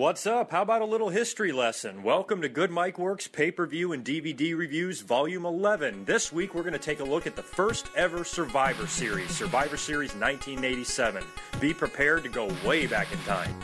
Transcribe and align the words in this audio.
What's 0.00 0.26
up? 0.26 0.50
How 0.50 0.62
about 0.62 0.80
a 0.80 0.86
little 0.86 1.10
history 1.10 1.52
lesson? 1.52 2.02
Welcome 2.02 2.40
to 2.40 2.48
Good 2.48 2.70
Mike 2.70 2.98
Works 2.98 3.28
Pay 3.28 3.50
Per 3.50 3.66
View 3.66 3.92
and 3.92 4.02
DVD 4.02 4.56
Reviews 4.56 5.02
Volume 5.02 5.44
11. 5.44 6.06
This 6.06 6.32
week 6.32 6.54
we're 6.54 6.62
going 6.62 6.72
to 6.72 6.78
take 6.78 7.00
a 7.00 7.04
look 7.04 7.26
at 7.26 7.36
the 7.36 7.42
first 7.42 7.90
ever 7.94 8.24
Survivor 8.24 8.86
Series, 8.86 9.30
Survivor 9.30 9.76
Series 9.76 10.14
1987. 10.14 11.22
Be 11.60 11.74
prepared 11.74 12.22
to 12.22 12.30
go 12.30 12.50
way 12.64 12.86
back 12.86 13.12
in 13.12 13.18
time. 13.24 13.54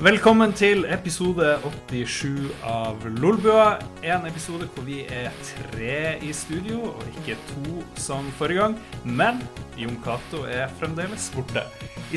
Velkommen 0.00 0.54
til 0.56 0.86
episode 0.88 1.58
87 1.60 2.46
av 2.64 3.02
Lolbua. 3.20 3.74
En 4.00 4.22
episode 4.24 4.64
hvor 4.72 4.86
vi 4.86 5.02
er 5.04 5.28
tre 5.44 6.14
i 6.24 6.30
studio, 6.32 6.94
og 6.94 7.18
ikke 7.20 7.36
to 7.50 7.82
som 8.00 8.30
forrige 8.38 8.62
gang. 8.62 8.78
Men 9.04 9.42
Jon 9.76 9.98
Cato 10.00 10.46
er 10.48 10.72
fremdeles 10.80 11.28
borte. 11.34 11.66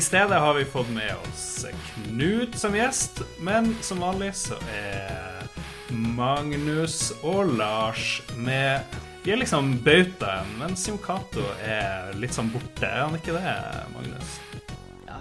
stedet 0.00 0.40
har 0.46 0.56
vi 0.56 0.64
fått 0.64 0.88
med 0.96 1.12
oss 1.26 1.66
Knut 1.90 2.56
som 2.56 2.72
gjest, 2.72 3.20
men 3.44 3.74
som 3.84 4.00
vanlig 4.00 4.32
så 4.46 4.56
er 4.72 5.44
Magnus 5.92 7.10
og 7.20 7.52
Lars 7.60 8.22
med 8.32 8.96
Vi 9.26 9.36
er 9.36 9.44
liksom 9.44 9.74
bautaen, 9.84 10.56
mens 10.56 10.88
Jon 10.88 11.04
Cato 11.04 11.44
er 11.60 12.16
litt 12.16 12.32
sånn 12.32 12.48
borte. 12.48 12.88
Er 12.88 13.10
han 13.10 13.20
ikke 13.20 13.36
det, 13.36 13.58
Magnus? 13.92 14.38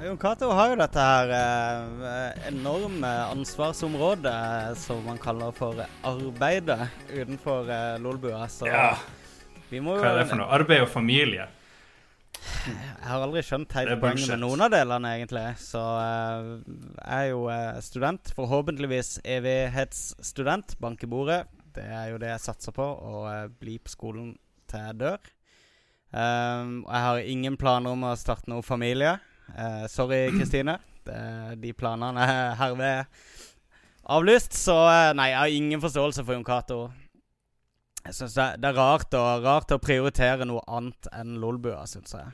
Jon 0.04 0.18
Cato 0.20 0.50
har 0.52 0.74
jo 0.74 0.78
dette 0.82 1.00
her 1.00 1.30
eh, 1.32 2.48
enorme 2.50 3.10
ansvarsområdet 3.32 4.76
som 4.82 5.00
man 5.08 5.20
kaller 5.22 5.54
for 5.56 5.80
arbeidet 6.04 6.90
utenfor 7.08 7.70
eh, 7.72 8.00
Lolbua. 8.04 8.42
Så 8.52 8.68
Ja. 8.68 8.98
vi 9.70 9.80
må 9.80 9.96
jo 9.96 10.04
Hva 10.04 10.12
er 10.12 10.20
det 10.20 10.28
for 10.34 10.42
noe? 10.42 10.50
Arbeid 10.52 10.84
og 10.84 10.92
familie? 10.92 11.48
Jeg 12.68 13.08
har 13.08 13.24
aldri 13.24 13.46
skjønt 13.48 13.72
helt 13.78 13.96
er 13.96 14.02
poenget 14.02 14.28
med 14.34 14.44
noen 14.44 14.66
av 14.66 14.72
delene, 14.76 15.16
egentlig. 15.16 15.46
Så 15.64 15.80
eh, 15.80 16.52
jeg 17.00 17.20
er 17.22 17.30
jo 17.32 17.48
eh, 17.54 17.80
student. 17.80 18.36
Forhåpentligvis 18.36 19.22
evighetsstudent. 19.24 20.76
Bank 20.84 21.04
i 21.04 21.12
bordet. 21.16 21.46
Det 21.74 21.88
er 21.88 22.12
jo 22.12 22.20
det 22.20 22.34
jeg 22.34 22.44
satser 22.52 22.76
på. 22.76 22.84
Å 22.84 23.28
eh, 23.32 23.48
bli 23.48 23.80
på 23.80 23.96
skolen 23.96 24.34
til 24.68 24.84
jeg 24.84 25.00
dør. 25.00 25.32
Um, 26.14 26.84
jeg 26.86 27.02
har 27.08 27.20
ingen 27.26 27.56
planer 27.58 27.96
om 27.96 28.04
å 28.06 28.18
starte 28.20 28.52
noe 28.52 28.62
familie. 28.62 29.16
Eh, 29.52 29.86
sorry, 29.92 30.28
Kristine. 30.38 30.78
De 31.04 31.74
planene 31.76 32.24
er 32.24 32.54
herved 32.62 33.06
avlyst. 34.14 34.54
Så 34.58 34.76
eh, 34.90 35.10
nei, 35.18 35.30
jeg 35.34 35.40
har 35.42 35.58
ingen 35.58 35.82
forståelse 35.84 36.24
for 36.26 36.38
Jon 36.38 36.46
Cato. 36.48 36.80
Jeg 38.04 38.16
synes 38.18 38.34
det, 38.36 38.46
det 38.60 38.70
er 38.74 38.76
rart 38.80 39.14
å, 39.16 39.24
rart 39.44 39.72
å 39.72 39.80
prioritere 39.80 40.44
noe 40.48 40.64
annet 40.68 41.08
enn 41.16 41.38
Lolbua, 41.40 41.86
syns 41.88 42.16
jeg. 42.18 42.32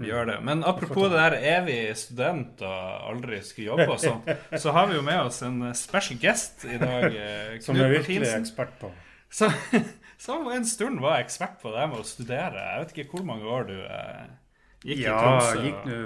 Vi 0.00 0.08
gjør 0.08 0.30
det. 0.30 0.36
Men 0.42 0.62
apropos 0.66 1.10
det 1.12 1.18
der 1.20 1.34
evig 1.58 1.80
student 2.00 2.62
og 2.64 3.08
aldri 3.12 3.42
skulle 3.44 3.68
jobbe 3.74 3.88
og 3.92 4.00
sånn, 4.00 4.22
så 4.58 4.72
har 4.74 4.88
vi 4.88 4.96
jo 4.96 5.02
med 5.04 5.20
oss 5.28 5.42
en 5.46 5.58
special 5.76 6.16
guest 6.22 6.64
i 6.64 6.78
dag. 6.80 7.04
Knut 7.52 7.66
Som 7.66 7.76
du 7.76 7.82
jeg 7.84 7.92
virkelig 7.98 8.16
er 8.16 8.24
Martinsen. 8.24 8.46
ekspert 8.48 8.78
på. 8.80 8.92
Så- 9.42 9.52
Som 10.22 10.48
en 10.54 10.64
stund 10.66 11.00
var 11.02 11.18
ekspert 11.20 11.56
på 11.60 11.70
det 11.74 11.84
med 11.90 12.00
å 12.00 12.06
studere. 12.08 12.62
Jeg 12.62 12.80
vet 12.86 12.92
ikke 12.96 13.16
hvor 13.18 13.24
mange 13.28 13.46
år 13.52 13.64
du 13.68 13.76
eh, 13.82 14.24
gikk 14.84 15.04
Ja, 15.06 15.18
i 15.56 15.66
gikk 15.68 15.84
nå 15.86 15.98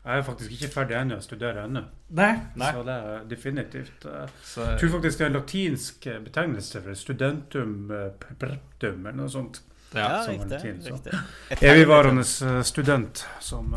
Jeg 0.00 0.18
er 0.18 0.22
faktisk 0.24 0.52
ikke 0.56 0.68
ferdig 0.72 0.96
ennå, 0.96 1.14
jeg 1.18 1.22
studerer 1.26 1.64
ennå. 1.66 1.82
Nei. 2.16 2.30
Nei. 2.56 2.70
Så 2.72 2.82
det 2.86 2.94
er 2.94 3.24
definitivt 3.28 4.06
eh, 4.08 4.30
Så, 4.42 4.62
Jeg 4.64 4.78
tror 4.80 4.92
faktisk 4.94 5.18
det 5.18 5.24
er 5.26 5.30
en 5.30 5.36
latinsk 5.36 6.06
eh, 6.06 6.20
betegnelse 6.24 6.80
for 6.86 6.94
studentum 6.96 7.74
eh, 7.92 8.06
perpetuum 8.22 9.04
eller 9.06 9.18
noe 9.20 9.28
sånt. 9.28 9.60
ja. 9.92 10.00
Ja, 10.00 10.22
som 10.24 10.34
riktig. 10.38 10.50
Latin, 10.56 10.80
så. 10.82 10.94
riktig. 10.94 11.12
Evigvarende 11.72 12.24
student 12.64 13.26
som 13.40 13.74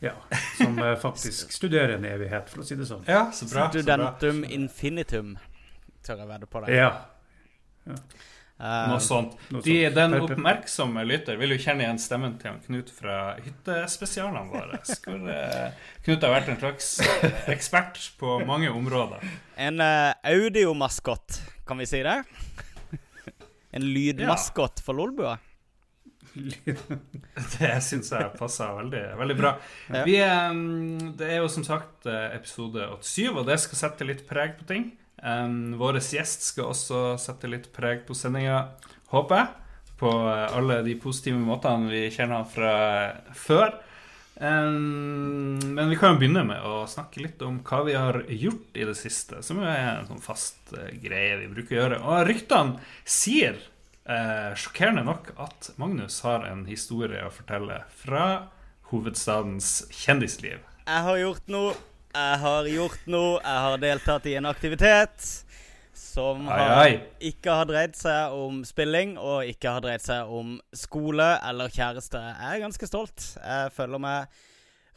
Ja, 0.00 0.12
som 0.56 0.78
faktisk 1.00 1.52
studerer 1.52 1.96
en 1.98 2.04
evighet, 2.08 2.48
for 2.48 2.62
å 2.62 2.64
si 2.64 2.76
det 2.76 2.86
sånn. 2.88 3.02
ja, 3.08 3.26
så 3.32 3.44
bra. 3.50 3.66
Så 3.72 3.82
bra. 3.82 3.82
Studentum 3.82 4.44
infinitum, 4.44 5.34
tør 6.06 6.22
jeg 6.22 6.28
vedde 6.30 6.46
på 6.46 6.62
det. 6.64 6.76
Ja. 6.78 6.92
Eh, 7.88 7.98
Noe 8.60 9.00
sånt. 9.00 9.36
Noe 9.54 9.64
De, 9.64 9.76
den 9.94 10.16
oppmerksomme 10.18 11.04
lytter 11.08 11.38
vil 11.40 11.54
jo 11.54 11.60
kjenne 11.62 11.86
igjen 11.86 12.00
stemmen 12.02 12.36
til 12.40 12.52
han 12.52 12.60
Knut 12.66 12.92
fra 12.92 13.16
hyttespesialene 13.40 14.44
våre. 14.52 14.80
Hvor 15.06 15.30
eh, 15.32 15.86
Knut 16.04 16.26
har 16.26 16.34
vært 16.34 16.52
en 16.52 16.60
slags 16.60 16.90
ekspert 17.54 18.00
på 18.20 18.40
mange 18.48 18.68
områder. 18.72 19.24
en 19.56 19.80
uh, 19.80 20.12
audiomaskott, 20.28 21.40
kan 21.68 21.80
vi 21.80 21.88
si 21.88 22.02
det? 22.04 22.20
en 23.76 23.86
lydmaskott 23.94 24.84
for 24.84 24.98
Lolbua. 24.98 25.38
Det 27.58 27.70
syns 27.82 28.12
jeg 28.12 28.30
passer 28.38 28.70
veldig, 28.76 29.02
veldig 29.18 29.36
bra. 29.38 29.54
Vi, 30.06 30.16
eh, 30.22 30.60
det 31.18 31.28
er 31.34 31.40
jo 31.42 31.50
som 31.52 31.66
sagt 31.66 32.06
eh, 32.10 32.36
episode 32.36 32.86
87, 33.00 33.30
og 33.32 33.44
det 33.48 33.58
skal 33.64 33.80
sette 33.84 34.06
litt 34.06 34.26
preg 34.28 34.58
på 34.60 34.68
ting. 34.68 34.90
Um, 35.22 35.76
Vår 35.80 36.00
gjest 36.00 36.46
skal 36.48 36.70
også 36.72 37.18
sette 37.20 37.50
litt 37.50 37.68
preg 37.76 38.06
på 38.08 38.16
sendinga, 38.16 38.70
håper 39.12 39.42
jeg. 39.42 39.56
På 40.00 40.10
eh, 40.30 40.46
alle 40.56 40.78
de 40.86 40.94
positive 40.96 41.36
måtene 41.36 41.90
vi 41.92 42.06
kjenner 42.14 42.46
fra 42.48 42.74
før. 43.36 43.74
Um, 44.40 45.58
men 45.74 45.90
vi 45.90 45.98
kan 46.00 46.14
jo 46.14 46.20
begynne 46.22 46.46
med 46.48 46.64
å 46.64 46.86
snakke 46.88 47.20
litt 47.20 47.42
om 47.44 47.58
hva 47.60 47.82
vi 47.84 47.92
har 47.98 48.22
gjort 48.32 48.78
i 48.80 48.86
det 48.88 48.96
siste. 48.96 49.42
Som 49.44 49.60
jo 49.60 49.68
er 49.68 49.98
en 49.98 50.08
sånn 50.08 50.24
fast 50.24 50.72
uh, 50.72 50.88
greie 51.02 51.36
vi 51.42 51.50
bruker 51.52 51.76
å 51.76 51.82
gjøre. 51.82 52.00
Og 52.00 52.24
ryktene 52.30 52.80
sier, 53.04 53.60
uh, 54.08 54.56
sjokkerende 54.56 55.04
nok, 55.04 55.34
at 55.36 55.68
Magnus 55.76 56.22
har 56.24 56.48
en 56.48 56.64
historie 56.70 57.20
å 57.26 57.34
fortelle 57.34 57.82
fra 58.00 58.26
hovedstadens 58.94 59.82
kjendisliv. 59.92 60.64
Jeg 60.86 61.06
har 61.10 61.20
gjort 61.20 61.52
noe. 61.52 61.76
Jeg 62.10 62.38
har 62.42 62.66
gjort 62.66 63.06
noe. 63.06 63.38
Jeg 63.38 63.64
har 63.66 63.80
deltatt 63.82 64.26
i 64.26 64.34
en 64.40 64.48
aktivitet 64.50 65.28
som 65.94 66.48
Ai, 66.50 66.66
ai. 66.66 66.92
ikke 67.30 67.54
har 67.54 67.68
dreid 67.68 67.94
seg 67.98 68.34
om 68.34 68.62
spilling, 68.66 69.14
og 69.20 69.46
ikke 69.46 69.74
har 69.76 69.84
dreid 69.84 70.02
seg 70.02 70.30
om 70.32 70.56
skole 70.74 71.26
eller 71.46 71.70
kjæreste. 71.70 72.18
Jeg 72.18 72.56
er 72.56 72.64
ganske 72.64 72.88
stolt. 72.88 73.26
Jeg 73.38 73.74
føler 73.76 74.02
meg 74.02 74.40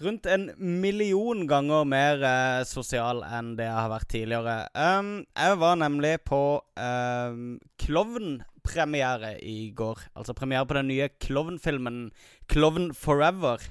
rundt 0.03 0.25
en 0.25 0.47
million 0.57 1.45
ganger 1.47 1.85
mer 1.87 2.23
eh, 2.25 2.63
sosial 2.67 3.21
enn 3.27 3.53
det 3.59 3.67
jeg 3.67 3.77
har 3.77 3.91
vært 3.91 4.09
tidligere. 4.11 4.55
Um, 4.73 5.13
jeg 5.37 5.59
var 5.61 5.77
nemlig 5.83 6.15
på 6.25 6.41
um, 6.81 7.45
klovnpremiere 7.83 9.35
i 9.45 9.69
går. 9.75 10.01
Altså 10.17 10.35
premiere 10.37 10.65
på 10.65 10.79
den 10.79 10.89
nye 10.89 11.11
klovnfilmen 11.21 12.07
Klovn 12.49 12.89
Forever. 12.97 13.61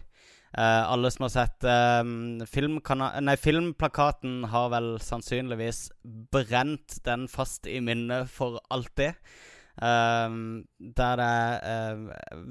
Eh, 0.59 0.91
alle 0.93 1.11
som 1.11 1.25
har 1.25 1.31
sett 1.33 1.65
uh, 1.65 2.05
nei, 3.25 3.37
filmplakaten, 3.41 4.45
har 4.53 4.69
vel 4.75 4.91
sannsynligvis 5.01 5.87
brent 6.33 6.99
den 7.07 7.25
fast 7.33 7.67
i 7.67 7.79
minnet 7.81 8.29
for 8.31 8.61
alltid. 8.69 9.17
Uh, 9.81 10.61
der 10.77 11.17
det 11.23 11.31
er 11.31 12.05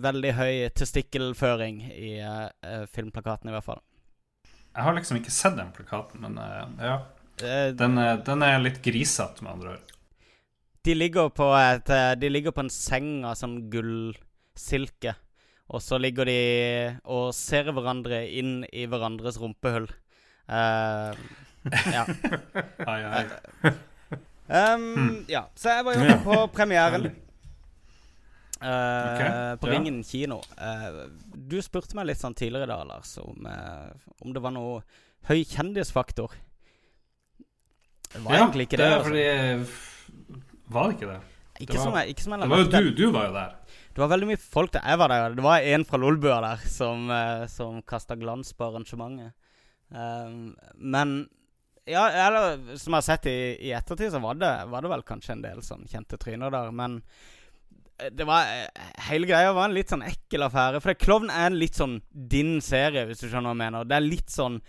veldig 0.07 0.33
høy 0.33 0.53
testikkelføring 0.73 1.83
i 1.93 2.15
filmplakaten, 2.89 3.51
i 3.51 3.55
hvert 3.55 3.69
fall. 3.69 3.83
Jeg 4.71 4.87
har 4.87 4.95
liksom 4.95 5.19
ikke 5.19 5.33
sett 5.35 5.57
den 5.59 5.73
plakaten, 5.75 6.23
men 6.23 6.39
ja. 6.81 7.01
Den, 7.77 7.97
den 8.25 8.43
er 8.45 8.61
litt 8.61 8.79
grisete, 8.85 9.43
med 9.43 9.53
andre 9.55 9.75
ord. 9.75 9.93
de, 10.85 10.93
ligger 10.95 11.29
på 11.33 11.47
et, 11.57 11.89
de 12.21 12.29
ligger 12.29 12.53
på 12.55 12.63
en 12.65 12.73
seng 12.73 13.25
av 13.25 13.35
sånn 13.37 13.59
gullsilke. 13.73 15.15
Og 15.71 15.79
så 15.83 15.99
ligger 16.01 16.27
de 16.27 16.39
og 17.07 17.31
ser 17.35 17.69
hverandre 17.71 18.25
inn 18.27 18.61
i 18.75 18.85
hverandres 18.91 19.39
rumpehull. 19.39 19.87
Uh, 20.51 21.15
ja. 21.93 22.03
Ai, 22.91 22.99
ai. 23.07 23.73
Um, 24.51 25.21
Ja, 25.31 25.45
så 25.55 25.77
jeg 25.77 25.85
var 25.87 25.95
jo 25.95 26.17
på 26.25 26.37
premieren. 26.57 27.07
Uh, 28.61 28.67
okay. 28.67 29.29
på 29.61 29.69
ja. 29.69 29.77
Ringen 29.77 30.01
kino. 30.05 30.41
Uh, 30.59 31.07
du 31.31 31.57
spurte 31.63 31.95
meg 31.97 32.11
litt 32.11 32.19
sånn 32.19 32.35
tidligere 32.37 32.67
i 32.67 32.73
dag, 32.73 32.83
Lars, 32.89 33.15
om, 33.23 33.47
om 34.21 34.35
det 34.35 34.43
var 34.43 34.53
noe 34.57 34.81
høy 35.31 35.39
kjendisfaktor. 35.47 36.35
Det 38.11 38.19
var 38.25 38.41
egentlig 38.41 38.67
ikke 38.67 38.81
det. 38.81 38.85
er 38.85 38.97
altså. 38.97 39.07
fordi 39.07 40.73
Var 40.75 40.87
det 40.89 40.97
ikke 40.97 41.11
det? 41.13 41.19
Ikke, 41.61 41.71
det 41.71 41.77
var- 41.77 41.85
som 41.85 41.97
jeg, 41.99 42.09
ikke 42.09 42.23
som 42.25 42.33
jeg 42.33 42.41
Det 42.41 42.49
var 42.49 42.57
jo 42.57 42.69
du, 42.71 42.91
du 42.97 43.11
var 43.11 43.25
jo 43.27 43.33
der. 43.39 43.55
Det 43.91 43.99
var 43.99 44.11
veldig 44.13 44.29
mye 44.29 44.39
folk 44.39 44.71
der. 44.71 44.85
Jeg 44.87 44.99
var 45.01 45.11
der. 45.11 45.35
Det 45.35 45.43
var 45.43 45.67
en 45.73 45.85
fra 45.87 45.99
Lolbua 45.99 46.39
der 46.45 46.63
som, 46.71 47.09
uh, 47.11 47.43
som 47.51 47.81
kasta 47.83 48.15
glans 48.19 48.53
på 48.55 48.69
arrangementet. 48.69 49.35
Um, 49.91 50.53
men 50.79 51.25
ja, 51.89 52.05
eller 52.27 52.77
som 52.77 52.93
jeg 52.93 52.97
har 52.97 53.05
sett 53.05 53.27
i, 53.27 53.37
i 53.67 53.71
ettertid, 53.75 54.11
så 54.13 54.21
var 54.21 54.37
det, 54.39 54.51
var 54.71 54.83
det 54.83 54.91
vel 54.91 55.03
kanskje 55.05 55.35
en 55.35 55.43
del 55.43 55.63
sånn 55.65 55.87
kjente 55.89 56.19
tryner 56.21 56.53
der. 56.53 56.69
Men 56.75 56.99
eh, 57.97 58.11
det 58.13 58.27
var 58.29 58.47
eh, 58.53 58.91
hele 59.09 59.29
greia 59.29 59.55
var 59.57 59.69
en 59.69 59.75
litt 59.75 59.91
sånn 59.91 60.05
ekkel 60.05 60.45
affære. 60.47 60.81
For 60.83 60.97
Klovn 60.99 61.33
er 61.33 61.49
en 61.49 61.59
litt 61.59 61.79
sånn 61.79 61.99
din 62.11 62.59
serie, 62.63 63.07
hvis 63.09 63.23
du 63.23 63.27
skjønner 63.27 63.49
hva 63.49 63.55
jeg 63.57 63.63
mener. 63.63 63.89
Det 63.89 63.97
er 63.97 64.07
litt 64.07 64.31
sånn 64.33 64.61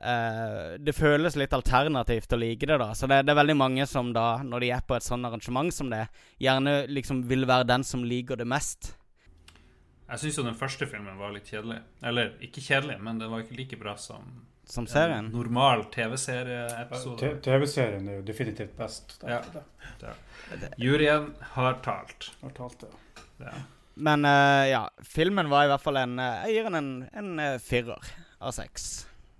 eh, 0.00 0.76
Det 0.78 0.94
føles 0.96 1.36
litt 1.36 1.52
alternativt 1.52 2.32
å 2.32 2.38
like 2.40 2.66
det, 2.66 2.78
da. 2.80 2.92
Så 2.94 3.06
det, 3.10 3.22
det 3.26 3.32
er 3.34 3.40
veldig 3.40 3.56
mange 3.58 3.86
som 3.86 4.12
da, 4.12 4.42
når 4.44 4.64
de 4.64 4.70
er 4.76 4.84
på 4.86 4.96
et 4.96 5.06
sånn 5.06 5.24
arrangement 5.28 5.74
som 5.74 5.90
det, 5.92 6.06
gjerne 6.42 6.86
liksom 6.90 7.24
vil 7.28 7.46
være 7.48 7.68
den 7.68 7.84
som 7.84 8.04
liker 8.04 8.36
det 8.40 8.46
mest. 8.48 8.94
Jeg 10.08 10.22
syns 10.22 10.38
jo 10.40 10.44
den 10.46 10.56
første 10.56 10.86
filmen 10.88 11.18
var 11.20 11.34
litt 11.34 11.48
kjedelig. 11.50 11.82
Eller 12.02 12.30
ikke 12.44 12.62
kjedelig, 12.64 12.96
men 13.04 13.18
den 13.20 13.28
var 13.32 13.42
ikke 13.44 13.58
like 13.58 13.76
bra 13.80 13.96
som 14.00 14.24
Som 14.68 14.84
en 14.84 14.92
serien. 14.92 15.28
normal 15.32 15.84
TV-serieepisode. 15.92 17.34
TV-serien 17.44 18.08
er 18.08 18.18
jo 18.20 18.22
definitivt 18.24 18.76
best. 18.76 19.18
Ja. 19.28 19.42
Juryen 20.80 21.34
har 21.54 21.78
talt. 21.84 22.30
Har 22.40 22.50
talt. 22.56 22.84
Ja. 23.40 23.52
Men 23.98 24.24
uh, 24.24 24.64
ja, 24.68 24.82
filmen 25.02 25.50
var 25.50 25.66
i 25.66 25.70
hvert 25.72 25.82
fall 25.82 25.96
en 25.98 26.18
eh, 26.22 26.44
Jeg 26.46 26.54
gir 26.54 26.68
den 26.68 26.76
en, 26.78 26.90
en 27.18 27.40
eh, 27.42 27.56
firer 27.58 28.10
av 28.38 28.52
seks, 28.54 28.84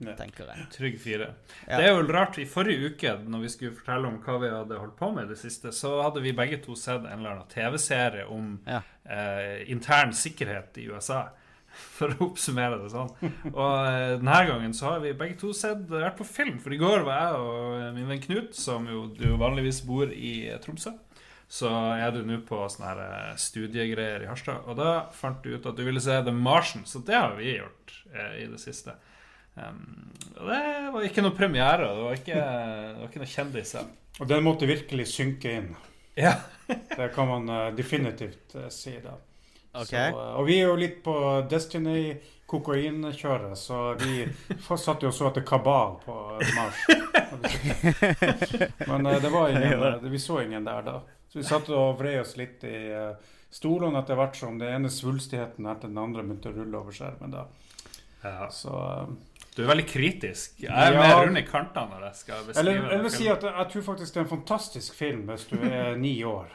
Ja. 0.00 0.12
tenker 0.18 0.46
jeg. 0.46 0.66
Trygg 0.76 1.00
fire. 1.02 1.30
Ja. 1.66 1.78
Det 1.80 1.88
er 1.88 1.96
jo 1.96 2.04
rart. 2.12 2.38
I 2.38 2.44
forrige 2.46 2.92
uke, 2.92 3.16
når 3.26 3.40
vi 3.42 3.48
skulle 3.54 3.74
fortelle 3.74 4.06
om 4.12 4.20
hva 4.22 4.36
vi 4.42 4.50
hadde 4.52 4.78
holdt 4.78 4.96
på 5.00 5.08
med 5.16 5.24
i 5.26 5.32
det 5.32 5.38
siste, 5.40 5.72
så 5.74 5.96
hadde 6.04 6.22
vi 6.22 6.32
begge 6.38 6.60
to 6.62 6.76
sett 6.78 7.02
en 7.04 7.18
eller 7.18 7.34
annen 7.36 7.48
TV-serie 7.50 8.28
om 8.30 8.58
Ja. 8.66 8.82
eh, 9.08 9.64
intern 9.70 10.12
sikkerhet 10.14 10.78
i 10.78 10.86
USA. 10.92 11.28
For 11.98 12.10
å 12.10 12.30
oppsummere 12.30 12.78
det 12.80 12.88
sånn. 12.90 13.10
Og 13.52 13.74
eh, 13.86 14.14
denne 14.18 14.38
gangen 14.48 14.72
så 14.74 14.92
har 14.94 15.02
vi 15.02 15.12
begge 15.18 15.36
to 15.38 15.50
sett, 15.52 15.82
vært 15.90 16.16
på 16.18 16.24
film. 16.26 16.56
For 16.62 16.72
i 16.74 16.78
går 16.80 17.02
var 17.06 17.18
jeg 17.20 17.42
og 17.42 17.94
min 17.98 18.08
venn 18.08 18.22
Knut, 18.24 18.54
som 18.56 18.86
jo 18.88 19.06
du 19.14 19.26
vanligvis 19.38 19.82
bor 19.86 20.10
i 20.14 20.48
eh, 20.48 20.56
Tromsø, 20.62 20.94
så 21.48 21.68
er 21.96 22.10
du 22.12 22.22
nå 22.28 22.40
på 22.48 22.56
sånne 22.68 22.88
her 22.90 23.02
eh, 23.04 23.36
studiegreier 23.40 24.24
i 24.24 24.30
Harstad. 24.30 24.64
Og 24.68 24.76
da 24.80 25.06
fant 25.16 25.42
du 25.44 25.54
ut 25.56 25.66
at 25.70 25.76
du 25.78 25.84
ville 25.86 26.00
se 26.02 26.16
The 26.26 26.34
Martian, 26.34 26.84
så 26.88 27.02
det 27.04 27.14
har 27.18 27.36
vi 27.38 27.54
gjort 27.58 27.94
eh, 28.14 28.34
i 28.44 28.48
det 28.50 28.58
siste. 28.62 28.96
Um, 29.58 29.84
det 30.38 30.90
var 30.94 31.06
ikke 31.06 31.22
noe 31.24 31.34
premiere, 31.34 31.88
og 31.90 31.96
det 31.96 32.02
var 32.06 32.14
ikke, 32.20 32.34
det 32.34 32.98
var 33.00 33.06
ikke 33.10 33.22
noe 33.24 33.32
kjendiser. 33.32 33.84
Og 34.18 34.24
den 34.30 34.44
måtte 34.46 34.70
virkelig 34.70 35.06
synke 35.10 35.48
inn. 35.60 35.70
Ja. 36.18 36.34
Det 36.96 37.08
kan 37.14 37.28
man 37.28 37.48
eh, 37.48 37.74
definitivt 37.74 38.54
eh, 38.54 38.68
si. 38.68 39.00
da. 39.04 39.10
Ok. 39.72 39.86
Så, 39.86 39.96
eh, 39.96 40.12
og 40.12 40.46
vi 40.46 40.58
er 40.58 40.66
jo 40.66 40.76
litt 40.76 41.04
på 41.04 41.46
Destiny-kokainkjøret, 41.50 43.58
så 43.58 43.94
vi 44.00 44.28
satt 44.84 45.02
jo 45.02 45.12
så 45.14 45.28
etter 45.30 45.42
Kabal 45.46 45.94
på 46.04 46.40
Mars. 46.56 46.86
Men 48.90 49.04
det 49.22 49.30
var 49.30 49.48
ingen, 49.48 50.10
vi 50.10 50.18
så 50.18 50.40
ingen 50.42 50.64
der 50.66 50.82
da. 50.82 51.00
Så 51.28 51.38
vi 51.38 51.44
satt 51.46 51.68
og 51.70 51.98
vrei 52.00 52.18
oss 52.20 52.36
litt 52.40 52.64
i 52.64 52.90
stolene 53.54 53.98
etter 54.02 54.14
hvert 54.18 54.36
som 54.36 54.58
det 54.60 54.68
ene 54.74 54.90
svulstigheten 54.92 55.66
etter 55.70 55.88
den 55.88 55.98
andre 56.02 56.22
begynte 56.24 56.48
å 56.50 56.56
rulle 56.56 56.78
over 56.82 56.92
skjermen. 56.96 57.30
da. 57.32 57.46
Ja. 58.22 58.50
Så, 58.50 59.06
Du 59.58 59.64
er 59.64 59.72
veldig 59.72 59.88
kritisk. 59.90 60.60
Jeg 60.62 60.70
er 60.70 60.92
Ja. 60.92 61.00
mer 61.02 61.26
rund 61.26 61.38
i 61.38 61.42
kantene 61.42 61.90
når 61.90 62.04
jeg 62.06 62.14
skal 62.14 62.44
beskrive 62.46 62.74
eller 62.76 63.02
vil 63.02 63.10
si 63.10 63.26
at 63.26 63.42
jeg, 63.42 63.54
jeg 63.58 63.70
tror 63.72 63.82
faktisk 63.82 64.14
det 64.14 64.20
er 64.20 64.24
en 64.24 64.30
fantastisk 64.30 64.94
film 64.94 65.24
hvis 65.26 65.46
du 65.50 65.56
er 65.58 65.96
ni 66.06 66.22
år. 66.22 66.46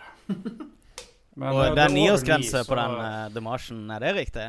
Men, 1.35 1.49
Og 1.49 1.65
eh, 1.65 1.75
det 1.75 1.83
er 1.83 1.91
niårsgrense 1.91 2.61
ni, 2.61 2.69
på 2.69 2.77
den 2.79 2.95
uh, 2.95 3.27
The 3.33 3.43
Martian, 3.43 3.91
er 3.91 3.99
det 3.99 4.15
riktig? 4.15 4.47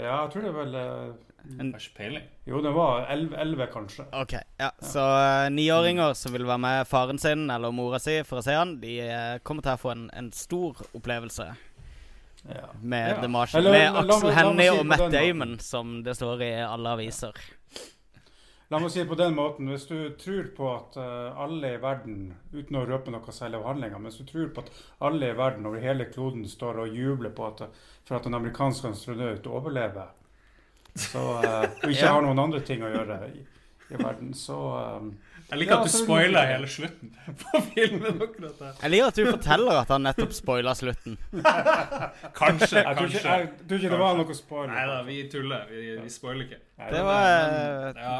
Ja, 0.00 0.22
jeg 0.22 0.30
tror 0.32 0.46
det 0.46 0.48
er 0.48 0.56
vel 0.62 0.74
eh, 0.80 1.76
ikke 1.76 1.94
peiling. 1.98 2.24
Jo, 2.48 2.62
det 2.64 2.72
var 2.72 3.04
elleve, 3.12 3.68
kanskje. 3.74 4.08
Ok, 4.16 4.32
ja. 4.56 4.70
Så 4.80 5.04
uh, 5.04 5.52
niåringer 5.52 6.16
som 6.16 6.32
vil 6.32 6.48
være 6.48 6.62
med 6.64 6.88
faren 6.88 7.20
sin 7.20 7.50
eller 7.50 7.70
mora 7.70 8.00
si 8.00 8.22
for 8.24 8.40
å 8.40 8.46
se 8.48 8.56
han, 8.56 8.78
de 8.80 8.96
uh, 9.12 9.38
kommer 9.44 9.66
til 9.66 9.76
å 9.76 9.82
få 9.84 9.92
en, 9.92 10.08
en 10.16 10.32
stor 10.32 10.80
opplevelse 10.96 11.52
Ja. 12.48 12.68
med 12.82 13.10
Ja. 13.10 13.20
The 13.20 13.28
Martian. 13.28 13.66
Eller, 13.66 13.92
med 13.92 14.06
meg- 14.10 14.34
Hennie 14.34 14.70
si 14.70 14.78
og 14.78 14.86
Matt. 14.86 15.10
Damon, 15.12 15.58
som 15.58 16.02
det 16.02 16.14
står 16.16 16.42
i 16.42 16.52
alle 16.62 16.88
aviser. 16.96 17.32
La 18.68 18.80
meg 18.82 18.90
si 18.90 18.98
det 18.98 19.06
på 19.08 19.14
den 19.18 19.34
måten, 19.36 19.68
hvis 19.70 19.84
du 19.86 20.10
tror 20.18 20.48
på 20.56 20.68
at 20.74 20.96
eh, 20.98 21.36
alle 21.38 21.68
i 21.76 21.78
verden, 21.78 22.32
uten 22.52 22.76
å 22.80 22.86
røpe 22.88 23.12
noe 23.14 23.30
særlig 23.34 23.60
av 23.60 23.66
handlinga, 23.68 23.98
men 24.00 24.10
hvis 24.10 24.18
du 24.18 24.24
tror 24.26 24.48
på 24.56 24.64
at 24.64 24.70
alle 25.06 25.28
i 25.30 25.36
verden 25.38 25.66
over 25.70 25.78
hele 25.78 26.04
kloden 26.10 26.42
står 26.50 26.80
og 26.82 26.88
jubler 26.96 27.30
på 27.30 27.46
at, 27.46 27.62
for 28.04 28.16
at 28.18 28.26
en 28.26 28.34
amerikansk 28.34 28.88
astronaut 28.90 29.46
overlever, 29.46 30.08
så, 30.96 31.22
eh, 31.44 31.68
og 31.84 31.90
ikke 31.92 32.00
Ja. 32.08 32.12
har 32.16 32.22
noen 32.26 32.42
andre 32.42 32.60
ting 32.66 32.82
å 32.82 32.90
gjøre 32.90 33.20
i, 33.28 33.44
i 33.94 34.00
verden, 34.02 34.34
så 34.34 34.58
eh, 34.80 35.35
Jeg 35.50 35.58
liker 35.60 35.76
Ja, 35.76 35.78
at 35.78 35.86
du 35.86 35.92
spoiler 35.94 36.46
hele 36.50 36.66
slutten 36.70 37.12
på 37.42 37.60
filmen. 37.74 38.16
akkurat 38.24 38.56
der. 38.58 38.72
Jeg 38.82 38.90
liker 38.90 39.06
at 39.12 39.18
du 39.20 39.26
forteller 39.30 39.78
at 39.82 39.92
han 39.94 40.02
nettopp 40.08 40.32
spoiler 40.34 40.74
slutten. 40.74 41.14
Kanskje, 42.40 42.82
jeg, 42.82 42.96
tror 42.96 43.06
ikke, 43.06 43.20
kanskje. 43.22 43.36
jeg 43.36 43.68
tror 43.68 43.78
ikke 43.78 43.92
det 43.94 44.00
var 44.02 44.18
noe 44.18 44.36
spoiler. 44.38 44.72
Nei 44.74 44.86
da, 44.90 44.96
vi 45.06 45.20
tuller. 45.32 45.68
Vi, 45.70 45.84
vi 46.02 46.10
spoiler 46.10 46.48
ikke. 46.48 46.58
Nei, 46.80 46.90
Det 46.96 47.04
var 47.06 47.30
Men, 47.46 48.02
ja, 48.02 48.16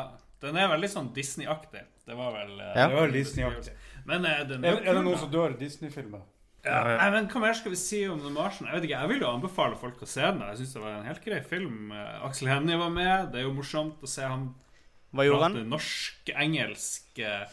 den 0.46 0.60
er 0.62 0.70
veldig 0.76 0.90
sånn 0.92 1.10
Disney-aktig. 1.16 1.82
Det 2.06 2.14
var 2.18 2.30
vel 2.36 2.52
eh, 2.60 2.72
Ja. 2.78 2.86
det 2.92 3.00
var 3.00 3.14
Disney-aktig. 3.16 3.74
Men 4.06 4.26
eh, 4.30 4.44
den 4.46 4.64
Er, 4.64 4.78
er 4.86 4.94
det 5.00 5.02
noen 5.08 5.18
som 5.18 5.30
dør 5.32 5.56
i 5.56 5.60
Disney-filmer? 5.64 6.22
Ja, 6.66 7.10
men 7.14 7.28
Hva 7.30 7.40
mer 7.42 7.54
skal 7.54 7.70
vi 7.74 7.78
si 7.78 8.00
om 8.10 8.18
The 8.22 8.30
Martian? 8.34 8.66
Jeg 8.66 8.74
vet 8.80 8.86
ikke, 8.88 8.98
jeg 9.02 9.10
vil 9.12 9.20
jo 9.22 9.28
anbefale 9.30 9.76
folk 9.78 10.00
å 10.02 10.06
se 10.10 10.22
den. 10.24 10.40
Jeg 10.50 10.58
synes 10.62 10.72
det 10.74 10.80
var 10.82 10.94
en 10.96 11.04
helt 11.10 11.22
grei 11.26 11.40
film. 11.46 11.90
Eh, 11.94 12.24
Aksel 12.26 12.50
Hennie 12.50 12.78
var 12.80 12.90
med. 12.94 13.28
Det 13.34 13.42
er 13.42 13.46
jo 13.46 13.52
morsomt 13.58 14.02
å 14.02 14.10
se 14.10 14.22
ham 14.26 14.48
Hva 15.16 15.24
gjorde 15.26 15.42
han? 15.48 15.56
norsk-engelsk. 15.74 17.10
eh, 17.18 17.46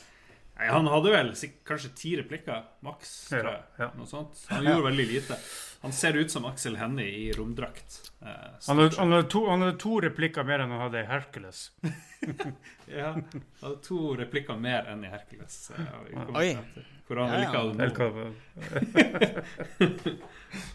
Nei, 0.54 0.68
Han 0.70 0.86
hadde 0.86 1.10
vel 1.10 1.32
kanskje 1.66 1.90
ti 1.98 2.12
replikker, 2.20 2.60
maks. 2.86 3.10
Tror 3.32 3.48
jeg. 3.56 3.62
ja. 3.80 3.88
Noe 3.98 4.06
sånt. 4.06 4.38
Han 4.52 4.62
gjorde 4.68 4.84
veldig 4.92 5.06
lite. 5.10 5.34
Han 5.82 5.92
ser 5.92 6.14
ut 6.16 6.32
som 6.32 6.46
Aksel 6.48 6.78
Hennie 6.80 7.10
i 7.10 7.32
romdrakt. 7.36 7.98
eh, 8.22 8.28
Han 8.68 8.78
hadde, 8.80 8.96
han, 9.02 9.12
hadde 9.18 9.28
to, 9.34 9.42
han 9.50 9.62
hadde 9.66 9.78
to 9.82 9.98
replikker 10.06 10.44
mer 10.48 10.60
enn 10.64 10.72
han 10.72 10.80
hadde 10.86 11.02
i 11.02 11.10
Hercules. 11.10 11.72
Ja, 12.94 13.10
han 13.18 13.26
hadde 13.60 13.78
to 13.84 13.98
replikker 14.16 14.56
mer 14.60 14.86
enn 14.94 15.04
i 15.04 15.10
Hercules. 15.12 15.58
eh, 15.74 15.80
Oi. 16.38 16.54
frem. 16.54 16.66
Hvor 17.08 17.18
han 17.20 17.30
Ja, 17.34 17.38
ja. 17.42 17.48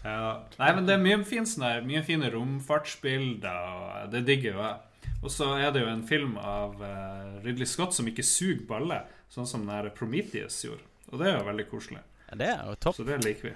Ja. 0.03 0.43
Nei, 0.59 0.69
men 0.75 0.85
det 0.87 0.95
er 0.97 1.01
mye, 1.01 1.17
fin, 1.27 1.45
sånn 1.47 1.85
mye 1.87 2.01
fine 2.05 2.29
romfartsbilder, 2.33 3.59
og 3.79 4.11
det 4.13 4.21
digger 4.27 4.55
jo 4.57 4.61
jeg. 4.65 4.77
Og 5.23 5.31
så 5.33 5.49
er 5.59 5.73
det 5.75 5.83
jo 5.83 5.89
en 5.91 6.05
film 6.07 6.37
av 6.39 6.77
uh, 6.79 7.39
Ridley 7.43 7.67
Scott 7.67 7.95
som 7.95 8.07
ikke 8.07 8.23
suger 8.23 8.63
baller, 8.69 9.09
sånn 9.31 9.47
som 9.49 9.65
den 9.67 9.89
Prometheus 9.97 10.61
gjorde. 10.63 10.85
Og 11.09 11.19
det 11.19 11.31
er 11.31 11.39
jo 11.39 11.49
veldig 11.49 11.65
koselig. 11.71 12.03
Ja, 12.29 12.37
Det 12.39 12.47
er 12.53 12.63
jo 12.69 12.77
topp. 12.79 12.95
Så 12.95 13.03
det 13.07 13.19
liker 13.25 13.49
vi. 13.49 13.55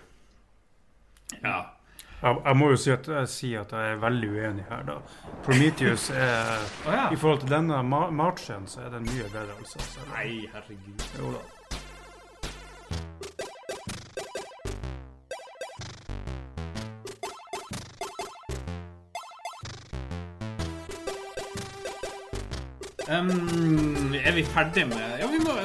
Ja. 1.42 1.58
Jeg, 2.24 2.38
jeg 2.46 2.56
må 2.56 2.70
jo 2.72 2.78
si 2.80 2.92
at, 2.94 3.08
jeg, 3.08 3.30
si 3.32 3.50
at 3.60 3.74
jeg 3.76 3.96
er 3.96 4.00
veldig 4.00 4.30
uenig 4.32 4.68
her, 4.70 4.86
da. 4.88 5.00
Prometheus 5.44 6.10
er 6.16 6.54
oh, 6.88 6.94
ja. 6.94 7.10
I 7.12 7.20
forhold 7.20 7.44
til 7.44 7.52
denne 7.52 7.82
ma 7.84 8.06
Marchen, 8.12 8.68
så 8.68 8.86
er 8.86 8.96
den 8.96 9.08
mye 9.10 9.28
bedre, 9.34 9.58
altså. 9.60 9.84
Nei, 10.14 10.46
herregud. 10.54 11.10
Jo 11.20 11.36
da. 11.36 11.44
Em, 23.12 23.30
er 24.16 24.32
vi 24.36 24.44
ferdig 24.48 24.86
med 24.88 25.20
Ja, 25.20 25.28
vi 25.28 25.40
må 25.44 25.56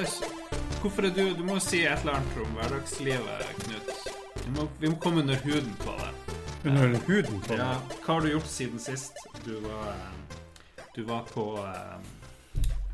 Hvorfor 0.80 1.06
er 1.06 1.14
du 1.14 1.34
Du 1.38 1.44
må 1.46 1.58
si 1.62 1.84
et 1.86 2.00
eller 2.02 2.18
annet 2.18 2.40
om 2.42 2.56
hverdagslivet, 2.58 3.46
Knut. 3.62 3.92
Vi 4.44 4.50
må, 4.56 4.68
vi 4.80 4.88
må 4.90 4.96
komme 5.02 5.22
under 5.22 5.36
huden 5.44 5.74
på 5.82 5.94
det. 5.98 6.10
Under 6.70 6.98
huden 7.06 7.40
på 7.46 7.54
Ja, 7.54 7.68
den. 7.74 7.98
hva 8.04 8.14
har 8.14 8.20
du 8.20 8.30
gjort 8.32 8.46
siden 8.50 8.78
sist 8.82 9.12
du 9.44 9.54
var 9.60 9.94
Du 10.96 11.04
var 11.06 11.22
på 11.30 11.44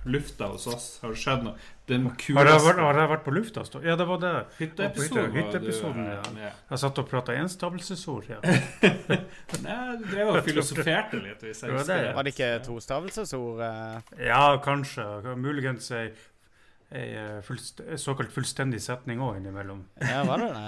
lufta 0.05 0.49
hos 0.53 0.67
oss? 0.71 0.87
Har 1.03 1.15
det 1.15 1.21
skjedd 1.23 1.45
noe? 1.47 1.55
Den 1.89 2.07
Har 2.09 2.49
jeg, 2.49 2.61
vært, 2.65 2.79
har 2.81 2.99
jeg 3.01 3.09
vært 3.11 3.25
på 3.27 3.33
lufta? 3.37 3.65
stå? 3.69 3.81
Ja, 3.85 3.95
det 4.01 4.07
var 4.09 4.21
det. 4.23 4.33
hytteepisoden 4.59 5.35
Hytteepisoden, 5.37 6.07
ja. 6.09 6.21
eh. 6.49 6.55
Jeg 6.71 6.81
satt 6.81 7.01
og 7.03 7.09
prata 7.11 7.35
enstavelsesord. 7.37 8.31
Ja. 8.33 8.39
Nei, 9.67 9.97
du 10.01 10.07
drev 10.09 10.33
og 10.33 10.39
filosoferte 10.47 11.21
litt, 11.21 11.45
hvis 11.45 11.61
jeg 11.65 11.75
var 11.75 11.83
husker 11.83 12.01
det. 12.07 12.15
Var 12.17 12.29
det 12.29 12.35
ikke 12.37 12.51
tostavelsesord? 12.69 13.61
eh? 13.69 14.25
ja, 14.31 14.43
kanskje. 14.65 15.07
Muligens 15.37 15.91
ei, 15.97 16.07
ei 16.95 17.07
eh, 17.21 17.39
fullst, 17.45 17.85
såkalt 18.01 18.33
fullstendig 18.33 18.81
setning 18.85 19.21
òg 19.25 19.43
innimellom. 19.43 19.85
Ja, 20.01 20.25
var 20.29 20.41
det 20.45 20.53
det? 20.57 20.67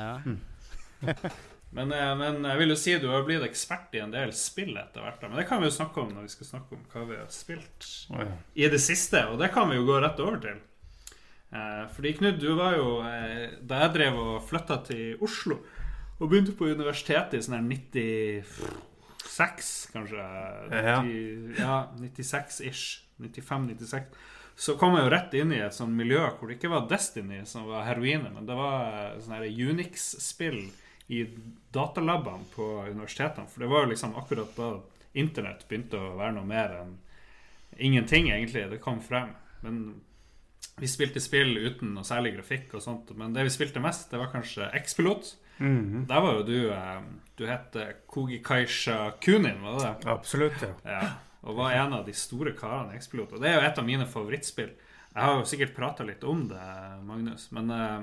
Ja. 1.06 1.28
Men, 1.76 1.92
eh, 1.92 2.14
men 2.16 2.40
jeg 2.40 2.56
vil 2.62 2.72
jo 2.72 2.76
si 2.80 2.94
du 3.00 3.10
har 3.12 3.24
blitt 3.26 3.42
ekspert 3.44 3.92
i 3.96 4.00
en 4.00 4.12
del 4.14 4.30
spill 4.36 4.76
etter 4.80 5.00
hvert. 5.04 5.22
Men 5.26 5.38
det 5.40 5.48
kan 5.50 5.60
vi 5.60 5.66
jo 5.68 5.74
snakke 5.76 5.96
om 6.00 6.10
når 6.14 6.22
vi 6.24 6.32
skal 6.32 6.48
snakke 6.54 6.70
om 6.78 6.82
hva 6.92 7.00
vi 7.10 7.16
har 7.20 7.30
spilt 7.34 7.80
oh, 8.14 8.22
ja. 8.22 8.36
i 8.56 8.64
det 8.72 8.80
siste. 8.80 9.18
Og 9.28 9.36
det 9.42 9.48
kan 9.54 9.64
vi 9.68 9.76
jo 9.76 9.88
gå 9.88 9.96
rett 10.00 10.20
over 10.24 10.38
til. 10.40 10.58
Eh, 11.52 11.84
fordi 11.92 12.10
Knut, 12.16 12.38
du 12.42 12.50
var 12.58 12.72
jo 12.74 12.86
eh, 13.06 13.54
Da 13.62 13.84
jeg 13.84 13.94
drev 13.94 14.16
og 14.18 14.42
flytta 14.48 14.76
til 14.88 15.22
Oslo 15.22 15.56
og 16.16 16.30
begynte 16.32 16.56
på 16.56 16.72
universitetet 16.72 17.36
i 17.36 17.44
sånn 17.44 17.58
her 17.58 17.66
96, 17.68 19.68
kanskje 19.92 20.22
Ja. 20.72 21.04
90 21.04 21.60
Ja, 21.60 21.92
96-ish. 22.00 23.04
95-96. 23.20 24.16
Så 24.56 24.80
kom 24.80 24.96
jeg 24.96 25.04
jo 25.04 25.12
rett 25.12 25.28
inn 25.36 25.52
i 25.52 25.60
et 25.60 25.76
sånt 25.76 25.92
miljø 25.92 26.24
hvor 26.38 26.48
det 26.48 26.56
ikke 26.56 26.72
var 26.72 26.88
Destiny 26.88 27.44
som 27.44 27.68
var 27.68 27.84
heroinet, 27.84 28.32
men 28.32 28.48
det 28.48 28.56
var 28.56 29.12
sånn 29.18 29.26
sånne 29.26 29.40
her 29.42 29.68
Unix-spill 29.68 30.72
i 31.08 31.22
datalabene 31.72 32.48
på 32.54 32.66
universitetene. 32.88 33.46
For 33.50 33.62
det 33.62 33.70
var 33.70 33.84
jo 33.84 33.92
liksom 33.92 34.16
akkurat 34.18 34.56
da 34.58 34.70
internett 35.16 35.66
begynte 35.68 36.00
å 36.00 36.16
være 36.18 36.36
noe 36.36 36.48
mer 36.48 36.74
enn 36.80 36.96
ingenting, 37.78 38.30
egentlig. 38.30 38.66
Det 38.70 38.80
kom 38.82 39.00
frem. 39.04 39.30
Men 39.62 40.00
vi 40.80 40.88
spilte 40.90 41.20
spill 41.24 41.54
uten 41.56 41.94
noe 41.96 42.04
særlig 42.04 42.34
grafikk 42.36 42.74
og 42.76 42.84
sånt. 42.84 43.12
Men 43.16 43.34
det 43.36 43.46
vi 43.46 43.52
spilte 43.54 43.82
mest, 43.82 44.10
det 44.10 44.20
var 44.20 44.32
kanskje 44.32 44.70
X-Pilot. 44.82 45.34
Mhm. 45.58 46.06
Der 46.08 46.20
var 46.20 46.34
jo 46.36 46.42
du 46.44 46.70
eh, 46.70 47.00
Du 47.36 47.46
het 47.48 47.76
eh, 47.76 47.94
Kogi 48.06 48.42
Kaisha 48.44 49.12
Kunin, 49.20 49.62
var 49.62 49.78
det 49.78 49.86
det? 49.86 50.10
Absolutt, 50.12 50.62
ja. 50.62 50.74
Ja. 50.84 51.00
Og 51.48 51.56
var 51.56 51.72
en 51.72 51.92
av 51.92 52.06
de 52.06 52.12
store 52.16 52.52
karene 52.56 52.94
i 52.94 53.00
X-Pilot. 53.00 53.32
Og 53.36 53.42
det 53.42 53.50
er 53.50 53.58
jo 53.60 53.66
et 53.68 53.78
av 53.78 53.84
mine 53.84 54.06
favorittspill. 54.08 54.72
Jeg 55.16 55.24
har 55.24 55.36
jo 55.38 55.48
sikkert 55.48 55.74
prata 55.76 56.04
litt 56.04 56.24
om 56.28 56.46
det, 56.48 56.64
Magnus, 57.04 57.50
men 57.56 57.70
eh, 57.72 58.00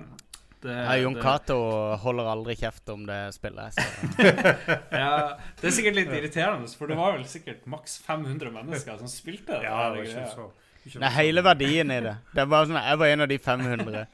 det, 0.64 0.76
Ja, 0.80 0.96
Jon 1.04 1.14
det- 1.18 1.22
Cato 1.24 1.58
holder 2.04 2.26
aldri 2.34 2.56
kjeft 2.60 2.90
om 2.94 3.02
det 3.06 3.20
spillet. 3.36 3.74
Så. 3.76 3.82
Ja, 4.92 5.38
det 5.60 5.68
er 5.70 5.74
sikkert 5.76 5.96
litt 6.00 6.12
irriterende, 6.16 6.68
for 6.78 6.88
det 6.88 6.98
var 6.98 7.12
vel 7.18 7.26
sikkert 7.30 7.66
maks 7.70 7.98
500 8.06 8.52
mennesker 8.56 8.98
som 9.00 9.08
spilte 9.12 9.52
det. 9.60 9.64
Ja, 9.68 9.90
det 9.92 9.98
var 9.98 10.04
ikke 10.08 10.28
så 10.32 10.52
så- 11.00 11.10
hele 11.20 11.42
verdien 11.46 11.92
i 11.92 12.00
det. 12.04 12.16
Det 12.36 12.46
var 12.50 12.66
sånn, 12.68 12.82
Jeg 12.84 12.98
var 13.00 13.08
en 13.08 13.22
av 13.22 13.28
de 13.32 13.38
500. 13.38 14.08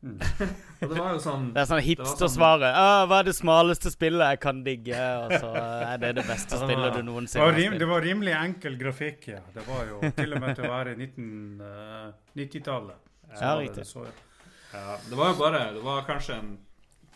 Og 0.00 0.88
det 0.88 0.96
var 0.96 1.10
jo 1.12 1.18
sånn 1.20 1.52
Det 1.52 1.60
er 1.60 1.64
sånn 1.66 1.76
var 1.76 1.80
hipstersvaret. 1.84 2.72
Sånn, 2.74 3.08
'Hva 3.10 3.18
er 3.20 3.24
det 3.24 3.34
smaleste 3.36 3.90
spillet 3.90 4.28
jeg 4.30 4.40
kan 4.40 4.62
digge?' 4.64 5.26
Og 5.26 5.32
så 5.42 5.50
er 5.56 5.96
det 5.98 6.14
det 6.14 6.24
beste 6.26 6.54
Ja, 6.54 6.58
det 6.60 6.60
var- 6.60 6.68
spillet 6.70 6.94
du 6.94 7.02
noensinne 7.10 7.44
har 7.44 7.52
spilt. 7.52 7.78
det 7.78 7.86
var 7.88 8.00
rimelig 8.00 8.34
enkel 8.38 8.76
grafikk, 8.78 9.26
ja. 9.28 9.40
Det 9.52 9.66
var 9.66 9.84
jo 9.90 10.00
til 10.16 10.32
og 10.32 10.40
med 10.40 10.54
til 10.56 10.64
å 10.64 10.68
være 10.70 10.94
1990-tallet. 10.96 12.94
Ja, 13.40 13.56
riktig. 13.58 13.84
Ja, 14.72 14.96
det 15.08 15.16
var 15.18 15.32
jo 15.32 15.38
bare 15.40 15.62
Det 15.74 15.80
var 15.82 16.02
kanskje 16.06 16.34
en 16.38 16.50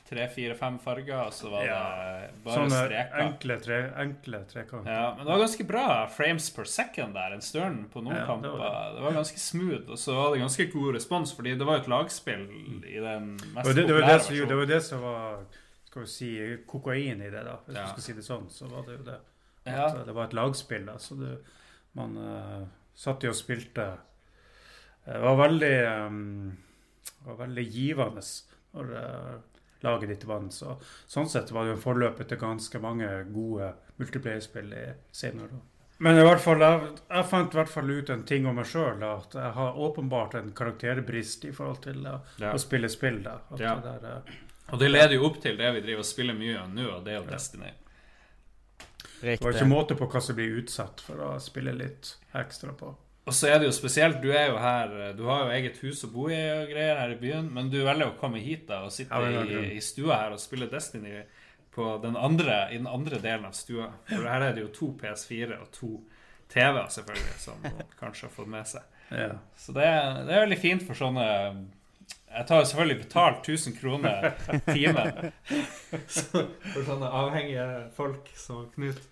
tre-fire-fem 0.05 0.79
farger, 0.85 1.17
og 1.27 1.33
så 1.33 1.49
var 1.49 1.65
det 1.65 2.31
bare 2.45 2.55
Sånne 2.59 2.81
streker. 2.85 3.21
enkle, 3.25 3.55
tre, 3.65 3.79
enkle 4.03 4.41
trekanter. 4.51 4.93
Ja, 4.93 5.07
men 5.17 5.25
det 5.25 5.33
var 5.33 5.41
ganske 5.41 5.65
bra 5.67 5.85
frames 6.13 6.51
per 6.53 6.65
second 6.69 7.15
der 7.17 7.33
en 7.33 7.41
stund 7.43 7.87
på 7.93 8.03
noen 8.05 8.17
Ja, 8.19 8.21
det 8.21 8.27
kamper. 8.29 8.59
var 8.59 8.93
Det 8.95 9.03
var 9.07 9.13
ganske 9.17 9.41
smooth, 9.41 9.89
og 9.91 9.99
så 9.99 10.15
var 10.15 10.35
det 10.35 10.43
ganske 10.45 10.67
god 10.73 10.95
respons, 10.95 11.33
fordi 11.37 11.55
det 11.59 11.65
var 11.67 11.81
et 11.81 11.89
lagspill 11.89 12.45
i 12.85 12.99
den 13.01 13.31
mest 13.55 13.69
Og 13.69 13.75
det, 13.75 13.87
det, 13.89 13.95
var 13.95 14.07
det, 14.13 14.19
som, 14.23 14.35
det 14.37 14.57
var 14.61 14.67
det 14.67 14.83
som 14.85 15.01
var 15.03 15.45
skal 15.87 16.03
vi 16.03 16.07
si, 16.11 16.31
kokain 16.67 17.23
i 17.23 17.31
det, 17.31 17.45
da. 17.47 17.57
Hvis 17.67 17.77
Ja. 17.77 17.83
du 17.87 17.89
skal 17.95 18.03
si 18.03 18.13
det 18.13 18.25
sånn, 18.27 18.51
så 18.51 18.67
var 18.69 18.83
det 18.83 18.99
jo 18.99 19.05
det. 19.05 19.19
Ja. 19.65 19.87
At 19.89 20.05
det 20.07 20.15
var 20.15 20.25
et 20.25 20.35
lagspill, 20.35 20.85
da. 20.87 20.99
Så 20.99 21.15
det, 21.15 21.39
man 21.95 22.17
uh, 22.19 22.67
satt 22.95 23.23
jo 23.23 23.31
og 23.31 23.37
spilte 23.39 23.97
Det 25.07 25.21
var 25.23 25.37
veldig 25.37 25.75
um, 26.09 26.57
var 27.25 27.37
veldig 27.47 27.65
givende 27.73 28.23
når 28.75 28.95
uh, 28.95 29.35
laget 29.85 30.09
ditt 30.15 30.25
vant. 30.29 30.53
Så, 30.55 30.77
sånn 31.07 31.29
sett 31.31 31.53
var 31.55 31.65
det 31.65 31.75
jo 31.75 31.77
en 31.79 31.85
forløper 31.85 32.29
til 32.29 32.41
ganske 32.41 32.81
mange 32.83 33.09
gode 33.35 33.73
multiplayer-spill 34.01 34.73
i 34.75 34.85
senere. 35.15 35.61
Men 36.03 36.19
i 36.19 36.25
hvert 36.27 36.41
fall, 36.43 36.59
jeg, 36.65 36.89
jeg 37.07 37.27
fant 37.31 37.53
i 37.55 37.59
hvert 37.61 37.71
fall 37.71 37.91
ut 37.95 38.11
en 38.11 38.25
ting 38.27 38.49
om 38.51 38.57
meg 38.59 38.67
sjøl. 38.67 39.03
At 39.07 39.37
jeg 39.39 39.53
har 39.59 39.79
åpenbart 39.79 40.35
en 40.41 40.51
karakterbrist 40.57 41.47
i 41.47 41.53
forhold 41.55 41.85
til 41.87 42.03
uh, 42.07 42.19
Ja. 42.43 42.51
å 42.53 42.59
spille 42.59 42.91
spill. 42.91 43.23
da. 43.23 43.39
At 43.51 43.61
Ja. 43.63 43.77
det 43.77 43.95
der, 44.03 44.19
uh, 44.27 44.43
Og 44.73 44.81
det 44.81 44.91
leder 44.91 45.15
jo 45.15 45.27
opp 45.29 45.41
til 45.43 45.57
det 45.61 45.71
vi 45.77 45.81
driver 45.85 46.03
og 46.03 46.09
spiller 46.09 46.35
mye 46.35 46.59
av 46.59 46.71
nå, 46.73 46.89
og 46.97 47.05
det 47.05 47.13
er 47.15 47.21
jo 47.21 47.31
Destiny. 47.31 47.71
det 49.21 49.41
var 49.41 49.53
ikke 49.53 49.69
måte 49.69 49.95
på 49.97 50.09
hva 50.11 50.21
som 50.25 50.37
blir 50.37 50.59
utsatt 50.63 51.01
for 51.05 51.21
å 51.21 51.41
spille 51.41 51.73
litt 51.77 52.15
ekstra 52.35 52.73
på. 52.77 52.95
Og 53.25 53.33
så 53.33 53.49
er 53.49 53.61
det 53.61 53.71
jo 53.71 53.73
spesielt, 53.73 54.19
du 54.21 54.29
er 54.37 54.51
jo 54.51 54.59
her 54.61 55.15
Du 55.17 55.23
har 55.31 55.47
jo 55.47 55.55
eget 55.55 55.79
hus 55.81 56.03
å 56.05 56.11
bo 56.13 56.27
i 56.29 56.37
og 56.59 56.69
greier 56.69 56.99
her 57.01 57.15
i 57.15 57.21
byen, 57.21 57.49
men 57.57 57.71
du 57.73 57.79
velger 57.81 58.11
å 58.11 58.19
komme 58.21 58.43
hit 58.45 58.67
da 58.69 58.83
og 58.85 58.93
sitte 58.93 59.17
Ja, 59.17 59.45
i, 59.49 59.79
i 59.79 59.81
stua 59.85 60.19
her 60.27 60.37
og 60.37 60.43
spille 60.43 60.69
Destiny 60.69 61.23
på 61.75 61.99
den 62.03 62.17
andre, 62.17 62.69
i 62.71 62.77
den 62.79 62.87
andre 62.87 63.19
delen 63.19 63.49
av 63.49 63.55
stua. 63.59 63.89
For 64.07 64.29
her 64.31 64.45
er 64.47 64.53
det 64.55 64.63
jo 64.63 64.75
to 64.77 64.91
PS4 65.01 65.57
og 65.59 65.71
to 65.75 65.89
TV-er, 66.53 66.87
selvfølgelig, 66.95 67.39
som 67.43 67.65
man 67.65 67.81
kanskje 68.03 68.29
har 68.29 68.35
fått 68.37 68.51
med 68.53 68.69
seg. 68.71 68.85
Ja. 69.11 69.33
Så 69.59 69.75
det, 69.75 69.89
det 70.29 70.37
er 70.37 70.45
veldig 70.47 70.61
fint 70.63 70.85
for 70.87 70.97
sånne 70.97 71.25
Jeg 71.25 72.47
tar 72.49 72.63
jo 72.63 72.69
selvfølgelig 72.71 73.01
betalt 73.03 73.49
1000 73.51 73.75
kroner 73.77 74.31
timen 74.71 75.11
for 76.73 76.87
sånne 76.87 77.11
avhengige 77.11 77.67
folk 77.99 78.31
som 78.39 78.65
Knut. 78.75 79.03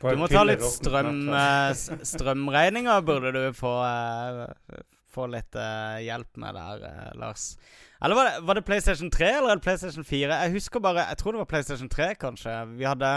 Du 0.00 0.16
må 0.16 0.28
ta 0.32 0.42
litt 0.48 0.62
strøm, 0.64 1.28
eh, 1.28 1.70
s- 1.76 1.90
strømregninger, 2.14 3.02
burde 3.04 3.32
du 3.36 3.42
få, 3.52 3.74
eh, 3.84 4.80
få 5.12 5.26
litt 5.28 5.54
eh, 5.60 5.98
hjelp 6.06 6.36
med 6.40 6.54
der, 6.56 6.84
eh, 6.88 7.10
Lars. 7.20 7.56
Eller 8.02 8.16
var 8.16 8.24
det, 8.30 8.42
var 8.48 8.54
det 8.56 8.64
PlayStation 8.64 9.10
3 9.12 9.26
eller 9.38 9.50
er 9.58 9.60
PlayStation 9.60 10.04
4? 10.04 10.38
Jeg 10.46 10.52
husker 10.54 10.80
bare 10.80 11.02
Jeg 11.10 11.18
tror 11.20 11.32
det 11.32 11.38
var 11.42 11.50
PlayStation 11.50 11.88
3, 11.92 12.14
kanskje. 12.16 12.54
Vi 12.78 12.84
hadde 12.88 13.10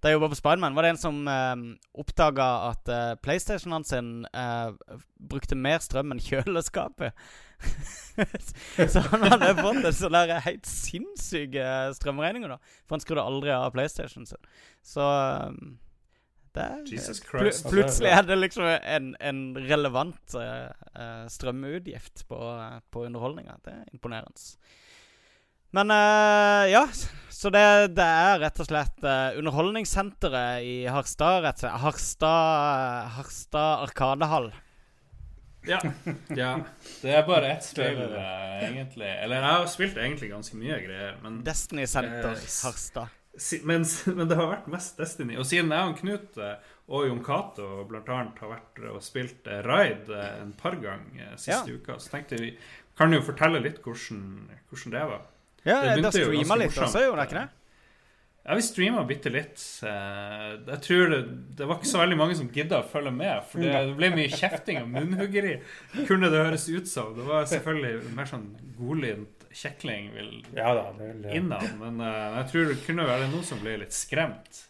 Da 0.00 0.08
jeg 0.08 0.14
jobba 0.20 0.28
på 0.32 0.36
Spiderman, 0.38 0.74
var 0.76 0.82
det 0.86 0.90
en 0.94 0.96
som 1.02 1.16
eh, 1.28 1.56
oppdaga 1.98 2.46
at 2.70 2.88
eh, 2.88 3.14
PlayStationen 3.20 3.84
sin 3.84 4.24
eh, 4.32 4.70
brukte 5.28 5.56
mer 5.58 5.78
strøm 5.82 6.12
enn 6.14 6.22
kjøleskapet. 6.24 7.12
så 8.88 9.00
han 9.10 9.26
hadde 9.28 9.50
fått 9.58 9.84
en 9.84 9.92
sånn 9.98 10.16
der 10.16 10.40
helt 10.46 10.64
sinnssyke 10.64 11.66
strømregninger, 11.98 12.48
da. 12.54 12.56
For 12.86 12.96
han 12.96 13.04
skrudde 13.04 13.26
aldri 13.28 13.52
av 13.52 13.72
PlayStationen 13.74 14.30
sin. 14.30 14.40
Så 14.86 15.04
det 15.04 15.89
er, 16.58 16.80
Jesus 16.90 17.20
pl 17.22 17.46
Plutselig 17.70 18.10
er 18.10 18.24
det 18.26 18.36
liksom 18.40 18.66
en, 18.66 19.12
en 19.20 19.42
relevant 19.68 20.34
uh, 20.34 20.66
eh, 20.94 21.26
strømutgift 21.30 22.24
på, 22.26 22.38
uh, 22.38 22.80
på 22.90 23.04
underholdninga. 23.06 23.54
Det 23.64 23.74
er 23.76 23.84
imponerende. 23.94 24.50
Men 25.70 25.94
uh, 25.94 26.64
ja, 26.66 26.82
så 27.30 27.52
det, 27.54 27.94
det 27.94 28.08
er 28.24 28.40
rett 28.42 28.58
og 28.58 28.66
slett 28.66 29.06
uh, 29.06 29.38
Underholdningssenteret 29.38 30.66
i 30.66 30.74
Harstad. 30.90 31.44
rett 31.44 31.60
og 31.60 31.66
slett. 31.68 31.78
Harstad, 31.84 33.14
Harstad 33.20 33.86
Arkadehall. 33.86 34.50
Ja. 35.68 35.80
ja. 36.28 36.64
Det 37.02 37.14
er 37.14 37.26
bare 37.26 37.52
ett 37.52 37.64
spill, 37.64 38.00
eh, 38.00 38.68
egentlig. 38.70 39.10
Eller 39.22 39.36
jeg 39.36 39.44
har 39.44 39.66
spilt 39.68 39.98
egentlig 40.00 40.30
ganske 40.32 40.56
mye 40.56 40.78
greier, 40.84 41.16
men 41.22 41.42
Destiny 41.44 41.86
Center 41.86 42.32
Eh, 42.32 42.46
Harstad. 42.64 43.19
Men, 43.62 43.84
men 44.16 44.28
det 44.28 44.36
har 44.38 44.50
vært 44.50 44.68
mest 44.72 45.00
Destiny. 45.00 45.38
Og 45.40 45.48
siden 45.48 45.72
jeg 45.74 45.92
og 45.92 45.98
Knut 46.00 46.40
eh, 46.40 46.72
og 46.90 47.06
Jon 47.08 47.22
Cato 47.24 47.68
annet 47.86 48.42
har 48.42 48.52
vært 48.56 48.82
og 48.90 49.00
spilt 49.04 49.48
eh, 49.48 49.62
Raid 49.66 50.10
eh, 50.12 50.34
en 50.42 50.52
par 50.58 50.76
ganger 50.80 51.36
siste 51.36 51.70
Ja. 51.70 51.78
uka, 51.78 51.98
så 52.02 52.16
tenkte 52.16 52.40
vi 52.40 52.52
kan 52.98 53.14
jo 53.14 53.22
fortelle 53.24 53.62
litt 53.64 53.80
hvordan, 53.80 54.20
hvordan 54.68 54.92
det 54.96 55.06
var. 55.14 55.24
Ja, 55.64 55.80
det 55.94 56.04
da 56.04 56.12
streama 56.12 56.56
litt 56.60 56.76
også, 56.76 57.06
gjorde 57.06 57.24
dere 57.24 57.28
ikke 57.28 57.40
det? 57.40 57.48
Ja, 58.40 58.54
vi 58.56 58.62
streama 58.64 59.02
bitte 59.04 59.30
litt. 59.30 59.62
Jeg 59.84 60.78
tror 60.86 61.10
det, 61.12 61.18
det 61.58 61.66
var 61.68 61.76
ikke 61.76 61.90
så 61.90 62.00
veldig 62.00 62.16
mange 62.16 62.36
som 62.38 62.48
gidda 62.52 62.78
å 62.80 62.86
følge 62.88 63.12
med. 63.12 63.44
For 63.50 63.60
det, 63.60 63.74
det 63.90 63.96
ble 63.98 64.08
mye 64.14 64.30
kjefting 64.32 64.80
og 64.80 64.88
munnhuggeri. 64.94 65.58
Kunne 66.08 66.30
det 66.32 66.40
høres 66.40 66.64
ut 66.72 66.88
som. 66.88 67.12
Det 67.16 67.26
var 67.28 67.44
selvfølgelig 67.52 68.14
mer 68.16 68.30
sånn 68.32 68.48
godlynt 68.78 69.39
kjekling 69.52 70.10
vil 70.14 70.46
Ja 70.54 70.74
da, 70.74 70.92
det 70.98 71.06
vil, 71.12 71.24
ja. 71.24 71.36
innan. 71.36 71.66
Men 71.80 72.00
uh, 72.00 72.38
jeg 72.40 72.48
tror 72.52 72.70
det 72.70 72.80
kunne 72.86 73.06
være 73.08 73.28
noen 73.32 73.46
som 73.46 73.60
ble 73.62 73.76
litt 73.82 73.94
skremt. 73.96 74.64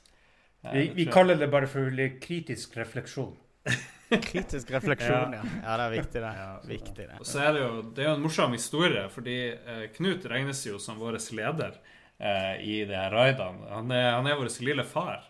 Uh, 0.64 0.72
Vi, 0.74 0.84
vi 0.96 1.06
kaller 1.10 1.40
det 1.40 1.50
bare 1.52 1.68
for 1.70 2.02
kritisk 2.20 2.76
refleksjon. 2.80 3.34
Kritisk 4.10 4.72
refleksjon, 4.74 5.36
ja. 5.36 5.42
Ja, 5.62 5.74
det 5.78 5.84
er 5.84 5.92
viktig, 5.94 6.20
det. 6.20 6.30
Ja. 6.42 6.52
Viktig, 6.66 7.04
det. 7.04 7.18
Og 7.20 7.26
så 7.28 7.44
er 7.46 7.52
det 7.54 7.60
jo 7.62 7.82
det 7.94 8.02
er 8.02 8.08
jo 8.08 8.14
en 8.16 8.24
morsom 8.24 8.56
historie, 8.56 9.04
fordi 9.12 9.36
uh, 9.54 9.84
Knut 9.96 10.26
regnes 10.32 10.64
jo 10.66 10.80
som 10.82 11.00
vår 11.00 11.20
leder 11.36 11.80
i 12.20 12.82
de 12.84 12.92
her 12.92 13.14
raidene. 13.16 13.64
Han 13.72 13.92
er, 13.96 14.10
han 14.12 14.26
er 14.28 14.34
vår 14.36 14.50
lille 14.60 14.84
far. 14.84 15.22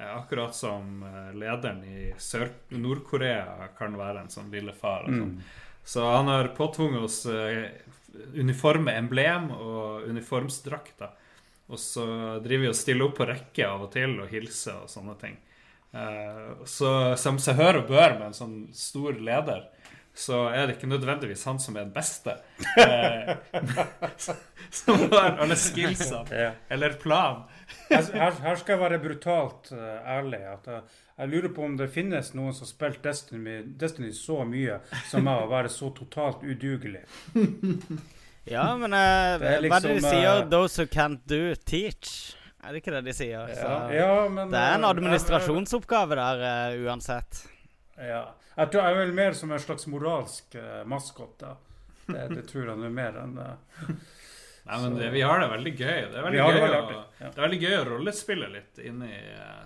Akkurat 0.00 0.54
som 0.56 1.02
lederen 1.36 1.82
i 1.84 2.06
Nord-Korea 2.72 3.66
kan 3.76 3.98
være 4.00 4.22
en 4.22 4.32
sånn 4.32 4.48
lille 4.48 4.72
far. 4.72 5.04
Og 5.04 5.12
sånn. 5.12 5.34
Mm. 5.34 5.42
Så 5.84 6.06
han 6.08 6.30
har 6.32 6.48
påtvunget 6.56 7.04
oss 7.04 7.18
uniforme 8.34 8.94
emblem 8.98 9.50
og 9.54 10.08
uniformsdrakter. 10.08 11.14
Og 11.68 11.80
så 11.80 12.04
driver 12.44 12.64
vi 12.64 12.70
og 12.70 12.78
stiller 12.78 13.08
opp 13.08 13.18
på 13.18 13.28
rekke 13.28 13.66
av 13.68 13.84
og 13.86 13.92
til 13.92 14.16
og 14.22 14.30
hilser 14.32 14.84
og 14.84 14.92
sånne 14.92 15.16
ting. 15.20 15.36
Eh, 15.92 16.64
så 16.68 16.92
som 17.20 17.40
seg 17.40 17.58
hør 17.60 17.82
og 17.82 17.90
bør 17.90 18.16
med 18.18 18.30
en 18.30 18.36
sånn 18.36 18.56
stor 18.76 19.16
leder, 19.16 19.66
så 20.18 20.48
er 20.50 20.66
det 20.66 20.76
ikke 20.76 20.90
nødvendigvis 20.90 21.44
han 21.46 21.60
som 21.62 21.76
er 21.76 21.86
den 21.86 21.94
beste. 21.94 22.34
Eh, 22.80 23.36
som 24.80 25.04
har 25.12 25.38
alle 25.38 25.56
skillsene. 25.60 26.48
Eller 26.68 26.96
plan. 27.00 27.44
Her, 27.90 28.08
her, 28.16 28.40
her 28.42 28.58
skal 28.58 28.74
jeg 28.74 28.82
være 28.82 29.02
brutalt 29.04 29.70
eh, 29.76 30.00
ærlig. 30.18 30.42
At 30.56 30.72
jeg, 31.18 31.30
lurer 31.32 31.52
på 31.54 31.64
om 31.66 31.76
det 31.78 31.90
finnes 31.92 32.32
noen 32.38 32.54
som 32.54 32.66
har 32.66 32.70
spilt 32.70 33.02
Destiny, 33.04 33.58
Destiny 33.80 34.12
så 34.16 34.44
mye 34.48 34.78
som 35.10 35.26
meg, 35.26 35.44
å 35.44 35.50
være 35.50 35.72
så 35.72 35.90
totalt 35.96 36.46
udugelig. 36.46 37.04
Ja, 38.48 38.76
men 38.80 38.94
uh, 38.96 39.36
Det 39.36 39.44
er 39.44 39.64
hva 39.68 39.76
er 39.76 39.82
det 39.84 39.90
de 39.90 39.94
liksom, 39.98 40.06
sier? 40.08 40.38
Uh, 40.40 40.46
'Those 40.48 40.80
who 40.80 40.88
can't 40.88 41.20
do, 41.28 41.52
teach'. 41.68 42.34
Er 42.64 42.72
det 42.72 42.80
ikke 42.82 42.94
det 42.96 43.04
de 43.06 43.14
sier? 43.14 43.50
Så, 43.54 43.66
Ja, 43.66 43.80
ja, 43.92 44.28
men, 44.28 44.50
det 44.50 44.58
er 44.58 44.74
en 44.78 44.84
eh, 44.84 44.90
administrasjonsoppgave 44.90 46.16
der 46.18 46.44
uh, 46.72 46.86
uansett. 46.88 47.42
Ja. 47.98 48.24
jeg 48.56 48.70
tror 48.70 48.82
jeg 48.82 48.94
er 48.94 48.98
vel 48.98 49.14
mer 49.14 49.36
som 49.36 49.52
en 49.52 49.60
slags 49.62 49.86
moralsk 49.90 50.56
uh, 50.56 50.82
maskot. 50.88 51.44
Det, 52.08 52.24
det 52.32 52.44
tror 52.48 52.70
jeg 52.70 52.84
er 52.88 52.94
mer 52.94 53.20
enn 53.20 53.36
eh, 53.42 53.90
Nei, 54.68 54.78
men 54.82 54.98
det, 54.98 55.10
vi 55.10 55.22
har 55.24 55.40
det 55.40 55.48
veldig 55.48 55.70
gøy. 55.78 56.00
Det 56.12 56.18
er 56.18 56.24
veldig, 56.26 56.38
gøy, 56.38 56.58
veldig 56.60 56.78
å, 56.78 56.96
ja. 57.20 57.28
det 57.28 57.30
er 57.30 57.44
veldig 57.46 57.60
gøy 57.62 57.76
å 57.78 57.84
rollespille 57.88 58.48
litt 58.52 58.80
inni 58.84 59.08
i 59.08 59.22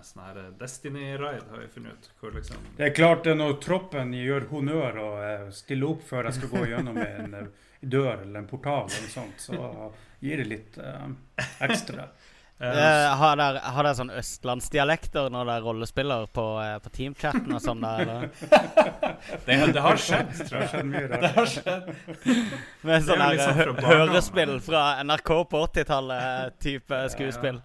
sånn 0.07 0.23
her 0.23 0.39
Destiny-raid, 0.61 1.43
har 1.49 1.59
vi 1.59 1.67
funnet 1.73 2.07
ut. 2.07 2.31
Liksom 2.37 2.69
Det 2.77 2.87
er 2.87 2.95
klart 2.95 3.25
det 3.27 3.33
er 3.33 3.39
når 3.41 3.57
troppen 3.63 4.13
gjør 4.15 4.47
honnør 4.53 5.01
og 5.03 5.19
eh, 5.27 5.45
stiller 5.55 5.91
opp 5.91 6.07
før 6.07 6.29
jeg 6.29 6.39
skal 6.39 6.53
gå 6.53 6.63
gjennom 6.71 7.01
en, 7.03 7.35
eh, 7.41 7.69
dør 7.83 8.23
eller 8.23 8.39
en 8.39 8.47
portal, 8.47 8.87
eller 8.87 9.03
noe 9.03 9.15
sånt, 9.17 9.43
så 9.43 9.91
gir 10.23 10.39
det 10.39 10.47
litt 10.47 10.77
uh, 10.79 11.09
ekstra. 11.67 12.07
Uh, 12.63 13.09
har 13.19 13.35
dere 13.83 13.91
sånn 13.97 14.11
østlandsdialekter 14.15 15.27
når 15.33 15.49
dere 15.49 15.63
rollespiller 15.65 16.29
på, 16.31 16.45
uh, 16.63 16.77
på 16.83 16.91
teamchatten 16.95 17.51
og 17.51 17.59
sånn? 17.63 17.83
der, 17.83 18.03
eller? 18.05 18.29
det, 19.47 19.57
det, 19.75 19.83
har 19.83 19.99
skjedd, 19.99 20.31
tror 20.39 20.61
jeg. 20.61 20.69
Det 20.69 20.69
har 20.69 20.71
skjedd 20.71 20.89
mye 20.93 21.03
rart. 21.11 21.25
Det 21.25 21.33
har 21.35 21.51
skjedd. 21.51 21.91
Med 22.87 23.05
sånn 23.09 23.25
liksom 23.33 23.59
hø 23.59 23.67
hørespill 23.89 24.55
fra 24.63 24.85
NRK 25.03 25.33
på 25.51 25.63
80-tallet-type 25.67 27.03
skuespill. 27.17 27.59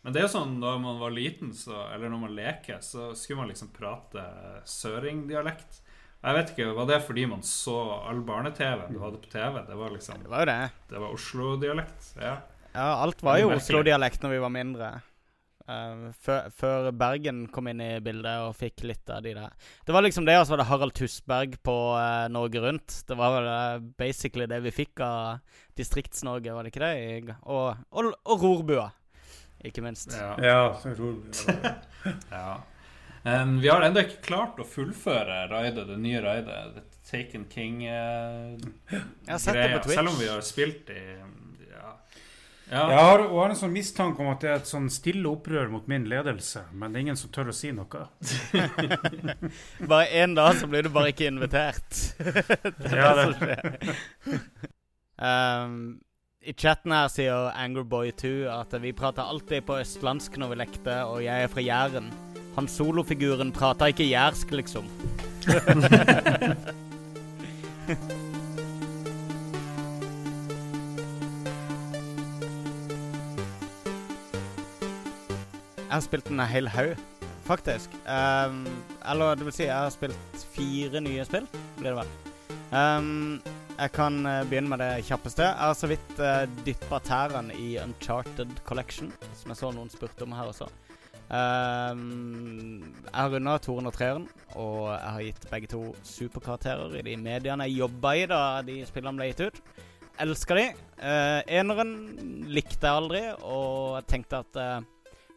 Men 0.00 0.16
det 0.16 0.22
er 0.22 0.26
jo 0.26 0.32
sånn 0.32 0.56
når 0.62 0.80
man 0.82 0.98
var 1.00 1.12
liten, 1.14 1.52
så, 1.54 1.84
eller 1.92 2.10
når 2.10 2.24
man 2.24 2.36
leker, 2.36 2.80
så 2.82 3.12
skulle 3.14 3.42
man 3.42 3.50
liksom 3.52 3.70
prate 3.76 4.24
søringdialekt. 4.68 5.82
Jeg 6.20 6.36
vet 6.36 6.50
ikke, 6.52 6.72
Var 6.76 6.88
det 6.88 7.00
fordi 7.06 7.26
man 7.28 7.42
så 7.46 7.76
all 8.04 8.20
barne-TV 8.24 8.88
du 8.90 8.98
hadde 9.00 9.20
på 9.22 9.30
TV? 9.32 9.62
Det 9.68 9.76
var 9.76 9.92
liksom 9.94 10.24
Det 10.24 10.32
var 10.32 10.42
jo 10.42 10.48
det. 10.50 10.62
Det 10.90 11.00
var 11.00 11.14
Oslo-dialekt. 11.16 12.10
Ja. 12.20 12.34
Ja, 12.74 12.88
alt 13.02 13.22
var 13.26 13.38
jo. 13.40 13.50
Oslo-dialekt 13.56 14.22
når 14.22 14.30
vi 14.36 14.42
var 14.42 14.52
mindre. 14.54 14.90
Uh, 15.70 16.08
før, 16.18 16.48
før 16.50 16.86
Bergen 16.98 17.44
kom 17.54 17.68
inn 17.70 17.78
i 17.84 17.90
bildet 18.02 18.40
og 18.42 18.56
fikk 18.58 18.82
litt 18.88 19.10
av 19.14 19.20
de 19.22 19.36
der. 19.36 19.52
Det 19.86 19.94
var 19.94 20.02
liksom 20.02 20.24
det, 20.26 20.34
og 20.40 20.46
så 20.48 20.54
var 20.56 20.62
det 20.64 20.66
Harald 20.70 20.94
Tusberg 20.98 21.54
på 21.66 21.74
uh, 21.94 22.24
Norge 22.32 22.62
Rundt. 22.64 22.96
Det 23.06 23.14
var 23.18 23.36
vel 23.36 23.46
uh, 23.50 23.84
basically 24.00 24.48
det 24.50 24.58
vi 24.64 24.72
fikk 24.74 25.02
av 25.06 25.38
Distrikts-Norge, 25.78 26.54
var 26.56 26.66
det 26.66 26.72
ikke 26.74 26.82
det? 26.82 26.94
I- 26.98 27.36
Og, 27.44 27.76
og, 27.90 28.10
og 28.24 28.42
Rorbua, 28.42 28.88
ikke 29.62 29.84
minst. 29.86 30.16
Ja. 30.18 30.32
Ja, 30.42 30.60
rorbua. 30.98 31.74
ja. 32.34 32.50
Um, 33.22 33.58
vi 33.60 33.68
har 33.68 33.84
ennå 33.84 34.00
ikke 34.06 34.22
klart 34.30 34.58
å 34.58 34.64
fullføre 34.66 35.42
raidet, 35.52 35.84
det 35.90 35.98
nye 36.00 36.22
raidet. 36.24 36.60
The 36.74 36.82
Taken 37.10 37.44
King-greia. 37.52 39.38
Selv 39.38 40.08
om 40.08 40.18
vi 40.18 40.28
har 40.30 40.40
spilt 40.46 40.90
i 40.94 41.02
Ja. 42.70 42.84
Jeg 42.92 43.00
har, 43.02 43.18
og 43.26 43.40
har 43.42 43.50
en 43.50 43.58
sånn 43.58 43.72
mistanke 43.74 44.22
om 44.22 44.28
at 44.30 44.44
det 44.44 44.50
er 44.52 44.60
et 44.60 44.68
sånn 44.70 44.84
stille 44.94 45.26
opprør 45.26 45.66
mot 45.72 45.88
min 45.90 46.04
ledelse, 46.06 46.60
men 46.70 46.92
det 46.92 47.00
er 47.00 47.02
ingen 47.08 47.18
som 47.18 47.26
tør 47.34 47.50
å 47.50 47.54
si 47.56 47.72
noe. 47.74 48.04
Bare 49.90 50.06
én 50.22 50.36
dag 50.38 50.54
så 50.60 50.68
blir 50.70 50.86
du 50.86 50.90
bare 50.94 51.10
ikke 51.10 51.26
invitert. 51.32 51.90
det 52.20 52.92
er 52.92 52.94
Ja, 52.94 53.10
det 53.18 53.24
som 53.26 53.34
skjer. 53.42 53.66
um, 55.18 55.98
I 56.46 56.54
chatten 56.54 56.94
her 56.94 57.10
sier 57.10 57.50
Angerboy2 57.58 58.46
at 58.54 58.70
vi 58.86 58.94
prater 58.96 59.26
alltid 59.26 59.66
på 59.66 59.80
østlandsk 59.82 60.38
når 60.38 60.54
vi 60.54 60.60
lekte, 60.62 60.94
og 61.10 61.26
jeg 61.26 61.34
er 61.48 61.50
fra 61.50 61.66
Jæren. 61.66 62.06
Han 62.54 62.70
solofiguren 62.70 63.50
prater 63.54 63.90
ikke 63.90 64.06
jærsk, 64.12 64.54
liksom. 64.62 64.86
Jeg 75.90 75.96
har 75.96 76.04
spilt 76.04 76.28
en 76.30 76.40
hel 76.46 76.68
haug, 76.70 77.00
faktisk. 77.42 77.94
Um, 78.06 78.60
eller 79.10 79.34
det 79.34 79.48
vil 79.48 79.54
si, 79.56 79.64
jeg 79.64 79.74
har 79.74 79.88
spilt 79.90 80.42
fire 80.54 81.00
nye 81.02 81.24
spill, 81.26 81.48
blir 81.80 81.88
det 81.88 81.96
vel. 81.96 82.12
Um, 82.70 83.40
jeg 83.74 83.90
kan 83.96 84.20
eh, 84.22 84.44
begynne 84.46 84.70
med 84.70 84.78
det 84.84 85.06
kjappeste. 85.08 85.48
Jeg 85.48 85.58
har 85.58 85.74
så 85.74 85.88
vidt 85.90 86.12
uh, 86.20 86.44
dyppa 86.62 87.00
tærne 87.02 87.56
i 87.58 87.72
Uncharted 87.82 88.52
Collection, 88.68 89.10
som 89.40 89.50
jeg 89.50 89.58
så 89.58 89.72
noen 89.74 89.90
spurte 89.90 90.28
om 90.28 90.36
her 90.38 90.52
også. 90.52 90.68
Um, 91.26 92.86
jeg 93.08 93.16
har 93.16 93.34
runda 93.34 93.56
toeren 93.58 93.90
og 93.90 93.96
treeren, 93.98 94.30
og 94.54 94.92
jeg 94.92 95.10
har 95.16 95.26
gitt 95.26 95.50
begge 95.56 95.72
to 95.74 95.82
superkarakterer 96.06 97.00
i 97.00 97.04
de 97.08 97.16
mediene 97.18 97.66
jeg 97.66 97.80
jobba 97.82 98.14
i 98.14 98.30
da 98.30 98.40
de 98.62 98.78
spillene 98.86 99.18
ble 99.18 99.32
gitt 99.32 99.42
ut. 99.48 99.60
Elsker 100.22 100.62
de. 100.62 100.70
Uh, 101.02 101.42
eneren 101.50 101.92
likte 102.46 102.86
jeg 102.86 103.02
aldri, 103.02 103.26
og 103.42 103.98
jeg 103.98 104.10
tenkte 104.14 104.44
at 104.44 104.62
eh, 104.68 104.88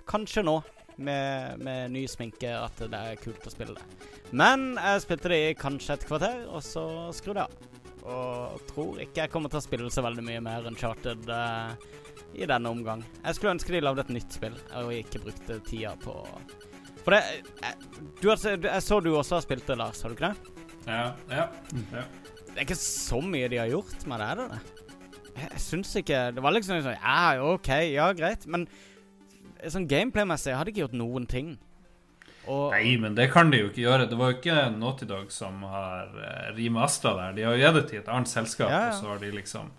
kanskje 0.09 0.43
nå, 0.45 0.59
med, 0.97 1.59
med 1.63 1.93
ny 1.93 2.03
sminke, 2.09 2.51
at 2.53 2.77
det 2.77 2.99
er 2.99 3.21
kult 3.21 3.47
å 3.47 3.53
spille 3.53 3.75
det. 3.77 4.09
Men 4.33 4.73
jeg 4.77 5.03
spilte 5.05 5.31
det 5.31 5.39
i 5.41 5.55
kanskje 5.57 5.97
et 5.97 6.05
kvarter, 6.09 6.43
og 6.49 6.61
så 6.65 6.85
skrudde 7.15 7.45
jeg 7.45 7.49
av. 7.49 7.69
Og 8.03 8.63
tror 8.67 8.99
ikke 8.99 9.23
jeg 9.23 9.31
kommer 9.31 9.51
til 9.51 9.61
å 9.61 9.63
spille 9.63 9.91
så 9.93 10.03
veldig 10.03 10.25
mye 10.27 10.41
mer 10.43 10.65
Uncharted 10.67 11.29
uh, 11.31 11.71
i 12.35 12.47
denne 12.49 12.71
omgang. 12.73 13.03
Jeg 13.21 13.37
skulle 13.37 13.53
ønske 13.55 13.73
de 13.75 13.83
lagde 13.83 14.03
et 14.03 14.13
nytt 14.17 14.35
spill, 14.35 14.57
og 14.81 14.91
ikke 14.95 15.23
brukte 15.23 15.61
tida 15.67 15.93
på 16.03 16.17
For 17.03 17.15
det 17.15 17.21
jeg, 17.23 17.77
du 18.19 18.29
har, 18.29 18.39
Jeg 18.43 18.83
så 18.83 18.99
du 18.99 19.13
også 19.13 19.37
har 19.37 19.45
spilt 19.45 19.67
det, 19.69 19.79
Lars, 19.79 20.03
har 20.03 20.11
du 20.11 20.17
ikke 20.17 20.33
det? 20.33 20.53
Ja, 20.83 21.03
ja, 21.31 21.47
ja. 21.95 22.05
Det 22.49 22.57
er 22.57 22.65
ikke 22.65 22.79
så 22.79 23.21
mye 23.23 23.47
de 23.49 23.61
har 23.61 23.71
gjort 23.71 24.03
med 24.09 24.19
det, 24.19 24.27
er 24.27 24.41
det 24.41 24.47
det? 24.51 24.89
Jeg, 25.33 25.47
jeg 25.47 25.61
syns 25.63 25.93
ikke 26.03 26.17
Det 26.35 26.43
var 26.45 26.53
liksom 26.53 26.81
sånn 26.83 26.99
Ja, 26.99 27.21
OK, 27.53 27.69
ja, 27.93 28.09
greit. 28.17 28.43
Men 28.51 28.67
sånn 29.71 29.87
gameplay-messig 29.87 30.57
hadde 30.57 30.73
ikke 30.73 30.85
gjort 30.85 30.99
noen 30.99 31.27
ting. 31.29 31.55
Og 32.51 32.73
Nei, 32.73 32.97
men 32.99 33.15
det 33.15 33.29
kan 33.31 33.51
de 33.53 33.61
jo 33.61 33.69
ikke 33.69 33.85
gjøre. 33.85 34.09
Det 34.11 34.19
var 34.19 34.33
jo 34.33 34.39
ikke 34.41 34.63
Naughty 34.75 35.07
Dog 35.07 35.31
som 35.31 35.61
har 35.71 36.11
uh, 36.11 36.81
Astra 36.83 37.15
der. 37.15 37.37
De 37.37 37.45
har 37.47 37.55
jo 37.55 37.63
gitt 37.63 37.77
det 37.77 37.83
til 37.91 38.01
et 38.01 38.11
annet 38.11 38.31
selskap, 38.31 38.71
Ja, 38.71 38.89
ja. 38.89 38.89
og 38.91 38.99
så 38.99 39.13
har 39.13 39.21
de 39.21 39.31
liksom 39.31 39.71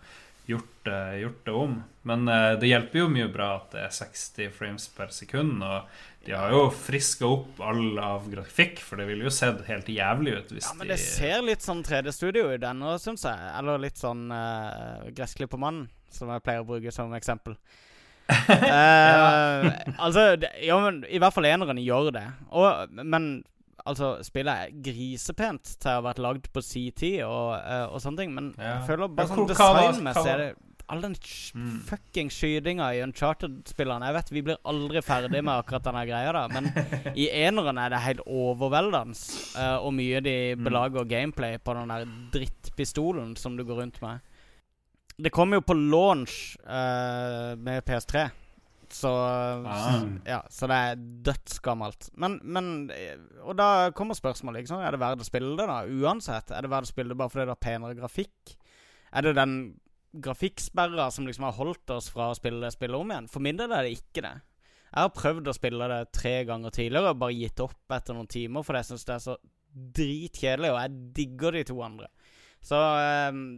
gjort, 0.48 0.88
uh, 0.88 1.12
gjort 1.20 1.44
det 1.44 1.56
om. 1.60 1.76
Men 2.08 2.28
uh, 2.28 2.54
det 2.60 2.72
hjelper 2.72 3.02
jo 3.02 3.12
mye 3.12 3.28
bra 3.32 3.50
at 3.58 3.70
det 3.76 3.84
er 3.84 3.94
60 3.98 4.56
frames 4.56 4.88
per 4.96 5.12
sekund. 5.12 5.60
Og 5.60 6.24
de 6.24 6.32
har 6.32 6.56
jo 6.56 6.66
friska 6.72 7.28
opp 7.28 7.60
all 7.60 7.98
av 8.00 8.30
grafikk, 8.32 8.80
for 8.80 9.00
det 9.00 9.10
ville 9.10 9.28
jo 9.28 9.32
sett 9.34 9.60
helt 9.68 9.88
jævlig 9.92 10.38
ut 10.38 10.54
hvis 10.56 10.70
Ja, 10.70 10.76
men 10.78 10.88
det 10.88 10.96
de 10.96 11.04
ser 11.04 11.44
litt 11.44 11.64
sånn 11.64 11.84
3D-studio 11.84 12.48
ut 12.54 12.64
ennå, 12.64 12.96
syns 13.02 13.26
jeg. 13.28 13.50
Eller 13.58 13.82
litt 13.82 14.00
sånn 14.00 14.30
uh, 14.32 15.04
Gressklippermannen, 15.12 15.90
som 16.12 16.32
jeg 16.32 16.44
pleier 16.46 16.64
å 16.64 16.68
bruke 16.68 16.92
som 16.94 17.12
eksempel. 17.16 17.58
Eh, 18.28 19.70
altså, 20.04 20.37
det, 20.40 20.50
ja, 20.64 20.78
men 20.80 21.02
i 21.08 21.18
hvert 21.22 21.34
fall 21.37 21.48
eneren 21.48 21.80
gjør 21.82 22.10
det. 22.14 22.26
Og, 22.56 22.94
men 23.04 23.44
altså, 23.84 24.14
spillet 24.24 24.52
er 24.68 24.76
grisepent 24.84 25.74
til 25.78 25.90
å 25.92 25.98
ha 25.98 26.04
vært 26.10 26.22
lagd 26.24 26.50
på 26.54 26.62
si 26.64 26.87
tid 26.96 27.22
og, 27.26 27.56
eh, 27.60 27.87
og 27.90 28.00
sånne 28.04 28.22
ting, 28.24 28.34
men 28.37 28.54
Ja. 28.58 28.78
jeg 28.78 28.87
føler 28.92 29.08
bare 29.12 29.28
Ja, 29.28 29.34
sånn 29.34 29.50
designmessig 29.50 30.30
er 30.34 30.38
det 30.46 30.54
All 30.87 31.00
den 31.00 31.14
Mm. 31.56 31.78
fucking 31.88 32.28
skytinga 32.28 32.90
i 32.92 32.98
Uncharted-spillerne. 33.00 34.04
Jeg 34.04 34.14
vet 34.18 34.30
vi 34.30 34.42
blir 34.42 34.58
aldri 34.68 35.00
ferdig 35.00 35.40
med 35.42 35.54
akkurat 35.64 35.82
denne 35.82 36.02
greia, 36.04 36.30
da, 36.37 36.42
men 36.52 36.66
i 37.16 37.24
eneren 37.32 37.78
er 37.80 37.88
det 37.94 38.02
helt 38.04 38.20
overveldende 38.28 39.16
uh, 39.56 39.78
hvor 39.80 39.94
mye 39.96 40.20
de 40.20 40.34
belager 40.60 41.08
gameplay 41.08 41.56
på 41.56 41.72
den 41.78 41.88
der 41.88 42.04
drittpistolen 42.37 43.32
som 43.40 43.56
du 43.56 43.64
går 43.64 43.80
rundt 43.80 44.02
med. 44.02 44.20
Det 45.16 45.31
kom 45.31 45.53
jo 45.55 45.61
på 45.62 45.77
launch 45.79 46.57
uh, 46.66 47.55
med 47.61 47.85
PS3, 47.87 48.24
så 48.90 49.11
Ah. 49.14 50.00
ja, 50.27 50.40
så 50.50 50.66
det 50.70 50.79
er 50.88 51.05
dødsgammelt. 51.27 52.11
Men, 52.18 52.40
men 52.42 52.90
eh, 52.94 53.18
Og 53.42 53.57
da 53.59 53.90
kommer 53.94 54.14
spørsmålet. 54.14 54.62
Ikke 54.62 54.72
sant? 54.74 54.85
Er 54.87 54.94
det 54.94 55.00
verdt 55.03 55.22
å 55.22 55.27
spille 55.27 55.55
det, 55.59 55.66
da? 55.70 55.81
Uansett. 55.87 56.50
Er 56.55 56.62
det 56.66 56.70
verdt 56.70 56.90
å 56.90 56.92
spille 56.92 57.14
det 57.14 57.18
bare 57.18 57.33
fordi 57.33 57.46
det 57.46 57.55
har 57.55 57.62
penere 57.62 57.98
grafikk? 57.98 58.55
Er 59.14 59.27
det 59.27 59.35
den 59.38 59.57
grafikksperra 60.24 61.09
som 61.11 61.27
liksom 61.27 61.46
har 61.48 61.57
holdt 61.59 61.90
oss 61.90 62.11
fra 62.14 62.29
å 62.31 62.37
spille 62.38 62.62
det 62.62 62.74
spillet 62.74 62.98
om 62.98 63.11
igjen? 63.11 63.31
For 63.31 63.42
min 63.42 63.59
del 63.59 63.74
er 63.74 63.87
det 63.87 63.96
ikke 63.96 64.22
det. 64.27 64.35
Jeg 64.94 65.09
har 65.09 65.14
prøvd 65.16 65.50
å 65.50 65.57
spille 65.57 65.90
det 65.90 66.00
tre 66.14 66.37
ganger 66.46 66.74
tidligere 66.74 67.11
og 67.11 67.18
bare 67.24 67.35
gitt 67.35 67.64
opp 67.64 67.96
etter 67.96 68.14
noen 68.14 68.31
timer, 68.31 68.62
for 68.62 68.79
jeg 68.79 68.92
syns 68.92 69.07
det 69.09 69.14
er 69.16 69.24
så 69.24 69.35
dritkjedelig, 69.98 70.70
og 70.70 70.79
jeg 70.79 71.00
digger 71.18 71.59
de 71.59 71.64
to 71.66 71.81
andre. 71.83 72.07
Så 72.62 72.79
ehm, 72.79 73.48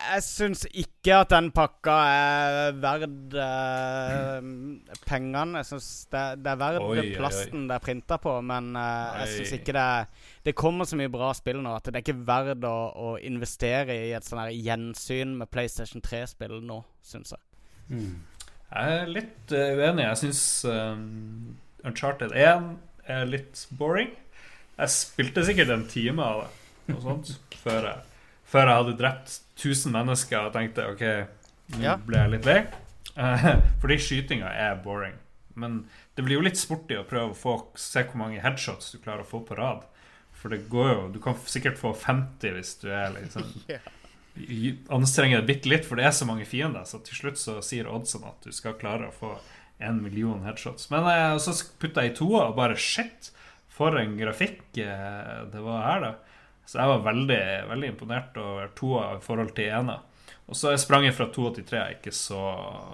jeg 0.00 0.24
syns 0.24 0.62
ikke 0.68 1.18
at 1.22 1.30
den 1.32 1.50
pakka 1.54 1.94
er 2.08 2.78
verd 2.80 3.34
eh, 3.38 4.48
pengene. 5.06 5.60
Jeg 5.60 5.68
syns 5.68 5.88
det, 6.12 6.24
det 6.44 6.52
er 6.52 6.60
verd 6.60 6.84
Oi, 6.84 7.04
plasten 7.14 7.64
oi. 7.64 7.66
det 7.70 7.76
er 7.76 7.84
printa 7.84 8.18
på, 8.22 8.34
men 8.46 8.72
eh, 8.80 9.20
jeg 9.20 9.34
syns 9.34 9.54
ikke 9.58 9.76
det 9.76 9.86
Det 10.48 10.56
kommer 10.58 10.88
så 10.88 10.98
mye 11.00 11.12
bra 11.12 11.30
spill 11.36 11.60
nå 11.64 11.74
at 11.76 11.90
det 11.90 12.00
er 12.00 12.04
ikke 12.04 12.26
verdt 12.28 12.66
å, 12.68 12.76
å 12.90 13.14
investere 13.22 13.96
i 14.08 14.12
et 14.16 14.26
sånn 14.26 14.42
gjensyn 14.56 15.36
med 15.40 15.50
PlayStation 15.52 16.04
3-spill 16.04 16.60
nå, 16.64 16.80
syns 17.04 17.34
jeg. 17.36 17.44
Mm. 17.90 18.14
Jeg 18.70 19.00
er 19.00 19.10
litt 19.10 19.52
uh, 19.52 19.66
uenig. 19.76 20.06
Jeg 20.06 20.20
syns 20.20 20.42
Uncharted 21.84 22.32
1 22.36 22.72
er 23.10 23.28
litt 23.28 23.66
boring. 23.76 24.14
Jeg 24.78 24.94
spilte 24.94 25.44
sikkert 25.44 25.74
en 25.74 25.88
time 25.90 26.24
av 26.24 26.44
det 26.46 26.56
noe 26.94 27.02
sånt, 27.04 27.34
før, 27.64 27.90
jeg, 27.90 28.09
før 28.50 28.66
jeg 28.66 28.82
hadde 28.82 28.98
drept 28.98 29.36
1000 29.60 29.94
mennesker 29.94 30.46
og 30.48 30.54
tenkte 30.56 30.88
OK, 30.90 31.04
nå 31.78 31.96
ble 32.06 32.22
jeg 32.22 32.34
litt 32.34 32.48
lei. 32.48 32.60
Eh, 33.14 33.46
Fordi 33.82 33.98
skytinga 34.02 34.50
er 34.50 34.80
boring. 34.84 35.14
Men 35.60 35.84
det 36.16 36.24
blir 36.24 36.38
jo 36.38 36.44
litt 36.46 36.58
sporty 36.60 36.98
å 36.98 37.06
prøve 37.08 37.34
å 37.34 37.38
få, 37.38 37.56
se 37.78 38.04
hvor 38.06 38.20
mange 38.22 38.42
headshots 38.42 38.92
du 38.94 39.00
klarer 39.02 39.24
å 39.24 39.30
få 39.30 39.42
på 39.46 39.58
rad. 39.58 39.86
For 40.40 40.52
det 40.52 40.70
går 40.72 40.92
jo 40.94 41.00
Du 41.12 41.18
kan 41.20 41.36
sikkert 41.44 41.76
få 41.78 41.92
50 41.92 42.54
hvis 42.56 42.76
du 42.80 42.88
er 42.88 43.12
liksom 43.18 43.44
anstrenger 44.96 45.42
deg 45.42 45.48
bitte 45.50 45.68
litt, 45.72 45.84
for 45.84 46.00
det 46.00 46.06
er 46.08 46.14
så 46.16 46.28
mange 46.28 46.46
fiender. 46.48 46.86
Så 46.88 47.02
til 47.04 47.18
slutt 47.18 47.40
så 47.40 47.58
sier 47.64 47.90
oddsen 47.90 48.24
at 48.28 48.46
du 48.46 48.54
skal 48.56 48.78
klare 48.80 49.10
å 49.10 49.16
få 49.16 49.34
en 49.80 50.00
million 50.04 50.42
headshots. 50.44 50.88
Men 50.92 51.06
eh, 51.10 51.36
så 51.42 51.54
putta 51.80 52.04
jeg 52.04 52.14
i 52.14 52.18
toa 52.18 52.48
og 52.48 52.56
bare 52.58 52.78
shit, 52.78 53.32
for 53.70 53.96
en 53.96 54.16
grafikk 54.18 54.80
eh, 54.82 55.36
det 55.52 55.62
var 55.64 55.86
her, 55.86 56.04
da. 56.04 56.29
Så 56.70 56.78
jeg 56.78 56.86
var 56.92 57.00
veldig, 57.02 57.42
veldig 57.66 57.88
imponert 57.90 58.36
over 58.38 58.68
toa 58.78 59.06
i 59.16 59.22
forhold 59.24 59.48
til 59.56 59.72
ena. 59.74 59.96
Og 60.46 60.58
så 60.58 60.70
er 60.70 60.78
spranget 60.78 61.16
fra 61.16 61.26
to 61.34 61.48
til 61.56 61.66
tre 61.66 61.80
ikke 61.96 62.12
så 62.14 62.42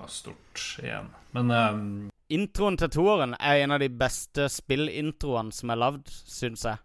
stort 0.08 0.62
igjen. 0.80 1.10
Men 1.36 1.52
um, 1.52 1.82
Introen 2.32 2.78
til 2.80 2.88
toeren 2.94 3.34
er 3.36 3.60
en 3.60 3.74
av 3.76 3.82
de 3.82 3.90
beste 3.92 4.48
spillintroene 4.52 5.52
som 5.52 5.72
er 5.74 5.80
lagd, 5.82 6.08
syns 6.08 6.64
jeg. 6.64 6.80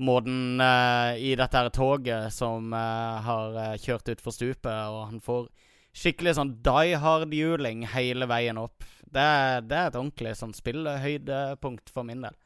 Måten 0.00 0.56
uh, 0.60 1.12
i 1.20 1.34
dette 1.36 1.60
her 1.60 1.68
toget 1.68 2.32
som 2.32 2.72
uh, 2.72 3.20
har 3.22 3.58
eh, 3.60 3.76
kjørt 3.82 4.08
utfor 4.14 4.32
stupet, 4.32 4.72
og 4.72 5.04
han 5.12 5.20
får 5.22 5.50
skikkelig 5.92 6.38
sånn 6.38 6.54
die 6.64 6.96
hard-juling 6.96 7.84
hele 7.92 8.26
veien 8.30 8.60
opp. 8.60 8.88
Det, 9.04 9.28
det 9.68 9.76
er 9.76 9.92
et 9.92 10.00
ordentlig 10.00 10.32
sånn 10.40 10.56
spillhøydepunkt 10.56 11.92
for 11.92 12.08
min 12.08 12.24
del. 12.24 12.40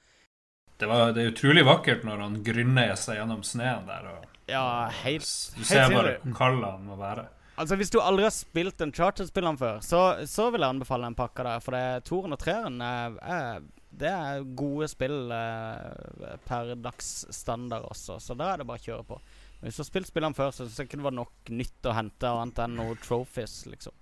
Det, 0.78 0.88
var, 0.90 1.12
det 1.16 1.22
er 1.24 1.30
utrolig 1.32 1.64
vakkert 1.66 2.04
når 2.04 2.20
han 2.26 2.40
grynner 2.44 2.94
seg 3.00 3.16
gjennom 3.20 3.42
sneen 3.46 3.86
der. 3.88 4.10
Og, 4.12 4.26
Ja, 4.50 4.64
helt 5.02 5.24
du 5.56 5.62
helt 5.62 5.66
ser 5.70 5.88
bare 5.90 6.12
sikkert. 6.16 6.26
hvor 6.28 6.36
kald 6.38 6.64
han 6.68 6.84
må 6.90 6.96
være. 7.00 7.24
Altså, 7.56 7.76
hvis 7.80 7.88
du 7.90 7.96
aldri 8.04 8.26
har 8.26 8.34
spilt 8.36 8.82
en 8.84 8.92
Charter-spilleren 8.92 9.56
før, 9.56 9.78
så, 9.80 10.00
så 10.28 10.50
vil 10.52 10.60
jeg 10.60 10.74
anbefale 10.74 11.08
den 11.08 11.16
pakka 11.16 11.46
der. 11.46 11.62
For 11.64 11.72
det 11.72 12.04
toeren 12.04 12.36
og 12.36 12.40
treeren 12.42 12.76
er, 12.84 13.14
er, 13.24 13.62
det 13.96 14.10
er 14.12 14.42
gode 14.60 14.88
spill 14.92 15.32
eh, 15.32 16.36
per 16.44 16.74
dags 16.84 17.08
standard 17.32 17.86
også, 17.88 18.18
så 18.20 18.36
da 18.36 18.50
er 18.52 18.60
det 18.60 18.66
bare 18.68 18.82
å 18.82 18.84
kjøre 18.90 19.06
på. 19.08 19.16
Men 19.56 19.70
hvis 19.70 19.78
du 19.78 19.82
har 19.86 19.88
spilt 19.88 20.10
spillene 20.10 20.36
før, 20.36 20.52
så 20.52 20.66
syns 20.66 20.82
jeg 20.82 20.90
ikke 20.90 21.00
det 21.00 21.06
var 21.08 21.16
nok 21.16 21.52
nytt 21.56 21.88
å 21.88 21.94
hente 21.96 22.28
annet 22.28 22.60
enn 22.66 22.76
noen 22.76 23.00
trophies, 23.00 23.54
liksom. 23.72 23.96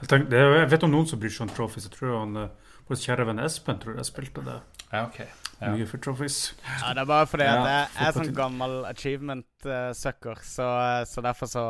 Jeg, 0.00 0.08
tenker, 0.10 0.26
det 0.32 0.40
er, 0.42 0.54
jeg 0.64 0.70
vet 0.74 0.86
om 0.88 0.90
noen 0.96 1.06
som 1.06 1.20
bryr 1.22 1.30
seg 1.36 1.46
om 1.46 1.52
trophies. 1.54 1.86
Jeg 1.86 1.94
tror 1.94 2.16
han, 2.24 2.36
eh, 2.42 2.74
vår 2.90 2.98
kjære 3.06 3.28
venn 3.30 3.44
Espen 3.46 3.78
tror 3.86 4.00
jeg 4.00 4.10
spilte 4.10 4.42
det. 4.50 4.58
Ja, 4.90 5.04
ok. 5.06 5.22
Ja. 5.60 5.72
Mye 5.72 5.86
for 5.88 6.02
trophies. 6.02 6.54
Ja, 6.66 6.92
det 6.92 7.04
er 7.04 7.08
bare 7.08 7.26
fordi 7.30 7.46
at 7.48 7.64
jeg 7.64 8.06
er 8.06 8.16
sånn 8.16 8.34
gammel 8.36 8.78
achievement-sucker, 8.90 10.42
så, 10.44 10.68
så 11.08 11.24
derfor 11.24 11.50
så, 11.50 11.64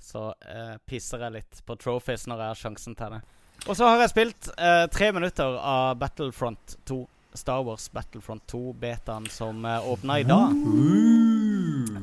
så 0.00 0.26
uh, 0.32 0.76
pisser 0.88 1.26
jeg 1.26 1.36
litt 1.36 1.62
på 1.68 1.76
trophies 1.80 2.24
når 2.30 2.44
jeg 2.44 2.54
har 2.54 2.62
sjansen 2.62 2.96
til 2.98 3.18
det. 3.18 3.22
Og 3.68 3.76
så 3.78 3.86
har 3.86 4.00
jeg 4.02 4.14
spilt 4.14 4.48
uh, 4.56 4.86
tre 4.90 5.12
minutter 5.14 5.58
av 5.60 5.98
Battlefront 6.00 6.78
2. 6.88 7.02
Star 7.32 7.62
Wars 7.64 7.86
Battlefront 7.88 8.42
2-betaen 8.52 9.24
som 9.32 9.64
uh, 9.64 9.78
åpna 9.88 10.18
i 10.20 10.26
dag. 10.28 10.56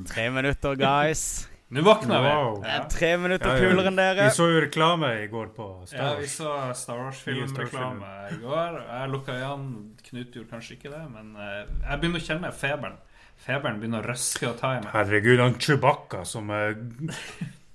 Tre 0.10 0.30
minutter, 0.34 0.78
guys. 0.80 1.45
Nå 1.69 1.82
våkna 1.86 2.21
vi. 2.23 2.29
Wow. 2.34 2.63
Jeg 2.65 2.79
Ja. 2.79 2.86
tre 2.89 3.10
minutter 3.17 3.60
kulere 3.62 3.88
enn 3.91 3.95
dere. 3.99 4.23
Vi 4.25 4.29
så 4.36 4.47
jo 4.49 4.62
reklame 4.63 5.10
i 5.23 5.27
går 5.29 5.51
på 5.53 5.67
Star 5.86 5.99
Wars. 5.99 6.15
Ja, 6.15 6.15
vi 6.19 6.25
så 6.25 6.75
Star 6.75 6.97
Wars-filmreklame 6.97 8.10
i 8.34 8.39
går. 8.41 8.79
Jeg 8.89 9.10
lukka 9.13 9.36
øynene. 9.38 9.84
Knut 10.10 10.34
gjorde 10.34 10.49
kanskje 10.49 10.77
ikke 10.79 10.89
det, 10.95 11.03
men 11.13 11.36
eh, 11.38 11.65
jeg 11.91 12.01
begynner 12.01 12.19
å 12.19 12.25
kjenne 12.25 12.51
feberen. 12.53 12.97
Feberen 13.39 13.79
begynner 13.79 14.01
å 14.01 14.10
røske 14.10 14.49
og 14.49 14.58
ta 14.60 14.73
i 14.77 14.82
meg. 14.82 14.89
Herregud, 14.95 15.39
han 15.39 15.53
Chewbacca 15.62 16.25
som 16.25 16.49
eh, 16.49 16.73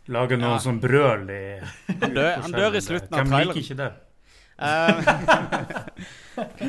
lager 0.09 0.37
noe 0.43 0.51
Ja. 0.59 0.59
sånn 0.67 0.81
brøl 0.83 1.31
i 1.31 1.45
Han 2.01 2.15
dør, 2.19 2.33
han 2.43 2.53
dør 2.53 2.75
i 2.75 2.83
slutten 2.85 3.15
av 3.15 3.23
traileren. 3.23 3.31
Hvem 3.31 3.47
liker 3.55 3.63
ikke 3.63 3.79
det? 3.79 3.93
Eh, 4.57 5.01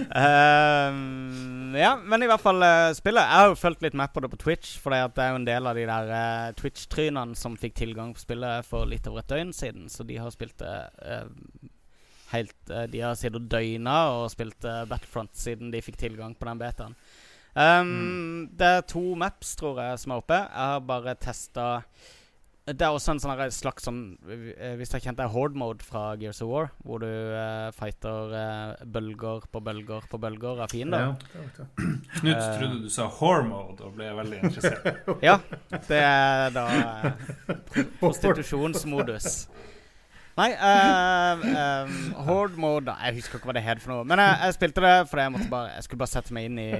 ehm, 0.09 1.75
ja, 1.85 1.91
men 2.01 2.23
i 2.23 2.29
hvert 2.29 2.41
fall 2.41 2.63
uh, 2.63 2.93
spillet. 2.97 3.21
Jeg 3.21 3.41
har 3.41 3.51
jo 3.51 3.59
fulgt 3.59 3.85
litt 3.85 3.97
med 3.97 4.13
på 4.13 4.23
det 4.23 4.31
på 4.33 4.41
Twitch, 4.41 4.75
for 4.81 4.95
det 4.95 5.21
er 5.21 5.33
jo 5.33 5.39
en 5.41 5.47
del 5.47 5.69
av 5.69 5.77
de 5.77 5.85
der 5.89 6.11
uh, 6.11 6.49
Twitch-trynene 6.57 7.37
som 7.37 7.57
fikk 7.59 7.77
tilgang 7.77 8.15
på 8.15 8.23
spillet 8.25 8.65
for 8.67 8.89
litt 8.89 9.07
over 9.11 9.21
et 9.21 9.31
døgn 9.31 9.53
siden, 9.55 9.87
så 9.91 10.07
de 10.07 10.17
har 10.21 10.33
spilt 10.33 10.57
det 10.63 10.75
uh, 11.05 11.29
helt 12.33 12.73
eh, 12.73 12.87
De 12.89 12.99
har 13.05 13.13
sittet 13.15 13.45
døgna 13.47 13.95
og 14.17 14.31
spilt 14.33 14.65
Battlefront 14.89 15.37
siden 15.37 15.69
de 15.71 15.79
fikk 15.85 15.99
tilgang 16.01 16.33
på 16.35 16.47
den 16.49 16.59
betaen. 16.59 16.95
Um, 17.55 18.49
Det 18.51 18.67
er 18.67 18.87
to 18.89 19.13
maps, 19.15 19.53
tror 19.55 19.79
jeg, 19.79 19.99
som 20.01 20.11
er 20.11 20.23
oppe. 20.23 20.39
Jeg 20.41 20.73
har 20.73 20.81
bare 20.89 21.15
testa 21.21 21.67
det 22.65 22.81
er 22.81 22.89
også 22.95 23.13
en 23.13 23.19
sånn 23.21 23.51
slags 23.53 23.83
sånn 23.85 23.99
eh, 24.25 24.71
Hvis 24.79 24.89
du 24.89 24.95
kjente 24.97 25.27
Horde 25.29 25.53
Mode 25.61 25.85
fra 25.85 26.15
Gears 26.17 26.39
of 26.41 26.49
War, 26.49 26.71
hvor 26.81 27.03
du 27.03 27.05
eh, 27.07 27.67
fighter 27.77 28.33
eh, 28.33 28.85
bølger 28.89 29.45
på 29.53 29.61
bølger 29.61 30.07
på 30.09 30.17
bølger 30.23 30.63
av 30.65 30.73
fiender. 30.73 31.13
Knut 31.75 32.33
Eh. 32.33 32.57
trodde 32.57 32.79
du 32.81 32.89
sa 32.89 33.05
hormode 33.19 33.85
og 33.85 33.93
ble 33.99 34.09
veldig 34.17 34.39
interessert. 34.49 35.05
Ja. 35.27 35.37
det 35.89 35.99
er 36.01 36.49
da 36.55 36.65
eh, 36.73 37.85
prostitusjonsmodus. 38.01 39.45
Nei, 40.35 40.49
uh, 40.59 42.25
Horde 42.27 42.59
Mode 42.59 42.91
Jeg 43.05 43.21
husker 43.21 43.37
ikke 43.39 43.47
hva 43.47 43.53
det 43.55 43.61
het 43.63 43.79
for 43.79 43.93
noe. 43.93 44.03
Men 44.09 44.19
jeg, 44.19 44.33
jeg 44.41 44.57
spilte 44.57 44.83
det 44.83 44.95
fordi 45.07 45.23
jeg 45.23 45.31
måtte 45.37 45.47
bare 45.53 45.69
Jeg 45.77 45.85
skulle 45.85 46.01
bare 46.01 46.11
sette 46.11 46.35
meg 46.35 46.49
inn 46.49 46.59
i 46.59 46.71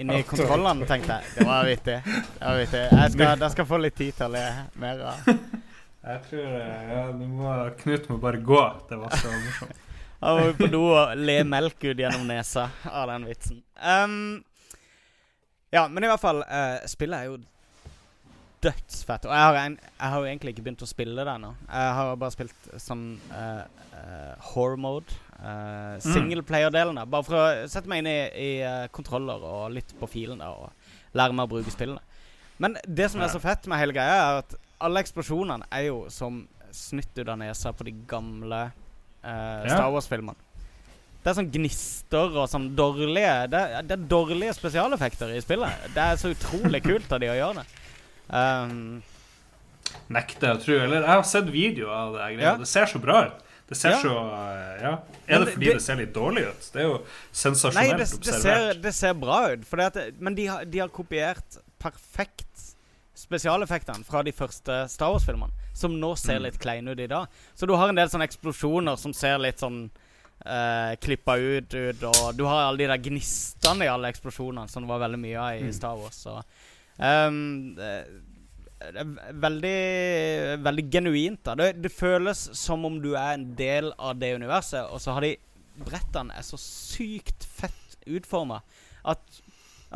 Inn 0.00 0.10
i 0.12 0.22
kontrollene, 0.26 0.86
tenkte 0.88 1.18
jeg. 1.18 1.32
Det 1.36 1.46
var 1.48 1.66
vittig. 1.68 1.96
Det 2.06 2.42
var 2.42 2.58
vittig. 2.60 2.82
Jeg 2.90 3.14
skal, 3.14 3.40
jeg 3.44 3.54
skal 3.54 3.68
få 3.68 3.80
litt 3.82 3.96
tid 3.98 4.16
til 4.16 4.28
å 4.28 4.34
le 4.36 4.44
mer 4.80 5.02
av 5.12 5.30
Jeg 6.06 6.20
tror 6.28 6.44
eh, 6.46 6.82
ja, 6.92 7.00
du 7.18 7.24
må, 7.26 7.52
Knut 7.80 8.04
må 8.12 8.20
bare 8.22 8.38
gå. 8.38 8.62
Det 8.88 8.98
var 9.00 9.16
så 9.18 9.32
morsomt. 9.32 9.82
Han 10.22 10.38
var 10.38 10.52
på 10.56 10.68
do 10.72 10.82
og 10.86 11.16
le 11.18 11.40
melk 11.44 11.82
ut 11.82 11.98
gjennom 11.98 12.24
nesa 12.28 12.68
av 12.88 13.10
den 13.10 13.26
vitsen. 13.28 13.58
Um, 13.82 14.38
ja, 15.74 15.84
men 15.90 16.06
i 16.06 16.08
hvert 16.08 16.22
fall 16.22 16.40
uh, 16.46 16.78
Spillet 16.88 17.18
er 17.18 17.28
jo 17.28 17.36
dødsfett. 18.64 19.26
Og 19.28 19.34
jeg 19.34 19.42
har, 19.44 19.58
en, 19.60 19.76
jeg 19.82 20.12
har 20.14 20.22
jo 20.22 20.30
egentlig 20.30 20.54
ikke 20.54 20.64
begynt 20.68 20.86
å 20.86 20.88
spille 20.88 21.26
det 21.26 21.34
ennå. 21.34 21.52
Jeg 21.68 21.92
har 21.98 22.16
bare 22.22 22.34
spilt 22.34 22.70
sånn 22.80 23.04
uh, 23.34 23.66
uh, 23.92 24.32
horror 24.54 24.80
mode. 24.80 25.18
Uh, 25.36 25.96
Singleplayer-delen. 26.00 26.96
Bare 27.12 27.26
for 27.26 27.36
å 27.36 27.46
sette 27.68 27.88
meg 27.90 28.00
inn 28.04 28.08
i, 28.08 28.18
i 28.40 28.50
uh, 28.64 28.86
kontroller 28.94 29.42
og 29.44 29.74
litt 29.74 29.90
på 30.00 30.08
filene 30.08 30.46
og 30.48 30.70
lære 31.16 31.36
meg 31.36 31.44
å 31.48 31.52
bruke 31.56 31.72
spillene. 31.74 32.00
Men 32.62 32.78
det 32.88 33.10
som 33.12 33.20
er 33.20 33.28
så 33.28 33.40
fett 33.42 33.66
med 33.68 33.76
hele 33.82 33.92
greia, 33.92 34.14
er 34.30 34.38
at 34.40 34.54
alle 34.80 35.02
eksplosjonene 35.04 35.66
er 35.76 35.88
jo 35.90 35.98
som 36.12 36.46
snytt 36.72 37.12
ut 37.20 37.28
av 37.28 37.36
nesa 37.40 37.72
på 37.76 37.84
de 37.88 37.92
gamle 38.08 38.62
uh, 39.24 39.66
Star 39.68 39.90
Wars-filmene. 39.92 40.36
Det 41.20 41.32
er 41.32 41.36
sånn 41.40 41.50
gnister 41.50 42.36
og 42.38 42.44
sånn 42.48 42.68
dårlige 42.78 43.30
det, 43.50 43.60
er- 43.60 43.82
det 43.88 43.96
er 43.96 44.02
dårlige 44.08 44.52
spesialeffekter 44.54 45.32
i 45.34 45.40
spillet. 45.42 45.88
Det 45.96 46.02
er 46.04 46.20
så 46.20 46.30
utrolig 46.32 46.80
kult 46.84 47.12
av 47.12 47.20
de 47.20 47.28
å 47.32 47.36
gjøre 47.36 47.60
det. 47.64 47.66
Um, 48.30 49.02
Nekter 50.12 50.54
å 50.54 50.60
tro. 50.62 50.76
Eller 50.84 51.00
jeg 51.02 51.10
har 51.12 51.24
sett 51.26 51.50
videoer 51.50 51.92
av 51.96 52.14
det. 52.18 52.28
Ja. 52.44 52.54
Det 52.60 52.68
ser 52.70 52.86
så 52.90 53.00
bra 53.02 53.24
ut. 53.28 53.42
Det 53.68 53.76
ser 53.76 53.90
Ja. 53.90 54.00
så 54.02 54.14
eh, 54.16 54.82
Ja. 54.82 54.92
Er 55.28 55.38
det 55.44 55.54
fordi 55.54 55.66
det- 55.66 55.74
det, 55.74 55.82
ser 55.82 55.96
litt 55.96 56.12
dårlig 56.14 56.46
ut? 56.48 56.70
Det 56.72 56.80
er 56.82 56.86
jo 56.86 56.98
nei, 56.98 57.06
sensasjonelt 57.32 57.98
det, 57.98 58.20
det, 58.24 58.34
ser, 58.42 58.74
det 58.74 58.94
ser 58.94 59.14
bra 59.14 59.52
ut. 59.52 59.64
At, 59.78 59.96
men 60.20 60.34
de 60.34 60.46
har, 60.46 60.64
de 60.64 60.78
har 60.78 60.88
kopiert 60.88 61.58
perfekt 61.82 62.44
spesialeffektene 63.16 64.04
fra 64.04 64.22
de 64.22 64.32
første 64.32 64.88
Star 64.92 65.10
Wars-filmene, 65.10 65.50
som 65.74 65.94
nå 66.00 66.14
ser 66.16 66.36
Mm. 66.38 66.42
litt 66.42 66.58
kleine 66.60 66.90
ut 66.92 67.00
i 67.00 67.06
dag. 67.06 67.26
Så 67.56 67.66
du 67.66 67.74
har 67.74 67.88
en 67.88 67.94
del 67.94 68.08
sånne 68.08 68.28
eksplosjoner 68.28 68.96
som 68.98 69.12
ser 69.12 69.38
litt 69.38 69.58
sånn 69.58 69.90
uh, 70.46 70.94
klippa 71.00 71.36
ut, 71.40 71.72
ut, 71.74 72.02
og 72.04 72.36
du 72.36 72.44
har 72.44 72.68
alle 72.68 72.76
de 72.78 72.86
der 72.86 72.98
gnistene 72.98 73.84
i 73.84 73.88
alle 73.88 74.12
eksplosjonene, 74.12 74.68
som 74.68 74.82
det 74.84 74.88
var 74.88 75.00
veldig 75.08 75.18
mye 75.18 75.38
av 75.40 75.54
i 75.56 75.62
Mm. 75.64 75.72
Star 75.72 75.96
Wars. 75.96 76.14
Så 76.26 76.42
um, 76.98 77.74
veldig 78.76 79.76
Veldig 80.62 80.84
genuint. 80.92 81.40
da 81.44 81.54
det, 81.56 81.72
det 81.82 81.92
føles 81.92 82.48
som 82.56 82.84
om 82.84 83.00
du 83.02 83.14
er 83.14 83.34
en 83.34 83.50
del 83.56 83.92
av 83.98 84.18
det 84.20 84.34
universet, 84.36 84.84
og 84.90 85.00
så 85.00 85.16
har 85.16 85.26
de 85.26 85.36
Brettene 85.76 86.32
er 86.32 86.44
så 86.44 86.56
sykt 86.56 87.44
fett 87.44 87.98
utforma 88.08 88.62
at 89.04 89.42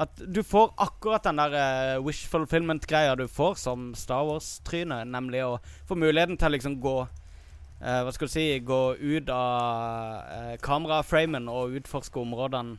at 0.01 0.21
du 0.23 0.43
får 0.47 0.71
akkurat 0.79 1.25
den 1.27 1.41
der 1.41 1.55
uh, 1.99 2.05
wish 2.07 2.29
fulfillment-greia 2.31 3.17
du 3.19 3.27
får 3.29 3.57
som 3.59 3.91
Star 3.99 4.23
Wars-tryne, 4.29 5.03
nemlig 5.05 5.43
å 5.43 5.57
få 5.89 5.99
muligheten 5.99 6.39
til 6.39 6.47
å 6.47 6.55
liksom 6.55 6.77
gå 6.83 6.95
uh, 7.03 8.01
Hva 8.07 8.13
skal 8.15 8.31
du 8.31 8.33
si 8.33 8.45
Gå 8.63 8.81
ut 8.95 9.33
av 9.35 10.31
uh, 10.31 10.55
kameraframen 10.63 11.51
og 11.51 11.75
utforske 11.81 12.23
områdene 12.23 12.79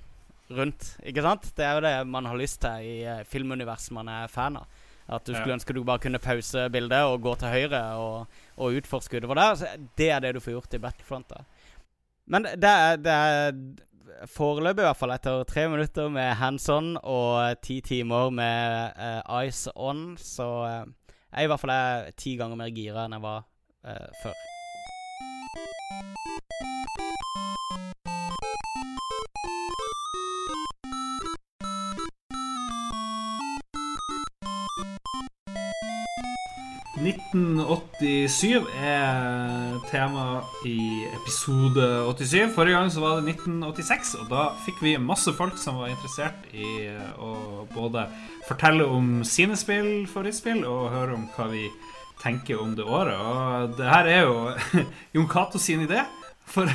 rundt. 0.56 0.96
Ikke 1.08 1.24
sant? 1.24 1.52
Det 1.56 1.68
er 1.68 1.78
jo 1.78 1.84
det 1.86 1.94
man 2.12 2.28
har 2.28 2.40
lyst 2.40 2.62
til 2.64 2.88
i 2.88 2.96
uh, 3.04 3.26
filmuniverset 3.28 3.96
man 3.96 4.10
er 4.12 4.32
fan 4.32 4.62
av. 4.62 4.81
At 5.12 5.28
du 5.28 5.34
skulle 5.36 5.58
ønske 5.58 5.76
du 5.76 5.84
bare 5.84 6.00
kunne 6.00 6.22
pause 6.24 6.70
bildet 6.72 7.04
og 7.04 7.22
gå 7.22 7.36
til 7.42 7.52
høyre 7.52 7.82
og, 8.00 8.42
og 8.58 8.78
utforske 8.80 9.20
utover 9.20 9.40
der. 9.42 9.56
Så 9.60 9.72
det 10.00 10.10
er 10.10 10.24
det 10.24 10.36
du 10.38 10.40
får 10.44 10.56
gjort 10.56 10.78
i 10.78 10.82
Battlefront. 10.84 11.30
da 11.30 11.44
Men 12.32 12.48
det 12.48 12.72
er, 12.72 12.96
det 12.96 13.12
er 13.12 13.52
foreløpig, 14.32 14.82
i 14.82 14.88
hvert 14.88 15.00
fall, 15.00 15.14
etter 15.16 15.44
tre 15.50 15.68
minutter 15.70 16.10
med 16.14 16.34
hands 16.40 16.70
on 16.70 16.94
og 17.02 17.62
ti 17.64 17.82
timer 17.82 18.30
med 18.30 18.92
uh, 18.98 19.22
eyes 19.42 19.68
on, 19.76 20.18
så 20.18 20.50
uh, 20.64 21.18
jeg 21.32 21.44
i 21.44 21.52
hvert 21.52 21.64
fall 21.64 21.76
er 21.76 22.12
ti 22.18 22.36
ganger 22.40 22.60
mer 22.60 22.74
gira 22.76 23.06
enn 23.06 23.18
jeg 23.18 23.26
var 23.26 23.44
uh, 23.88 24.10
før. 24.24 24.36
1987 37.02 38.68
er 38.78 39.78
tema 39.90 40.44
i 40.70 41.08
episode 41.10 41.86
87. 42.06 42.52
Forrige 42.54 42.78
gang 42.78 42.92
så 42.94 43.02
var 43.02 43.18
det 43.18 43.34
1986, 43.34 44.12
og 44.22 44.28
da 44.30 44.44
fikk 44.66 44.84
vi 44.86 44.94
masse 45.02 45.34
folk 45.34 45.58
som 45.58 45.80
var 45.82 45.90
interessert 45.90 46.46
i 46.54 46.92
å 47.18 47.66
både 47.74 48.06
fortelle 48.46 48.86
om 48.86 49.24
sine 49.26 49.58
spill, 49.58 50.06
favorittspill, 50.12 50.62
og 50.70 50.92
høre 50.94 51.18
om 51.18 51.26
hva 51.34 51.50
vi 51.50 51.66
tenker 52.22 52.62
om 52.62 52.76
det 52.78 52.86
året. 52.86 53.18
Og 53.18 53.74
det 53.80 53.90
her 53.90 54.12
er 54.12 54.22
jo 54.28 54.36
Jon 55.18 55.30
Cato 55.32 55.62
sin 55.62 55.82
idé. 55.88 56.06
For, 56.52 56.70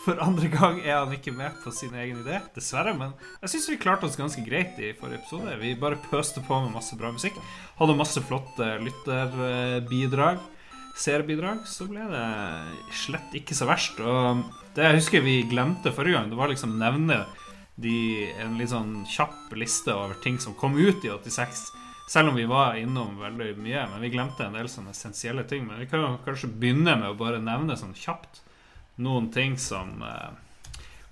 for 0.00 0.20
andre 0.24 0.48
gang 0.48 0.78
er 0.80 0.96
han 1.02 1.12
ikke 1.12 1.32
med 1.36 1.58
på 1.60 1.72
sin 1.74 1.92
egen 1.98 2.22
idé, 2.22 2.38
dessverre. 2.54 2.94
Men 2.96 3.12
jeg 3.42 3.52
syns 3.52 3.68
vi 3.68 3.80
klarte 3.80 4.08
oss 4.08 4.16
ganske 4.18 4.44
greit 4.46 4.78
i 4.80 4.94
forrige 4.96 5.20
episode. 5.20 5.58
Vi 5.60 5.74
bare 5.80 6.00
pøste 6.08 6.42
på 6.46 6.60
med 6.64 6.72
masse 6.72 6.96
bra 6.96 7.12
musikk. 7.12 7.36
Hadde 7.76 7.98
masse 7.98 8.22
flotte 8.24 8.70
lytterbidrag. 8.86 10.40
Seerbidrag. 10.96 11.66
Så 11.68 11.88
ble 11.90 12.08
det 12.08 12.24
slett 13.02 13.36
ikke 13.36 13.56
så 13.56 13.68
verst. 13.68 14.00
Og 14.00 14.42
det 14.76 14.88
jeg 14.88 15.02
husker 15.02 15.26
vi 15.26 15.42
glemte 15.50 15.92
forrige 15.92 16.16
gang, 16.16 16.32
det 16.32 16.40
var 16.40 16.52
liksom 16.52 16.78
nevne 16.80 17.22
de, 17.80 17.94
en 18.40 18.56
litt 18.60 18.72
sånn 18.72 19.02
kjapp 19.08 19.52
liste 19.56 19.92
over 19.92 20.16
ting 20.24 20.40
som 20.40 20.56
kom 20.56 20.80
ut 20.80 21.04
i 21.04 21.12
86. 21.12 21.66
Selv 22.10 22.32
om 22.32 22.40
vi 22.40 22.48
var 22.48 22.80
innom 22.80 23.20
veldig 23.20 23.52
mye. 23.60 23.84
Men 23.92 24.00
vi 24.00 24.16
glemte 24.16 24.48
en 24.48 24.56
del 24.56 24.68
sånne 24.72 24.96
essensielle 24.96 25.44
ting. 25.44 25.68
Men 25.68 25.84
vi 25.84 25.92
kan 25.92 26.06
jo 26.06 26.14
kanskje 26.24 26.48
begynne 26.56 26.96
med 26.96 27.12
å 27.12 27.18
bare 27.20 27.42
nevne 27.44 27.76
sånn 27.76 27.92
kjapt 27.92 28.46
noen 29.00 29.30
ting 29.32 29.56
som 29.58 30.02
eh, 30.02 30.30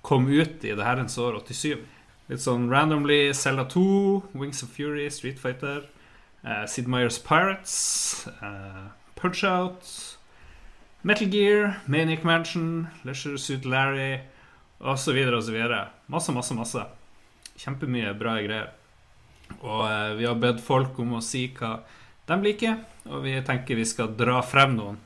kom 0.04 0.28
ut 0.28 0.64
i 0.64 0.74
det 0.76 0.84
herrens 0.84 1.18
år 1.18 1.40
87. 1.40 1.78
Litt 2.28 2.44
sånn 2.44 2.68
randomly 2.68 3.32
Zelda 3.36 3.64
2, 3.72 3.84
Wings 4.36 4.62
of 4.64 4.74
Fury, 4.76 5.08
Street 5.12 5.38
Fighter, 5.40 5.86
uh, 6.44 6.66
Sid 6.68 6.88
Meyers 6.90 7.16
Pirates, 7.24 8.28
uh, 8.44 8.90
Punch-Out, 9.16 9.88
Metal 11.08 11.30
Gear, 11.32 11.78
Maniac 11.88 12.26
Mansion, 12.28 12.90
Leisure 13.08 13.40
Suit 13.40 13.64
Larry 13.64 14.20
osv. 14.80 15.16
osv. 15.38 15.56
Masse, 16.12 16.36
masse, 16.36 16.58
masse. 16.58 16.84
Kjempemye 17.56 18.12
bra 18.20 18.36
greier. 18.44 18.74
Og 19.62 19.86
uh, 19.88 20.12
vi 20.20 20.28
har 20.28 20.36
bedt 20.36 20.60
folk 20.60 21.00
om 21.00 21.16
å 21.16 21.24
si 21.24 21.46
hva 21.56 21.78
de 22.28 22.36
liker, 22.44 22.76
og 23.08 23.24
vi 23.24 23.38
tenker 23.40 23.78
vi 23.78 23.88
skal 23.88 24.12
dra 24.20 24.42
frem 24.44 24.76
noen 24.76 25.00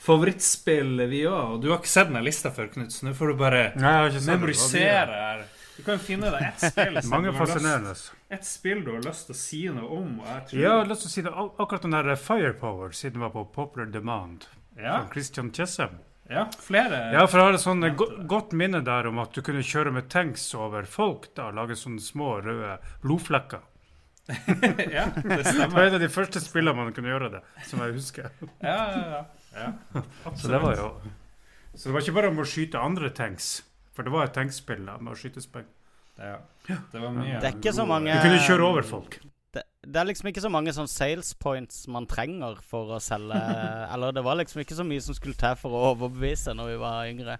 favorittspill, 0.00 1.06
vi 1.10 1.22
òg. 1.28 1.60
Du 1.62 1.70
har 1.70 1.78
ikke 1.80 1.90
sett 1.92 2.10
den 2.12 2.24
lista 2.24 2.50
før, 2.54 2.70
Knut, 2.72 2.92
så 2.94 3.06
nå 3.08 3.14
får 3.16 3.32
du 3.32 3.40
bare 3.40 3.62
memorisere 3.76 5.16
her. 5.20 5.42
Du 5.76 5.84
kan 5.86 5.98
finne 6.02 6.28
deg 6.34 6.42
ett 6.44 6.60
spill 6.72 6.98
Mange 7.12 7.32
fascinerende. 7.32 7.94
et 8.36 8.44
spill 8.44 8.82
du 8.84 8.90
har 8.92 9.00
lyst 9.06 9.30
til 9.30 9.34
å 9.36 9.38
si 9.40 9.60
noe 9.72 9.88
om. 10.02 10.18
Jeg 10.26 10.42
tror 10.50 10.60
Ja, 10.60 10.66
jeg 10.68 10.78
har 10.82 10.90
lyst 10.90 11.06
til 11.06 11.10
å 11.10 11.14
si 11.14 11.22
det. 11.24 11.32
Akkurat 11.64 11.86
den 11.86 11.96
der 11.96 12.16
Firepower, 12.20 12.92
siden 12.92 13.16
den 13.16 13.24
var 13.24 13.32
på 13.36 13.46
Popular 13.54 13.88
Demand. 13.94 14.46
ja, 14.76 14.98
Fra 15.00 15.08
Christian 15.14 15.50
Chessem. 15.56 15.96
ja, 16.30 16.44
flere 16.60 17.12
Ja, 17.14 17.24
for 17.26 17.38
jeg 17.40 17.46
har 17.48 17.54
et 17.56 17.64
sånn 17.64 17.96
go 17.96 18.06
godt 18.28 18.52
minne 18.52 18.82
der 18.84 19.08
om 19.08 19.18
at 19.24 19.32
du 19.32 19.40
kunne 19.42 19.62
kjøre 19.64 19.92
med 19.92 20.08
tanks 20.12 20.54
over 20.54 20.84
folk. 20.84 21.30
da, 21.34 21.50
Lage 21.50 21.72
sånne 21.80 22.00
små 22.00 22.42
røde 22.44 22.76
blodflekker. 23.02 23.60
ja, 24.96 25.06
det 25.14 25.22
Det 25.24 25.38
var 25.40 25.48
stemmer. 25.52 25.82
et 25.88 25.94
av 25.96 26.00
de 26.04 26.08
første 26.12 26.40
spillene 26.42 26.76
man 26.76 26.92
kunne 26.94 27.08
gjøre 27.10 27.30
det, 27.32 27.40
som 27.66 27.80
jeg 27.82 27.96
husker. 27.96 28.28
Ja, 28.62 28.76
ja, 28.92 29.02
ja. 29.16 29.24
ja. 29.64 30.34
Så 30.38 30.48
det 30.52 30.60
var 30.62 30.76
jo 30.78 30.90
Så 31.74 31.88
det 31.88 31.94
var 31.96 32.00
ikke 32.04 32.14
bare 32.20 32.30
om 32.30 32.38
å 32.38 32.46
skyte 32.46 32.78
andre 32.78 33.10
tanks. 33.10 33.62
For 33.96 34.06
det 34.06 34.12
var 34.14 34.28
et 34.28 34.34
tankspill 34.36 34.84
da, 34.86 34.94
med 35.02 35.12
å 35.12 35.18
skyte 35.18 35.42
speng. 35.42 35.66
ja. 36.20 36.36
Det 36.68 37.00
var 37.02 37.10
mye 37.16 37.40
Det 37.42 37.48
er 37.48 37.56
ikke 37.58 37.72
så 37.74 37.84
mange 37.88 38.12
Du 38.14 38.22
kunne 38.28 38.42
kjøre 38.46 38.62
over 38.68 38.82
folk. 38.86 39.16
det, 39.56 39.62
det 39.82 39.98
er 39.98 40.06
liksom 40.06 40.28
ikke 40.30 40.42
så 40.44 40.50
mange 40.52 40.72
sånn 40.76 40.86
sales 40.88 41.32
points 41.34 41.86
man 41.90 42.06
trenger 42.06 42.60
for 42.62 42.92
å 42.94 43.00
selge 43.02 43.40
Eller 43.94 44.12
det 44.14 44.22
var 44.22 44.36
liksom 44.38 44.60
ikke 44.62 44.76
så 44.78 44.84
mye 44.86 45.00
som 45.02 45.16
skulle 45.18 45.34
til 45.40 45.56
for 45.58 45.74
å 45.74 45.80
overbevise 45.94 46.54
når 46.54 46.70
vi 46.70 46.76
var 46.84 47.08
yngre. 47.10 47.38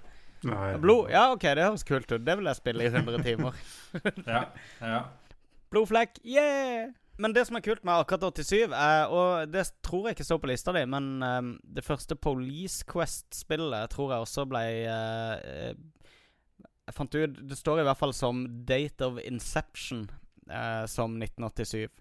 Nei. 0.48 0.72
Blod 0.80 1.10
Ja, 1.12 1.28
OK, 1.34 1.42
det 1.54 1.62
høres 1.68 1.84
kult 1.86 2.10
ut. 2.10 2.24
Det 2.24 2.34
vil 2.40 2.48
jeg 2.48 2.56
spille 2.58 2.86
i 2.86 2.90
100 2.90 3.22
timer. 3.28 3.54
Ja, 4.26 4.46
ja. 4.80 5.00
Blodflekk, 5.70 6.18
yeah! 6.26 6.90
Men 7.20 7.34
det 7.36 7.44
som 7.46 7.58
er 7.58 7.62
kult 7.62 7.82
med 7.84 8.00
akkurat 8.00 8.38
87, 8.40 8.72
er, 8.72 9.10
og 9.12 9.50
det 9.52 9.66
tror 9.84 10.08
jeg 10.08 10.16
ikke 10.16 10.24
står 10.24 10.38
på 10.40 10.48
lista 10.48 10.72
di, 10.72 10.82
men 10.88 11.08
um, 11.22 11.50
det 11.62 11.84
første 11.84 12.16
Police 12.16 12.86
Quest-spillet 12.88 13.92
tror 13.92 14.14
jeg 14.14 14.24
også 14.24 14.46
ble 14.48 14.62
eh, 14.88 15.34
eh, 15.68 15.74
Jeg 16.88 16.96
fant 16.96 17.14
ut 17.14 17.36
Det 17.50 17.58
står 17.58 17.82
i 17.82 17.84
hvert 17.86 18.00
fall 18.00 18.14
som 18.16 18.40
Date 18.66 19.04
of 19.04 19.20
Inception 19.22 20.06
uh, 20.48 20.86
som 20.88 21.20
1987. 21.20 21.92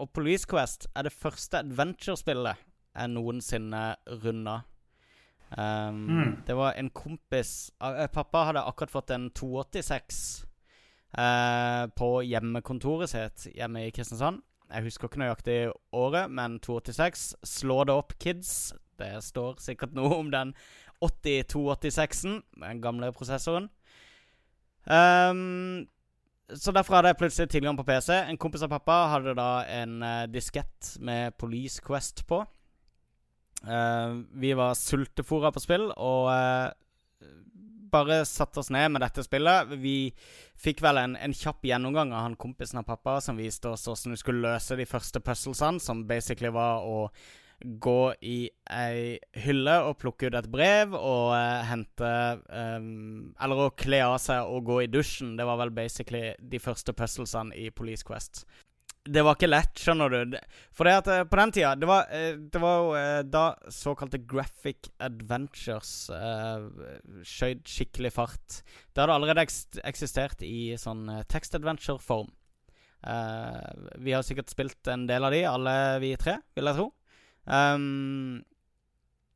Og 0.00 0.10
Police 0.10 0.48
Quest 0.48 0.88
er 0.96 1.04
det 1.06 1.12
første 1.12 1.60
adventure-spillet 1.60 2.64
jeg 2.96 3.12
noensinne 3.12 3.84
runda. 4.24 4.62
Um, 5.52 6.08
Mm. 6.08 6.32
Det 6.46 6.56
var 6.56 6.72
en 6.80 6.88
kompis 6.90 7.70
uh, 7.84 8.06
Pappa 8.08 8.46
hadde 8.48 8.64
akkurat 8.64 8.90
fått 8.90 9.10
en 9.12 9.28
286 9.30 10.46
eh, 11.18 11.84
på 11.98 12.08
hjemmekontoret 12.26 13.12
sitt 13.12 13.46
hjemme 13.56 13.86
i 13.86 13.92
Kristiansand. 13.94 14.42
Jeg 14.72 14.86
husker 14.86 15.08
ikke 15.08 15.20
nøyaktig 15.20 15.58
året, 15.92 16.30
men 16.32 16.56
286. 16.64 17.26
Slå 17.44 17.82
det 17.84 17.96
opp, 17.96 18.14
kids. 18.22 18.72
Det 19.00 19.18
står 19.24 19.60
sikkert 19.60 19.96
noe 19.96 20.16
om 20.22 20.30
den 20.32 20.54
8286-en, 21.04 22.40
den 22.62 22.80
gamle 22.82 23.10
prosessoren. 23.12 23.68
Um, 24.86 25.84
så 26.52 26.72
derfor 26.74 26.98
hadde 26.98 27.12
jeg 27.12 27.20
plutselig 27.20 27.50
tilgang 27.52 27.76
på 27.78 27.86
PC. 27.86 28.14
En 28.28 28.40
kompis 28.40 28.64
av 28.64 28.72
pappa 28.72 28.96
hadde 29.12 29.36
da 29.38 29.50
en 29.72 30.00
uh, 30.02 30.24
diskett 30.30 30.96
med 31.00 31.36
Police 31.40 31.82
Quest 31.84 32.24
på. 32.28 32.42
Uh, 33.62 34.22
vi 34.40 34.54
var 34.58 34.74
sultefòra 34.78 35.52
på 35.54 35.62
spill, 35.62 35.90
og 35.94 36.32
eh, 36.32 36.72
bare 37.92 38.22
satte 38.28 38.62
oss 38.62 38.70
ned 38.72 38.94
med 38.94 39.04
dette 39.04 39.24
spillet. 39.24 39.76
Vi 39.82 39.96
fikk 40.60 40.82
vel 40.84 41.00
en, 41.02 41.14
en 41.16 41.36
kjapp 41.36 41.64
gjennomgang 41.68 42.14
av 42.14 42.26
han 42.26 42.38
kompisen 42.40 42.80
av 42.82 42.88
pappa 42.88 43.20
som 43.20 43.38
viste 43.38 43.70
oss 43.70 43.86
hvordan 43.88 44.16
vi 44.16 44.20
skulle 44.20 44.48
løse 44.48 44.78
de 44.78 44.88
første 44.88 45.22
puzzlesene, 45.24 45.82
som 45.82 46.06
basically 46.08 46.52
var 46.52 46.86
å 46.88 47.06
gå 47.62 48.14
i 48.26 48.38
ei 48.74 49.18
hylle 49.44 49.76
og 49.86 49.98
plukke 50.02 50.26
ut 50.26 50.36
et 50.38 50.48
brev 50.50 50.96
og 50.98 51.28
eh, 51.36 51.60
hente 51.68 52.08
ehm, 52.50 53.32
Eller 53.38 53.62
å 53.62 53.74
kle 53.78 54.00
av 54.02 54.16
seg 54.22 54.50
og 54.50 54.66
gå 54.66 54.80
i 54.82 54.90
dusjen. 54.90 55.36
Det 55.38 55.46
var 55.46 55.60
vel 55.60 55.70
basically 55.74 56.32
de 56.38 56.62
første 56.62 56.94
puzzlesene 56.96 57.54
i 57.54 57.70
Police 57.70 58.06
Quest. 58.06 58.44
Det 59.02 59.22
var 59.26 59.34
ikke 59.34 59.48
lett, 59.50 59.80
skjønner 59.82 60.12
du. 60.12 60.36
For 60.70 60.86
det 60.86 60.92
at 61.00 61.08
eh, 61.10 61.24
på 61.26 61.38
den 61.40 61.52
tida 61.54 61.72
Det 61.74 61.88
var, 61.90 62.06
eh, 62.14 62.36
det 62.38 62.60
var 62.62 62.76
jo 62.78 62.92
eh, 63.00 63.22
da 63.26 63.44
såkalte 63.74 64.20
graphic 64.30 64.92
adventures 65.02 65.90
uh, 66.14 66.68
skjøt 67.26 67.66
skikkelig 67.66 68.12
fart. 68.14 68.60
Det 68.94 69.02
hadde 69.02 69.16
allerede 69.18 69.42
eksistert 69.82 70.46
i 70.46 70.78
sånn 70.78 71.08
text-adventure-form. 71.26 72.30
Uh, 73.02 73.90
vi 73.98 74.14
har 74.14 74.22
sikkert 74.22 74.54
spilt 74.54 74.86
en 74.86 75.08
del 75.10 75.26
av 75.26 75.34
de, 75.34 75.42
alle 75.50 75.76
vi 76.04 76.14
tre, 76.20 76.38
vil 76.54 76.70
jeg 76.70 76.78
tro. 76.78 76.88
Um, 77.50 78.42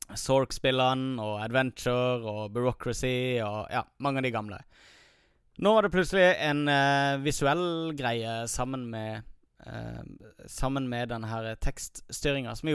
Sork-spillene 0.07 1.19
og 1.19 1.41
Adventure 1.43 2.23
og 2.23 2.53
Bureaucracy 2.55 3.41
og 3.43 3.65
ja, 3.73 3.83
mange 3.99 4.23
av 4.23 4.29
de 4.29 4.31
gamle. 4.31 4.61
Nå 5.59 5.73
var 5.75 5.83
det 5.83 5.91
plutselig 5.91 6.29
en 6.47 6.69
uh, 6.71 7.19
visuell 7.19 7.91
greie 7.99 8.45
sammen 8.47 8.87
med 8.93 9.27
Sammen 10.47 10.87
med 10.89 11.09
denne 11.11 11.27
her 11.27 11.47
tekststyringa, 11.63 12.55
som, 12.55 12.69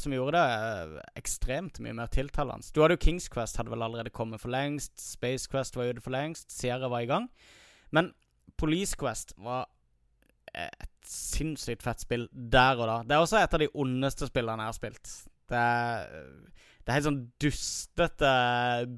som 0.00 0.14
gjorde 0.14 0.38
det 0.38 0.44
eh, 0.58 1.08
ekstremt 1.20 1.80
mye 1.84 1.96
mer 1.96 2.12
tiltalende. 2.12 2.68
Du 2.72 2.80
hadde 2.82 2.96
jo 2.96 3.04
Kings 3.04 3.28
Quest 3.32 3.58
hadde 3.60 3.72
vel 3.72 3.84
allerede 3.84 4.14
kommet 4.14 4.40
for 4.40 4.52
lengst. 4.52 4.94
Space 5.00 5.50
Quest 5.50 5.76
var 5.76 5.90
ute 5.90 6.04
for 6.04 6.14
lengst. 6.14 6.50
Sierra 6.52 6.88
var 6.88 7.04
i 7.04 7.10
gang. 7.10 7.28
Men 7.90 8.12
Police 8.58 8.96
Quest 8.98 9.34
var 9.36 9.68
et 10.54 10.94
sinnssykt 11.08 11.84
fett 11.84 12.04
spill 12.04 12.28
der 12.32 12.78
og 12.78 12.88
da. 12.88 12.96
Det 13.04 13.16
er 13.16 13.24
også 13.24 13.42
et 13.42 13.54
av 13.54 13.62
de 13.62 13.68
ondeste 13.76 14.28
spillene 14.30 14.64
jeg 14.64 14.72
har 14.72 14.78
spilt. 14.78 15.12
Det 15.48 15.60
er, 15.60 16.10
det 16.82 16.90
er 16.90 16.98
helt 16.98 17.08
sånn 17.08 17.22
dustete 17.40 18.32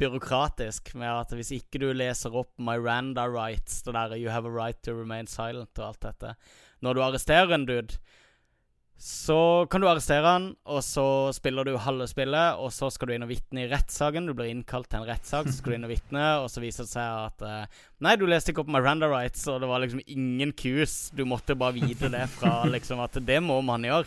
byråkratisk 0.00 0.94
med 0.98 1.10
at 1.12 1.34
hvis 1.36 1.52
ikke 1.58 1.82
du 1.82 1.90
leser 1.94 2.34
opp 2.38 2.52
Miranda 2.62 3.26
rights, 3.30 3.82
det 3.86 3.94
der 3.94 4.16
'You 4.16 4.30
have 4.30 4.46
a 4.46 4.54
right 4.54 4.80
to 4.82 4.94
remain 4.94 5.26
silent' 5.30 5.78
og 5.78 5.86
alt 5.92 6.02
dette 6.02 6.34
Når 6.84 6.96
du 6.96 7.04
arresterer 7.04 7.54
en 7.54 7.66
dude, 7.68 7.98
så 9.00 9.64
kan 9.72 9.80
du 9.80 9.86
arrestere 9.88 10.28
han, 10.28 10.46
og 10.68 10.82
så 10.84 11.02
spiller 11.32 11.64
du 11.64 11.78
halve 11.80 12.04
spillet, 12.10 12.58
og 12.60 12.68
så 12.68 12.90
skal 12.92 13.08
du 13.08 13.14
inn 13.14 13.24
og 13.24 13.30
vitne 13.30 13.62
i 13.62 13.70
rettssaken. 13.70 14.26
Du 14.28 14.34
blir 14.36 14.50
innkalt 14.52 14.90
til 14.92 15.00
en 15.00 15.06
rettssak, 15.08 15.48
så 15.48 15.54
skal 15.56 15.72
du 15.72 15.76
inn 15.78 15.86
og 15.88 15.92
vitne, 15.94 16.24
og 16.42 16.50
så 16.52 16.60
viser 16.60 16.84
det 16.84 16.92
seg 16.92 17.22
at 17.30 17.44
uh, 17.46 17.86
Nei, 18.04 18.12
du 18.20 18.26
leste 18.28 18.52
ikke 18.52 18.60
opp 18.60 18.74
Miranda 18.74 19.08
rights, 19.08 19.46
og 19.48 19.62
det 19.64 19.70
var 19.70 19.80
liksom 19.80 20.02
ingen 20.04 20.52
kus. 20.52 20.98
Du 21.16 21.24
måtte 21.24 21.56
bare 21.56 21.78
vite 21.78 22.12
det 22.12 22.26
fra 22.34 22.58
liksom 22.74 23.00
at 23.00 23.16
det 23.24 23.38
må 23.40 23.56
man 23.64 23.88
gjøre. 23.88 24.04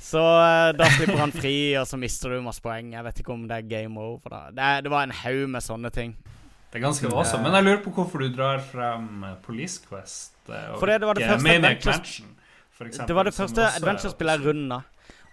Så 0.00 0.20
uh, 0.20 0.68
da 0.76 0.90
slipper 0.98 1.22
han 1.22 1.32
fri, 1.32 1.56
og 1.80 1.88
så 1.88 1.96
mister 2.00 2.36
du 2.36 2.44
masse 2.44 2.60
poeng. 2.64 2.92
Jeg 2.92 3.06
vet 3.08 3.24
ikke 3.24 3.32
om 3.38 3.48
det 3.48 3.56
er 3.56 3.72
game 3.72 4.04
over. 4.04 4.28
da 4.28 4.42
Det, 4.52 4.68
det 4.84 4.92
var 4.92 5.08
en 5.08 5.16
haug 5.22 5.46
med 5.56 5.64
sånne 5.64 5.92
ting. 5.96 6.12
Det 6.70 6.76
er 6.76 6.84
ganske 6.84 7.08
awesome. 7.08 7.42
Men 7.48 7.56
jeg 7.56 7.70
lurer 7.70 7.80
på 7.88 7.96
hvorfor 7.96 8.20
du 8.20 8.28
drar 8.36 8.60
frem 8.62 9.24
eh, 9.26 9.38
Police 9.42 9.80
Quest 9.88 10.36
og 10.50 10.78
Fordi 10.82 10.98
det 10.98 11.08
var 11.10 11.18
det 11.18 11.28
første 11.28 11.48
Maniac 11.48 12.22
for 12.80 12.88
Det 13.06 13.14
var 13.14 13.28
det 13.28 13.34
første 13.36 13.68
adventure-spillet 13.76 14.40
jeg 14.40 14.46
runda. 14.48 14.80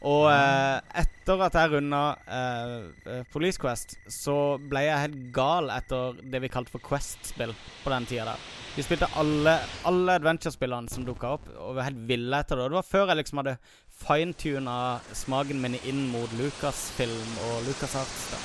Og 0.05 0.27
eh, 0.29 0.99
etter 1.01 1.41
at 1.41 1.55
jeg 1.57 1.71
runda 1.71 2.01
eh, 2.29 2.73
eh, 3.09 3.23
Police 3.33 3.57
Quest, 3.57 3.95
så 4.13 4.35
ble 4.61 4.83
jeg 4.85 5.03
helt 5.07 5.23
gal 5.33 5.71
etter 5.73 6.19
det 6.21 6.41
vi 6.43 6.51
kalte 6.53 6.69
for 6.75 6.83
Quest-spill 6.85 7.55
på 7.81 7.93
den 7.93 8.05
tida 8.05 8.27
der. 8.29 8.43
Vi 8.75 8.85
spilte 8.85 9.09
alle, 9.17 9.55
alle 9.89 10.19
adventure-spillene 10.19 10.93
som 10.93 11.07
dukka 11.07 11.33
opp, 11.39 11.49
og 11.55 11.79
var 11.79 11.89
helt 11.89 12.03
ville 12.09 12.43
etter 12.43 12.59
det. 12.59 12.67
Og 12.67 12.75
det 12.75 12.79
var 12.81 12.91
før 12.91 13.09
jeg 13.09 13.21
liksom 13.23 13.41
hadde 13.41 13.57
fine-tuna 14.03 14.77
smaken 15.17 15.63
min 15.63 15.79
inn 15.81 16.05
mot 16.13 16.37
Lucasfilm 16.37 17.33
og 17.49 17.65
LucasArts. 17.65 18.29
da. 18.35 18.43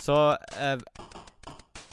Så 0.00 0.16
eh, 0.62 0.78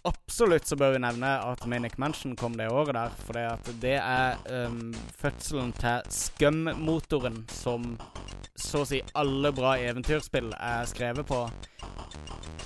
absolutt 0.07 0.67
så 0.67 0.77
bør 0.79 0.95
vi 0.95 1.03
nevne 1.03 1.31
at 1.51 1.65
Manic 1.69 1.97
Mansion 2.01 2.35
kom 2.39 2.57
det 2.59 2.69
året 2.71 2.95
der. 2.97 3.13
For 3.25 3.73
det 3.81 3.97
er 3.99 4.39
um, 4.67 4.93
fødselen 5.19 5.73
til 5.79 6.13
Scum-motoren 6.13 7.43
som 7.51 7.95
så 8.59 8.83
å 8.83 8.87
si 8.87 8.99
alle 9.17 9.49
bra 9.55 9.75
eventyrspill 9.81 10.51
er 10.59 10.85
skrevet 10.89 11.25
på. 11.27 11.45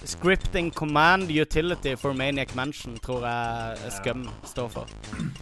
Scripting 0.07 0.71
Command 0.71 1.31
Utility 1.31 1.95
for 1.99 2.13
Maniac 2.13 2.53
Mansion 2.55 2.95
tror 3.03 3.25
jeg 3.27 3.91
Scum 3.97 4.27
står 4.47 4.69
for. 4.71 4.91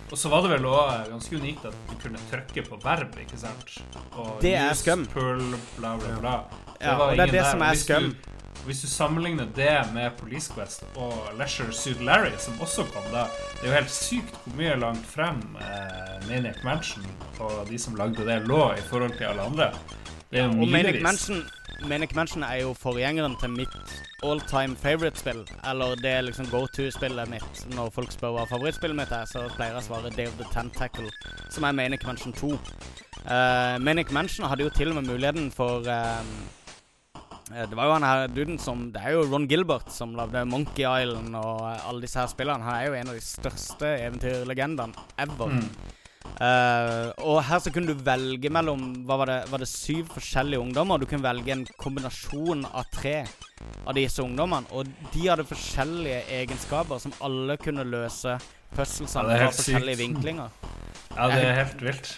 Og 0.10 0.18
så 0.18 0.32
var 0.32 0.46
det 0.46 0.56
vel 0.56 0.70
òg 0.70 1.10
ganske 1.12 1.38
unikt 1.38 1.68
at 1.70 1.76
du 1.90 1.98
kunne 2.02 2.22
trykke 2.32 2.64
på 2.70 2.80
verb, 2.84 3.18
ikke 3.22 3.38
sant? 3.38 3.76
Og 4.16 4.40
Det 4.42 4.56
er 4.58 4.74
Scum. 4.78 5.06
Pull, 5.12 5.44
bla, 5.78 5.96
bla, 6.02 6.16
bla. 6.22 6.38
Ja, 6.80 6.96
var 6.98 7.12
og 7.12 7.18
det 7.20 7.28
er 7.28 7.34
det 7.34 7.42
der. 7.42 7.52
som 7.52 7.66
er 7.66 7.82
Scum. 7.82 8.10
Hvis 8.66 8.82
du 8.82 8.88
sammenligner 8.88 9.46
det 9.56 9.74
med 9.94 10.16
Police 10.18 10.54
Quest 10.54 10.86
og 10.96 11.14
Leisure 11.38 11.74
Suit 11.74 12.02
Larry, 12.02 12.32
som 12.40 12.56
også 12.62 12.88
kom 12.94 13.06
da 13.14 13.28
Det 13.60 13.68
er 13.68 13.68
jo 13.68 13.76
helt 13.76 13.94
sykt 13.94 14.40
hvor 14.44 14.58
mye 14.58 14.80
langt 14.80 15.06
frem 15.06 15.44
eh, 15.62 16.16
Maniac 16.30 16.64
Mansion 16.64 17.06
og 17.40 17.68
de 17.70 17.78
som 17.80 17.96
lagde 17.96 18.26
det, 18.26 18.42
lå 18.48 18.72
i 18.74 18.82
forhold 18.90 19.18
til 19.18 19.30
alle 19.30 19.42
andre. 19.42 19.72
Det 20.32 20.40
er 20.40 20.44
jo 20.44 20.62
Og 20.62 20.68
Manic. 20.68 21.02
Mansion, 21.02 21.44
Manic 21.88 22.16
Mansion 22.16 22.44
er 22.44 22.56
jo 22.62 22.74
forgjengeren 22.74 23.36
til 23.40 23.50
mitt 23.50 24.04
all 24.24 24.42
time 24.42 24.76
favorite-spill. 24.76 25.46
Eller 25.70 25.96
det 25.96 26.12
er 26.12 26.22
liksom 26.22 26.50
go 26.52 26.66
to-spillet 26.66 27.30
mitt. 27.30 27.66
Når 27.76 27.90
folk 27.94 28.12
spør 28.12 28.34
hva 28.36 28.48
favorittspillet 28.50 28.98
mitt 28.98 29.14
er, 29.14 29.30
så 29.30 29.46
pleier 29.56 29.76
jeg 29.76 29.84
å 29.84 29.86
svare 29.86 30.14
Day 30.18 30.28
of 30.28 30.38
the 30.42 30.48
Tentacle, 30.54 31.12
som 31.54 31.64
er 31.64 31.78
Manic 31.78 32.06
Mansion 32.08 32.34
2. 32.34 32.52
Uh, 33.26 33.78
Manic 33.82 34.12
Mansion 34.12 34.50
hadde 34.50 34.66
jo 34.66 34.74
til 34.74 34.92
og 34.92 35.00
med 35.00 35.10
muligheten 35.14 35.52
for 35.54 35.88
eh, 35.90 36.20
eh, 36.20 36.65
Det 37.46 37.78
var 37.78 37.86
jo 37.86 37.94
han 37.94 38.06
her 38.08 38.32
duden 38.34 38.56
som 38.58 38.88
Det 38.94 39.02
er 39.06 39.14
jo 39.14 39.26
Ron 39.30 39.46
Gilbert 39.50 39.92
som 39.94 40.16
lagde 40.18 40.42
Monkey 40.50 40.82
Island 40.82 41.36
og 41.38 41.62
eh, 41.70 41.84
alle 41.90 42.02
disse 42.02 42.18
her 42.18 42.32
spillene. 42.32 42.66
Han 42.66 42.80
er 42.80 42.88
jo 42.88 42.96
en 42.98 43.12
av 43.12 43.20
de 43.20 43.22
største 43.22 43.92
eventyrlegendene 44.08 45.06
ever. 45.22 45.54
Mm. 45.54 45.70
Uh, 46.26 47.14
og 47.22 47.38
her 47.46 47.62
så 47.62 47.72
kunne 47.72 47.94
du 47.94 48.02
velge 48.04 48.50
mellom 48.52 48.82
Hva 49.06 49.16
var 49.22 49.30
det, 49.30 49.36
var 49.52 49.62
det 49.62 49.70
syv 49.70 50.10
forskjellige 50.16 50.60
ungdommer? 50.60 50.98
Du 51.00 51.06
kunne 51.08 51.24
velge 51.24 51.54
en 51.54 51.64
kombinasjon 51.80 52.66
av 52.66 52.90
tre 52.92 53.20
av 53.86 53.94
disse 53.96 54.26
ungdommene. 54.26 54.66
Og 54.74 54.90
de 55.14 55.28
hadde 55.30 55.46
forskjellige 55.48 56.26
egenskaper 56.42 57.00
som 57.04 57.14
alle 57.24 57.60
kunne 57.62 57.86
løse 57.88 58.36
Ja, 58.36 58.82
puzzlesene 58.82 59.32
er 59.32 59.46
fra 59.46 59.52
forskjellige 59.56 59.96
sykt. 59.96 60.04
vinklinger. 60.04 60.50
Ja, 61.16 61.28
det 61.32 61.44
er 61.46 61.60
helt 61.62 61.86
vilt. 61.86 62.10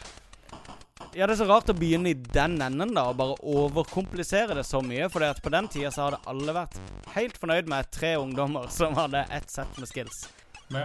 Ja, 1.18 1.26
det 1.26 1.34
er 1.34 1.40
så 1.40 1.48
rart 1.50 1.70
å 1.72 1.74
begynne 1.74 2.12
i 2.12 2.18
den 2.30 2.60
enden, 2.62 2.92
da, 2.94 3.08
og 3.10 3.16
bare 3.18 3.36
overkomplisere 3.42 4.54
det 4.54 4.68
så 4.68 4.84
mye. 4.86 5.08
For 5.10 5.26
på 5.42 5.50
den 5.50 5.66
tida 5.74 5.90
så 5.90 6.04
hadde 6.04 6.20
alle 6.30 6.54
vært 6.54 6.78
helt 7.16 7.40
fornøyd 7.42 7.72
med 7.72 7.90
tre 7.90 8.12
ungdommer 8.22 8.68
som 8.70 8.94
hadde 9.00 9.24
ett 9.34 9.50
sett 9.50 9.80
med 9.82 9.90
skills. 9.90 10.20
Ja. 10.76 10.84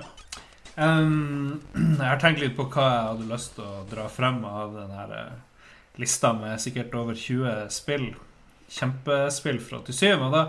Um, 0.80 1.60
jeg 1.74 2.00
har 2.00 2.22
tenkt 2.22 2.40
litt 2.40 2.56
på 2.56 2.64
hva 2.72 2.86
jeg 2.86 3.04
hadde 3.10 3.28
lyst 3.28 3.52
til 3.58 3.66
å 3.68 3.82
dra 3.90 4.06
frem 4.08 4.40
av 4.48 4.72
den 4.78 4.96
her 4.96 5.12
eh, 5.18 5.68
lista 6.00 6.32
med 6.32 6.64
sikkert 6.64 6.96
over 6.96 7.18
20 7.26 7.68
spill. 7.76 8.08
Kjempespill 8.72 9.60
fra 9.60 9.82
87. 9.84 10.16
Og 10.16 10.32
da 10.32 10.46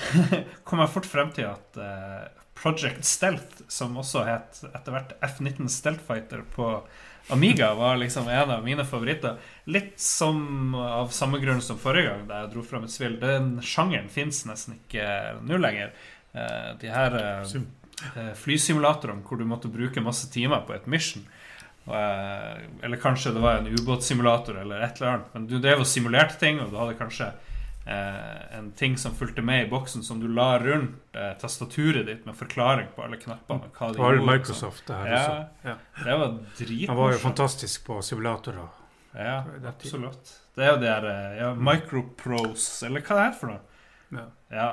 kom 0.64 0.80
jeg 0.80 0.94
fort 0.96 1.10
frem 1.12 1.36
til 1.36 1.50
at 1.50 1.76
uh, 1.76 2.24
Project 2.56 3.04
Stealth, 3.04 3.66
som 3.68 4.00
også 4.00 4.24
het 4.32 4.64
etter 4.72 4.96
hvert 4.96 5.12
F-19 5.28 5.68
Stealth 5.68 6.08
Fighter 6.08 6.40
på 6.56 6.72
Amiga, 7.30 7.74
var 7.74 7.96
liksom 7.96 8.28
en 8.28 8.50
av 8.50 8.64
mine 8.64 8.84
favoritter. 8.84 9.36
Litt 9.64 10.00
som 10.00 10.74
av 10.74 11.12
samme 11.14 11.38
grunn 11.38 11.62
som 11.62 11.78
forrige 11.78 12.10
gang 12.10 12.24
da 12.28 12.40
jeg 12.42 12.52
dro 12.54 12.64
frem 12.66 12.86
et 12.86 12.94
spill. 12.94 13.18
Den 13.22 13.52
sjangeren 13.62 14.08
fins 14.10 14.42
nesten 14.48 14.78
ikke 14.80 15.06
nå 15.46 15.60
lenger. 15.60 15.92
Eh, 16.32 16.70
de 16.80 16.90
her 16.90 17.16
eh, 17.20 17.54
eh, 18.14 18.32
flysimulatorene 18.38 19.22
hvor 19.26 19.38
du 19.38 19.46
måtte 19.46 19.70
bruke 19.70 20.02
masse 20.02 20.30
timer 20.32 20.66
på 20.66 20.74
et 20.76 20.90
mission. 20.90 21.26
Eller 21.90 23.00
kanskje 23.02 23.32
det 23.34 23.40
var 23.42 23.56
en 23.58 23.70
ubåtsimulator 23.72 24.60
eller 24.60 24.82
et 24.84 25.00
eller 25.00 25.14
annet. 25.14 25.30
Men 25.32 25.46
du 25.50 25.56
drev 25.58 25.80
og 25.82 25.88
simulerte 25.88 26.36
ting, 26.38 26.60
og 26.62 26.70
du 26.70 26.76
hadde 26.78 26.98
kanskje 26.98 27.32
eh, 27.86 28.58
en 28.58 28.72
ting 28.72 28.96
som 28.98 29.14
fulgte 29.14 29.42
med 29.42 29.66
i 29.66 29.70
boksen, 29.70 30.02
som 30.02 30.20
du 30.20 30.28
la 30.28 30.58
rundt 30.58 31.16
eh, 31.16 31.32
tastaturet 31.40 32.06
ditt 32.06 32.26
med 32.26 32.36
forklaring 32.36 32.88
på 32.96 33.02
alle 33.04 33.16
knappene. 33.16 33.70
Hva 33.76 33.88
de 33.88 33.92
Det 33.96 34.02
var 34.04 34.12
jo 34.14 34.20
gjorde, 34.20 34.32
Microsoft, 34.32 34.86
det 34.86 34.96
her 34.96 35.06
Ja. 35.06 35.22
også. 35.22 35.46
Ja. 35.64 35.74
Det 36.04 36.18
var 36.18 36.86
Han 36.88 36.96
var 36.96 37.12
jo 37.12 37.18
fantastisk 37.18 37.86
på 37.86 38.02
simulatorer. 38.02 38.68
Ja, 39.14 39.44
absolutt. 39.66 40.36
Det 40.54 40.64
er 40.64 40.70
jo 40.74 40.76
det 40.80 40.86
der 40.86 41.04
eh, 41.10 41.38
ja, 41.40 41.54
Microprose, 41.54 42.86
eller 42.86 43.00
hva 43.00 43.16
det 43.16 43.26
er 43.26 43.32
for 43.40 43.46
noe. 43.46 43.60
Ja. 44.12 44.26
Ja. 44.50 44.70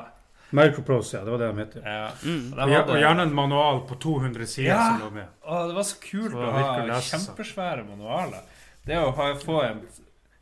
Microprose, 0.52 1.18
ja. 1.18 1.24
Det 1.26 1.32
var 1.32 1.38
det 1.42 1.48
de 1.52 1.60
het. 1.60 1.74
ja. 1.84 2.12
Mm. 2.24 2.54
Og 2.54 3.00
gjerne 3.02 3.22
en 3.28 3.34
manual 3.36 3.82
på 3.90 3.96
200 4.00 4.46
sider 4.48 4.70
Ja. 4.70 4.84
som 4.90 5.02
lå 5.02 5.10
med. 5.12 5.28
Å, 5.44 5.68
det 5.68 5.76
var 5.76 5.84
så 5.84 5.98
kult 6.00 6.32
Så 6.32 6.38
å 6.38 6.46
det 6.46 6.54
ha 6.54 7.00
å 7.00 7.02
kjempesvære 7.10 7.84
manualer. 7.88 8.42
Det 8.86 8.96
å 8.98 9.12
ha, 9.12 9.34
få 9.36 9.62
en 9.66 9.82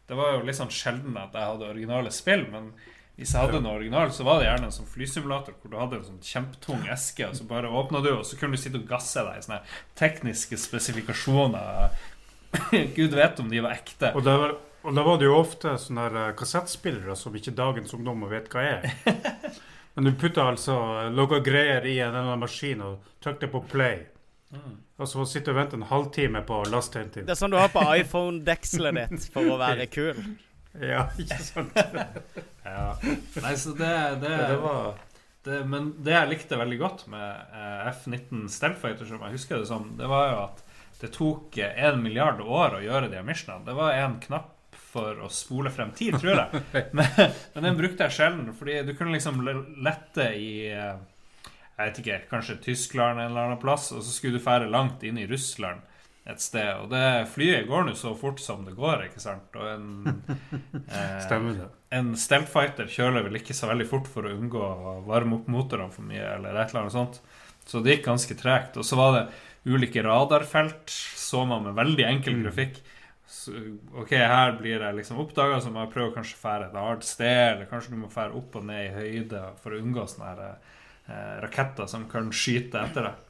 Det 0.08 0.18
var 0.18 0.36
jo 0.36 0.44
litt 0.46 0.58
sånn 0.60 0.70
sjelden 0.74 1.16
at 1.18 1.34
jeg 1.34 1.50
hadde 1.52 1.70
originale 1.72 2.12
spill, 2.14 2.44
men 2.52 2.72
hvis 3.16 3.32
jeg 3.32 3.42
hadde 3.46 3.62
noe 3.64 3.78
original, 3.80 4.12
så 4.12 4.26
var 4.28 4.42
det 4.42 4.50
gjerne 4.50 4.68
en 4.70 4.76
sånn 4.76 4.90
flysimulator 4.92 5.56
hvor 5.62 5.72
du 5.72 5.78
hadde 5.80 5.98
en 6.02 6.08
sånn 6.10 6.22
kjempetung 6.26 6.84
eske, 6.92 7.30
og 7.30 7.38
så 7.40 7.46
bare 7.48 7.72
åpna 7.72 8.02
du, 8.04 8.12
og 8.18 8.26
så 8.28 8.38
kunne 8.38 8.58
du 8.58 8.62
sitte 8.62 8.82
og 8.82 8.90
gasse 8.90 9.24
deg 9.24 9.40
i 9.40 9.46
sånne 9.46 9.62
tekniske 9.98 10.60
spesifikasjoner. 10.60 11.96
Gud 12.98 13.14
vet 13.16 13.40
om 13.40 13.50
de 13.50 13.62
var 13.64 13.78
ekte. 13.80 14.12
Og 14.16 14.24
da, 14.28 14.36
var- 14.42 14.58
og 14.86 14.94
da 15.00 15.04
var 15.08 15.18
det 15.18 15.26
jo 15.30 15.38
ofte 15.40 15.78
sånne 15.82 16.04
her, 16.10 16.18
eh, 16.28 16.34
kassettspillere 16.38 17.16
som 17.18 17.34
ikke 17.36 17.56
dagens 17.58 17.96
ungdommer 17.98 18.30
vet 18.36 18.52
hva 18.54 18.62
er. 18.76 18.92
Men 19.96 20.10
du 20.10 20.12
putta 20.20 20.44
altså 20.52 20.76
noe 21.16 21.40
greier 21.44 21.86
i 21.88 21.96
en 22.04 22.10
eller 22.12 22.26
annen 22.28 22.44
maskin 22.44 22.82
og 22.84 23.08
trykte 23.24 23.48
på 23.50 23.64
play. 23.72 24.04
Mm. 24.54 24.76
Og 25.02 25.10
så 25.10 25.26
sitter 25.28 25.52
du 25.52 25.56
og 25.56 25.62
venter 25.64 25.80
en 25.80 25.88
halvtime 25.90 26.42
på 26.48 26.60
last 26.70 26.96
laste 26.96 27.02
en. 27.02 27.14
Det 27.16 27.34
er 27.34 27.40
sånn 27.40 27.54
du 27.54 27.58
har 27.60 27.72
på 27.74 27.82
iPhone-dekselet 27.98 29.00
ditt 29.02 29.30
for 29.34 29.56
å 29.56 29.62
være 29.62 29.90
kul. 29.92 30.20
Ja, 30.76 31.06
ikke 31.16 31.38
sant? 31.40 31.78
Ja. 32.66 32.98
Nei, 33.00 33.52
så 33.56 33.72
det, 33.78 33.92
det, 34.20 34.32
det 34.50 34.58
var 34.60 34.98
det, 35.46 35.60
men 35.70 35.92
det 36.04 36.16
jeg 36.16 36.32
likte 36.32 36.58
veldig 36.60 36.80
godt 36.82 37.06
med 37.14 37.54
eh, 37.54 37.86
F-19 37.92 38.48
Stealth 38.52 38.84
som 39.06 39.22
jeg 39.22 39.36
husker 39.38 39.62
det 39.62 39.70
som, 39.70 39.92
det 39.96 40.10
var 40.10 40.26
jo 40.32 40.40
at 40.42 40.64
det 41.00 41.12
tok 41.14 41.60
eh, 41.62 41.78
en 41.86 42.02
milliard 42.04 42.42
år 42.42 42.80
å 42.80 42.84
gjøre 42.84 43.12
de 43.14 43.22
missionene. 43.24 43.64
Det 43.68 43.76
var 43.78 43.94
en 44.00 44.18
knapp 44.24 44.52
for 44.96 45.20
å 45.22 45.30
spole 45.32 45.72
frem 45.76 45.92
tid, 45.96 46.18
tror 46.22 46.40
jeg. 46.40 46.64
Men, 46.98 47.10
men 47.54 47.66
den 47.68 47.78
brukte 47.78 48.08
jeg 48.08 48.16
sjelden, 48.16 48.54
fordi 48.56 48.78
du 48.88 48.94
kunne 48.96 49.14
liksom 49.16 49.42
lette 49.84 50.30
i 50.40 50.52
eh, 50.72 50.96
Jeg 51.76 51.90
vet 51.90 52.00
ikke, 52.04 52.22
kanskje 52.32 52.62
Tyskland 52.64 53.20
en 53.20 53.28
eller 53.32 53.50
annen 53.50 53.60
plass, 53.62 53.90
og 53.92 54.04
så 54.04 54.14
skulle 54.16 54.40
du 54.40 54.44
fære 54.44 54.70
langt 54.72 55.04
inn 55.04 55.18
i 55.20 55.28
Russland 55.28 55.82
et 56.26 56.42
sted. 56.42 56.72
Og 56.82 56.90
det 56.90 57.28
flyet 57.34 57.68
går 57.70 57.84
nå 57.86 57.94
så 58.00 58.16
fort 58.18 58.40
som 58.42 58.64
det 58.66 58.74
går, 58.78 59.04
ikke 59.10 59.22
sant? 59.22 59.52
Og 59.60 59.68
en 59.70 60.24
eh, 60.90 61.66
en 62.00 62.14
steltfighter 62.18 62.88
kjøler 62.92 63.28
vel 63.28 63.38
ikke 63.40 63.54
så 63.56 63.70
veldig 63.70 63.88
fort 63.90 64.08
for 64.10 64.26
å 64.26 64.34
unngå 64.34 64.62
å 64.64 64.96
varme 65.06 65.38
opp 65.38 65.52
motorene 65.52 65.94
for 65.94 66.08
mye, 66.08 66.24
eller 66.38 66.56
et 66.58 66.72
eller 66.72 66.86
annet 66.86 66.96
sånt. 66.96 67.20
Så 67.66 67.82
det 67.82 67.98
gikk 67.98 68.08
ganske 68.10 68.38
tregt. 68.40 68.80
Og 68.82 68.86
så 68.88 68.98
var 69.00 69.14
det 69.16 69.24
ulike 69.66 70.04
radarfelt, 70.06 70.90
så 71.18 71.46
man 71.50 71.64
med 71.66 71.78
veldig 71.78 72.06
enkel 72.08 72.36
Mm. 72.38 72.44
grafikk. 72.46 72.82
Så, 73.28 73.52
ok, 73.98 74.12
her 74.22 74.52
blir 74.60 74.82
jeg 74.82 74.96
liksom 74.96 75.18
oppdaga, 75.20 75.60
så 75.62 75.72
må 75.74 75.82
jeg 75.82 75.94
prøve 75.96 76.14
kanskje 76.14 76.38
å 76.38 76.42
fære 76.44 76.68
et 76.70 76.76
annet 76.78 77.04
sted, 77.04 77.56
eller 77.56 77.70
kanskje 77.70 77.96
du 77.96 77.98
må 77.98 78.10
fære 78.14 78.38
opp 78.38 78.56
og 78.60 78.66
ned 78.68 78.84
i 78.86 78.94
høyde 78.94 79.42
for 79.64 79.74
å 79.74 79.80
unngå 79.82 80.06
sånne 80.10 80.30
her, 80.30 80.44
eh, 80.46 80.75
raketter 81.08 81.86
som 81.90 82.08
kan 82.10 82.32
skyte 82.34 82.82
etter 82.82 83.10
deg. 83.10 83.22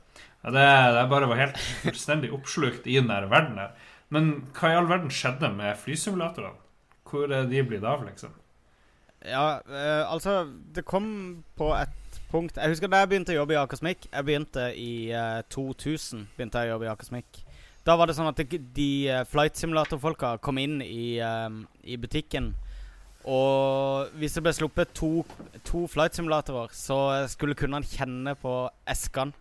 Det, 0.45 0.65
det 0.95 1.03
bare 1.09 1.27
var 1.27 1.41
helt 1.41 1.57
fullstendig 1.83 2.31
oppslukt 2.35 2.87
i 2.87 2.99
den 2.99 3.09
der 3.11 3.27
verden 3.31 3.59
her. 3.59 3.75
Men 4.13 4.31
hva 4.55 4.71
i 4.71 4.77
all 4.77 4.89
verden 4.89 5.11
skjedde 5.13 5.49
med 5.55 5.77
flysimulatorene? 5.81 6.61
Hvor 7.05 7.31
er 7.33 7.47
de 7.49 7.63
blitt 7.65 7.85
av, 7.85 8.05
liksom? 8.05 8.33
Ja, 9.25 9.59
eh, 9.65 10.03
altså 10.11 10.45
Det 10.75 10.85
kom 10.85 11.43
på 11.57 11.71
et 11.73 12.19
punkt 12.29 12.57
Jeg 12.57 12.69
husker 12.69 12.89
da 12.91 12.99
jeg 13.01 13.09
begynte 13.09 13.33
å 13.33 13.39
jobbe 13.39 13.55
i 13.55 13.59
Akersmik. 13.59 14.07
Jeg 14.11 14.27
begynte 14.27 14.67
i 14.77 15.11
eh, 15.13 15.41
2000. 15.53 16.27
begynte 16.37 16.61
jeg 16.61 16.69
å 16.69 16.75
jobbe 16.75 16.87
i 16.87 16.91
Akersmik. 16.93 17.41
Da 17.85 17.95
var 17.97 18.09
det 18.09 18.15
sånn 18.17 18.29
at 18.29 18.39
de, 18.41 18.59
de 18.75 18.89
eh, 19.13 19.23
flight 19.29 19.57
simulator-folka 19.59 20.35
kom 20.45 20.59
inn 20.61 20.79
i, 20.81 21.17
eh, 21.21 21.57
i 21.85 21.97
butikken. 22.01 22.53
Og 23.25 24.11
hvis 24.21 24.35
det 24.37 24.43
ble 24.45 24.53
sluppet 24.53 24.93
to, 24.93 25.09
to 25.65 25.85
flight 25.89 26.13
simulatorer, 26.17 26.69
så 26.77 26.99
skulle 27.31 27.55
kunne 27.57 27.79
han 27.79 27.87
kjenne 27.89 28.35
på 28.37 28.53
eskene. 28.87 29.33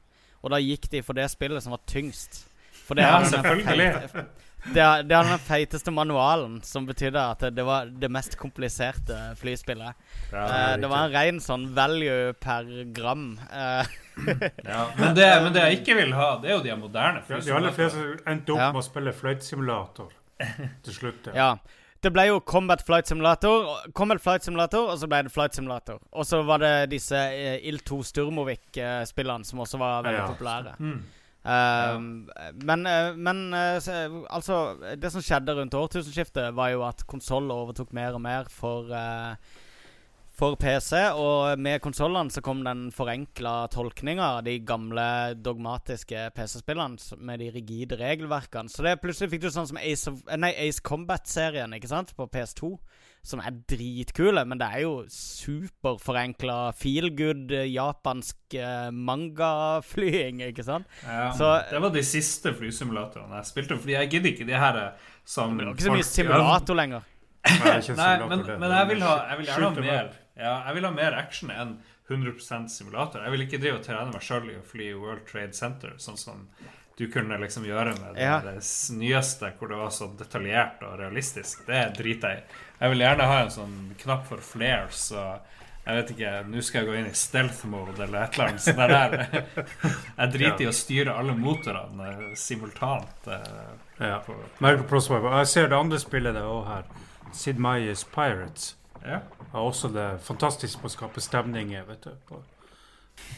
Og 0.44 0.50
da 0.52 0.58
gikk 0.60 0.88
de 0.92 1.00
for 1.04 1.16
det 1.16 1.30
spillet 1.32 1.62
som 1.64 1.72
var 1.72 1.80
tyngst. 1.88 2.42
For 2.84 2.94
det 2.96 3.04
Ja, 3.06 3.14
hadde 3.18 3.30
selvfølgelig. 3.32 3.92
feite- 4.12 4.26
det, 4.64 4.84
det 5.08 5.16
hadde 5.16 5.28
den 5.28 5.38
feiteste 5.44 5.92
manualen, 5.92 6.62
som 6.64 6.86
betydde 6.88 7.20
at 7.20 7.38
det, 7.44 7.50
det 7.56 7.64
var 7.68 7.84
det 8.00 8.08
mest 8.10 8.36
kompliserte 8.40 9.36
flyspillet. 9.36 9.92
Ja, 10.32 10.44
Eh, 10.44 10.76
det 10.80 10.88
var 10.88 11.04
en 11.04 11.12
ren 11.12 11.40
sånn 11.40 11.66
value 11.76 12.32
per 12.40 12.64
gram. 12.96 13.38
Eh, 13.52 13.84
ja. 14.64 14.86
Men, 14.96 15.14
det, 15.14 15.28
men 15.44 15.52
det 15.52 15.60
jeg 15.68 15.80
ikke 15.82 15.96
vil 16.00 16.12
ha, 16.16 16.38
det 16.40 16.50
er 16.50 16.56
jo 16.56 16.62
de 16.64 16.76
moderne 16.80 17.20
De 17.28 17.40
de 17.44 17.52
aller 17.52 17.72
fleste 17.76 18.04
endte 18.26 18.52
opp 18.56 18.58
Ja. 18.64 18.72
med 18.72 18.80
å 18.80 18.84
spille 18.88 19.12
flight-simulator 19.12 20.12
til 20.84 20.92
slutt. 20.96 21.26
Ja. 21.34 21.34
ja. 21.34 21.56
Det 22.04 22.10
ble 22.12 22.26
jo 22.28 22.40
Combat 22.44 22.82
Flight 22.84 23.08
Simulator, 23.08 23.70
Combat 23.96 24.20
Flight 24.20 24.44
Simulator, 24.44 24.90
og 24.92 24.98
så 25.00 25.08
ble 25.08 25.22
det 25.24 25.32
Flight 25.32 25.56
Simulator. 25.56 26.00
Og 26.12 26.26
så 26.28 26.42
var 26.44 26.60
det 26.60 26.72
disse 26.92 27.16
eh, 27.16 27.62
IL2 27.70 28.02
Sturmovik-spillene 28.10 29.44
som 29.48 29.62
også 29.64 29.80
var 29.80 30.02
veldig 30.04 30.20
Ja. 30.20 30.26
populære. 30.28 30.74
Mm. 30.78 30.98
Um, 31.44 32.04
Men, 32.64 32.86
eh, 32.88 33.10
men 33.20 33.52
eh, 33.52 33.76
altså 34.32 34.78
Det 34.96 35.10
som 35.12 35.20
skjedde 35.20 35.52
rundt 35.58 35.74
årtusenskiftet, 35.76 36.54
var 36.56 36.70
jo 36.72 36.82
at 36.88 37.02
konsoller 37.06 37.54
overtok 37.54 37.92
mer 37.92 38.14
og 38.16 38.22
mer 38.24 38.44
for 38.48 38.88
eh, 38.88 39.34
for 40.34 40.56
PC, 40.58 40.98
og 41.14 41.60
med 41.62 41.78
konsollene 41.84 42.32
så 42.34 42.42
kom 42.42 42.64
den 42.66 42.88
forenkla 42.94 43.68
tolkninga 43.70 44.32
av 44.40 44.40
de 44.48 44.56
gamle 44.66 45.04
dogmatiske 45.38 46.24
PC-spillene 46.34 46.98
med 47.22 47.38
de 47.38 47.52
rigide 47.54 47.98
regelverkene. 48.00 48.66
Så 48.72 48.82
det 48.82 48.96
plutselig 49.02 49.30
fikk 49.36 49.44
du 49.44 49.50
sånn 49.54 49.68
som 49.70 49.78
Ace, 49.78 50.10
of, 50.10 50.24
eh, 50.26 50.40
nei, 50.42 50.50
Ace 50.66 50.82
Combat-serien 50.82 51.76
ikke 51.78 51.90
sant, 51.92 52.10
på 52.18 52.26
PS2, 52.26 52.72
som 53.24 53.40
er 53.46 53.54
dritkule, 53.70 54.42
men 54.44 54.58
det 54.58 54.66
er 54.74 54.82
jo 54.82 54.96
superforenkla 55.08 56.58
feel 56.76 57.12
good 57.14 57.54
eh, 57.54 57.68
japansk 57.70 58.58
eh, 58.58 58.90
mangaflying, 58.90 60.42
ikke 60.50 60.66
sant? 60.66 60.90
Ja, 61.06 61.30
Så- 61.32 61.62
det 61.70 61.80
var 61.80 61.90
de 61.94 62.02
siste 62.02 62.52
flysimulatorene 62.58 63.38
jeg 63.38 63.44
spilte, 63.52 63.78
fordi 63.78 63.92
jeg 64.00 64.10
gidder 64.10 64.32
ikke 64.34 64.46
de 64.50 64.58
her 64.58 64.76
eh, 64.82 64.90
som 65.24 65.56
Det 65.56 65.66
var 65.66 65.74
ikke 65.78 65.86
så 65.86 65.94
mye 65.94 66.10
simulator 66.10 66.74
lenger. 66.74 67.02
Nei, 67.44 68.26
men, 68.26 68.40
men 68.58 68.70
jeg 68.72 68.86
vil 68.88 69.02
ha 69.04 69.14
Jeg 69.28 69.36
vil 69.38 69.46
gjerne 69.50 69.64
ha 69.68 69.80
mer 69.84 70.12
Ja, 70.36 70.64
jeg 70.66 70.74
vil 70.74 70.84
ha 70.88 70.90
mer 70.90 71.14
action 71.14 71.50
enn 71.54 71.76
100% 72.10 72.68
simulator. 72.68 73.22
Jeg 73.24 73.30
vil 73.32 73.44
ikke 73.46 73.60
drive 73.62 73.78
og 73.78 73.84
trene 73.86 74.12
meg 74.12 74.22
sjøl 74.26 74.50
i 74.50 74.56
å 74.58 74.64
fly 74.66 74.90
World 74.98 75.26
Trade 75.30 75.54
Center, 75.56 75.94
sånn 76.02 76.18
som 76.20 76.48
du 76.98 77.06
kunne 77.10 77.38
liksom 77.42 77.64
gjøre 77.66 77.94
med 77.98 78.14
det, 78.14 78.22
Ja. 78.22 78.40
det 78.40 78.60
nyeste, 78.94 79.52
hvor 79.58 79.68
det 79.68 79.76
var 79.80 79.90
så 79.90 80.08
detaljert 80.18 80.82
og 80.82 80.98
realistisk. 81.00 81.64
Det 81.66 81.94
driter 81.96 82.28
jeg 82.28 82.38
i. 82.38 82.60
Jeg 82.80 82.90
vil 82.90 82.98
gjerne 83.06 83.26
ha 83.30 83.38
en 83.42 83.50
sånn 83.50 83.94
knapp 83.98 84.26
for 84.28 84.36
flares 84.38 85.08
og 85.12 85.40
jeg 85.86 85.96
vet 85.98 86.10
ikke, 86.14 86.44
Nå 86.48 86.62
skal 86.64 86.80
jeg 86.80 86.88
gå 86.88 86.94
inn 86.98 87.06
i 87.10 87.14
stealth 87.14 87.64
mode 87.68 87.98
eller 88.00 88.22
et 88.24 88.34
eller 88.38 88.48
annet 88.48 88.60
sånt 88.64 88.76
der. 88.76 89.16
Jeg 90.18 90.30
driter 90.32 90.62
i 90.64 90.68
å 90.70 90.72
styre 90.72 91.12
alle 91.18 91.34
motorene 91.36 92.30
simultant. 92.40 93.26
eh, 93.26 93.74
Ja. 94.00 94.22
Jeg 94.62 95.46
ser 95.46 95.68
det 95.68 95.76
andre 95.76 95.98
spillet 95.98 96.32
det 96.34 96.40
òg 96.42 96.66
her. 96.66 96.84
Sid 97.32 97.58
Meier's 97.58 98.04
Pirates. 98.14 98.76
Ja. 99.04 99.20
Og 99.52 99.70
også 99.70 99.90
det 99.94 100.08
fantastiske 100.24 100.80
på 100.82 100.90
å 100.90 100.92
skape 100.92 101.22
stemninger, 101.22 101.84
vet 101.88 102.06
du. 102.08 102.14
På. 102.28 102.40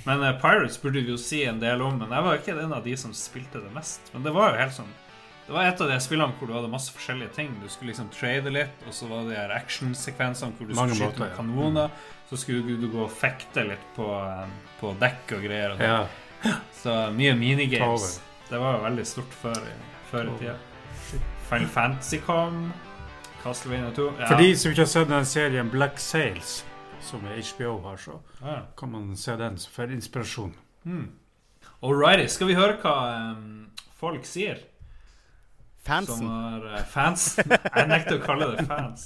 Men 0.06 0.22
uh, 0.22 0.32
Pirates 0.40 0.78
burde 0.82 1.02
vi 1.04 1.12
jo 1.12 1.18
si 1.20 1.42
en 1.44 1.58
del 1.60 1.82
om, 1.84 1.98
men 2.00 2.12
jeg 2.12 2.26
var 2.26 2.38
ikke 2.38 2.54
en 2.62 2.76
av 2.76 2.84
de 2.86 2.94
som 2.98 3.12
spilte 3.16 3.60
det 3.60 3.72
mest. 3.74 4.12
Men 4.14 4.24
det 4.24 4.32
var 4.36 4.54
jo 4.54 4.62
helt 4.62 4.76
sånn 4.76 4.92
Det 5.46 5.54
var 5.54 5.68
et 5.68 5.80
av 5.82 5.90
de 5.90 5.98
spillene 6.02 6.38
hvor 6.38 6.50
du 6.50 6.54
hadde 6.56 6.70
masse 6.72 6.94
forskjellige 6.94 7.34
ting. 7.36 7.52
Du 7.62 7.68
skulle 7.70 7.92
liksom 7.92 8.08
trade 8.14 8.50
litt, 8.50 8.86
og 8.86 8.94
så 8.96 9.10
var 9.10 9.26
det 9.28 9.36
de 9.36 9.58
actionsekvensene 9.58 10.56
hvor 10.58 10.70
du 10.70 10.74
Mange 10.78 10.94
skulle 10.96 11.12
skyte 11.12 11.22
med 11.22 11.30
ja. 11.30 11.36
kanoner. 11.38 11.98
Så 12.26 12.40
skulle 12.42 12.78
du, 12.80 12.88
gå 12.90 13.04
og 13.04 13.12
fekte 13.14 13.62
litt 13.68 13.84
på, 13.94 14.08
eh, 14.10 14.56
på 14.80 14.90
dekk 14.98 15.36
og 15.36 15.44
greier. 15.46 15.76
Og. 15.76 15.84
Ja. 15.86 16.56
Så 16.82 16.96
mye 17.14 17.36
minigames. 17.38 18.16
Det 18.48 18.58
var 18.58 18.78
jo 18.78 18.82
veldig 18.88 19.06
stort 19.06 19.38
før, 19.38 19.62
før 20.10 20.32
i 20.32 20.34
tida. 20.40 20.58
Final 21.46 21.70
Fantasy 21.70 22.18
kom. 22.26 22.66
Castlevania 23.42 23.90
2. 23.94 24.06
Ja. 24.18 24.26
For 24.30 24.36
de 24.42 24.56
som 24.56 24.72
ikke 24.72 24.82
har 24.84 24.90
sett 24.90 25.08
den 25.10 25.26
serien 25.28 25.70
Black 25.70 25.98
Sails, 26.02 26.64
som 27.00 27.20
HBO 27.26 27.76
har, 27.84 27.96
så 27.96 28.20
Ja. 28.42 28.62
kan 28.76 28.90
man 28.92 29.16
se 29.16 29.36
den 29.36 29.56
for 29.58 29.84
inspirasjon. 29.92 30.54
Hmm. 30.84 31.08
Alrighty. 31.82 32.26
Skal 32.28 32.46
vi 32.48 32.54
høre 32.54 32.78
hva 32.82 32.94
um, 33.36 33.70
folk 33.98 34.24
sier? 34.26 34.58
Som 35.86 36.06
Fansen. 36.06 36.26
er 36.26 36.64
uh, 36.74 36.84
fans. 36.90 37.26
Jeg 37.76 37.88
nekter 37.88 38.18
å 38.18 38.24
kalle 38.24 38.48
det 38.56 38.64
fans. 38.66 39.04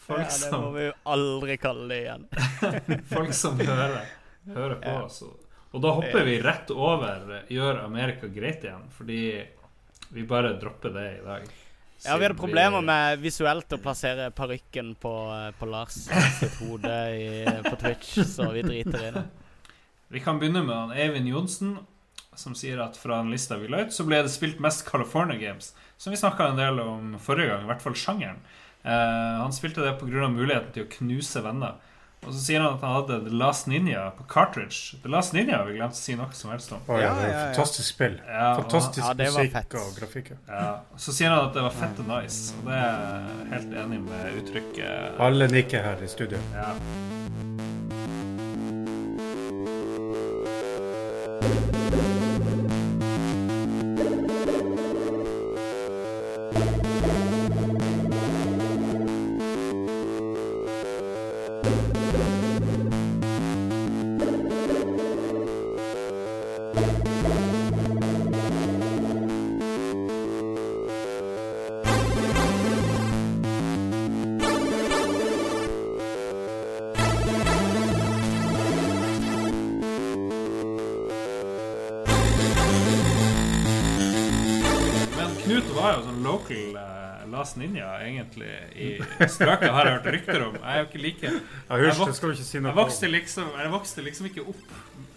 Folk, 0.00 0.24
Ja, 0.24 0.36
det 0.40 0.52
må 0.52 0.70
vi 0.72 0.86
jo 0.86 0.92
aldri 1.12 1.56
kalle 1.60 1.88
det 1.90 1.98
igjen. 2.06 2.24
folk 3.14 3.34
som 3.36 3.58
hører, 3.60 4.06
hører 4.48 4.78
på 4.84 4.94
oss. 5.04 5.22
Og- 5.26 5.40
Og 5.74 5.82
da 5.82 5.90
hopper 5.90 6.22
vi 6.24 6.36
rett 6.38 6.68
over 6.70 7.32
eh, 7.34 7.48
'Gjør 7.50 7.80
Amerika 7.84 8.28
greit 8.30 8.62
igjen', 8.62 8.84
fordi 8.94 9.42
vi 10.14 10.22
bare 10.22 10.52
dropper 10.60 10.92
det 10.94 11.06
i 11.18 11.24
dag. 11.24 11.48
Ja, 12.02 12.16
vi 12.18 12.26
hadde 12.26 12.36
problemer 12.36 12.84
med 12.84 13.22
visuelt 13.22 13.72
å 13.72 13.78
plassere 13.80 14.28
parykken 14.34 14.92
på, 15.00 15.12
eh, 15.32 15.50
på 15.56 15.68
Lars 15.70 15.96
sitt 16.40 16.58
hode 16.60 16.92
i, 17.16 17.44
på 17.64 17.78
Twitch, 17.80 18.18
så 18.34 18.50
vi 18.52 18.64
driter 18.66 19.08
i 19.08 19.12
det. 19.14 19.24
Vi 20.12 20.20
kan 20.20 20.38
begynne 20.38 20.64
med 20.66 20.76
han 20.76 20.92
Eivind 20.92 21.30
Johnsen, 21.30 21.78
som 22.36 22.54
sier 22.58 22.82
at 22.82 22.98
fra 22.98 23.22
den 23.22 23.32
lista 23.32 23.56
vi 23.58 23.70
la 23.72 23.84
ut, 23.86 23.94
så 23.94 24.04
ble 24.06 24.20
det 24.22 24.32
spilt 24.34 24.60
mest 24.62 24.84
California 24.88 25.38
Games, 25.40 25.72
som 25.96 26.12
vi 26.12 26.20
snakka 26.20 26.50
en 26.50 26.60
del 26.60 26.82
om 26.82 27.14
forrige 27.22 27.54
gang, 27.54 27.64
i 27.64 27.70
hvert 27.70 27.82
fall 27.82 27.96
sjangeren. 27.98 28.42
Uh, 28.84 29.40
han 29.40 29.54
spilte 29.56 29.80
det 29.80 29.94
pga. 29.96 30.28
muligheten 30.28 30.74
til 30.74 30.84
å 30.84 30.92
knuse 30.98 31.40
venner. 31.40 31.78
Og 32.26 32.32
så 32.32 32.40
sier 32.40 32.60
han 32.64 32.74
at 32.74 32.80
han 32.80 32.94
hadde 32.96 33.18
The 33.28 33.34
Last 33.36 33.66
Ninja 33.68 34.10
på 34.16 34.24
cartridge. 34.30 34.96
The 35.02 35.08
Last 35.12 35.32
Ninja 35.36 35.58
har 35.58 35.66
vi 35.68 35.76
glemt 35.78 35.92
å 35.92 36.00
si 36.00 36.14
noe 36.16 36.28
som 36.32 36.50
helst 36.54 36.72
om. 36.72 36.80
Oh, 36.88 36.96
ja, 37.00 37.08
Ja, 37.10 37.14
det 37.20 37.24
er 37.28 37.32
ja, 37.34 37.40
fantastisk 37.52 37.88
spill. 37.94 38.18
Og- 38.24 38.62
Fantastisk 38.62 39.06
Ja, 39.06 39.14
musikk 39.14 39.74
og 39.80 39.96
grafikk. 40.00 40.32
så 40.96 41.12
sier 41.12 41.28
han 41.30 41.46
at 41.48 41.54
det 41.54 41.62
var 41.62 41.70
fett 41.70 41.98
og 42.00 42.06
nice, 42.08 42.54
og 42.58 42.64
det 42.70 42.74
er 42.74 43.28
jeg 43.28 43.50
helt 43.52 43.74
enig 43.84 44.00
med 44.08 44.38
uttrykket. 44.42 45.20
Alle 45.20 45.48
nikker 45.48 45.82
her 45.82 46.02
i 46.02 46.06
studio. 46.08 46.38
Ja. 46.54 46.72
Last 87.54 87.56
Ninja, 87.56 87.86
egentlig, 88.02 88.50
i 88.74 88.88
strøket, 89.28 89.70
har 89.70 89.86
jeg 89.86 89.94
hørt 89.94 90.06
rykter 90.14 90.42
om. 90.48 90.54
Jeg 90.58 90.74
er 90.74 90.80
jo 90.80 90.86
ikke 90.88 91.02
like 91.02 91.30
Hysj, 91.84 91.98
vok- 92.00 92.08
Jeg 92.70 92.74
vokste 92.80 93.10
liksom, 93.12 93.50
jeg 93.62 93.70
vokste 93.70 94.02
liksom 94.04 94.26
ikke 94.26 94.44
opp 94.50 94.72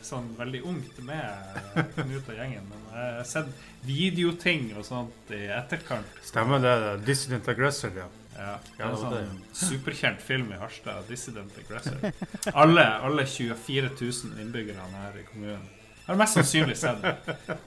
sånn 0.05 0.27
veldig 0.37 0.61
ungt 0.69 0.99
med 1.07 1.57
Knut 1.95 2.29
og 2.29 2.35
gjengen, 2.37 2.67
men 2.69 2.83
jeg 2.93 3.15
har 3.17 3.25
sett 3.27 3.49
videoting 3.87 4.69
og 4.77 4.85
sånt 4.85 5.33
i 5.33 5.41
etterkant. 5.57 6.05
Stemmer 6.23 6.61
det. 6.61 6.75
Dissident 7.07 7.47
Aggressor, 7.49 7.91
ja. 7.97 8.05
Ja, 8.37 8.53
det 8.77 8.83
er 8.85 8.91
en 8.91 8.99
sånn 9.01 9.41
superkjent 9.57 10.21
film 10.21 10.51
i 10.53 10.59
Harstad, 10.61 11.07
'Dissident 11.09 11.57
Aggressor'. 11.57 12.53
Alle, 12.53 12.85
alle 13.01 13.25
24 13.25 13.89
000 13.97 14.37
innbyggerne 14.45 15.01
her 15.07 15.17
i 15.17 15.25
kommunen 15.31 15.65
har 16.05 16.15
mest 16.21 16.37
sannsynlig 16.37 16.77
sett 16.77 17.01
den. 17.01 17.57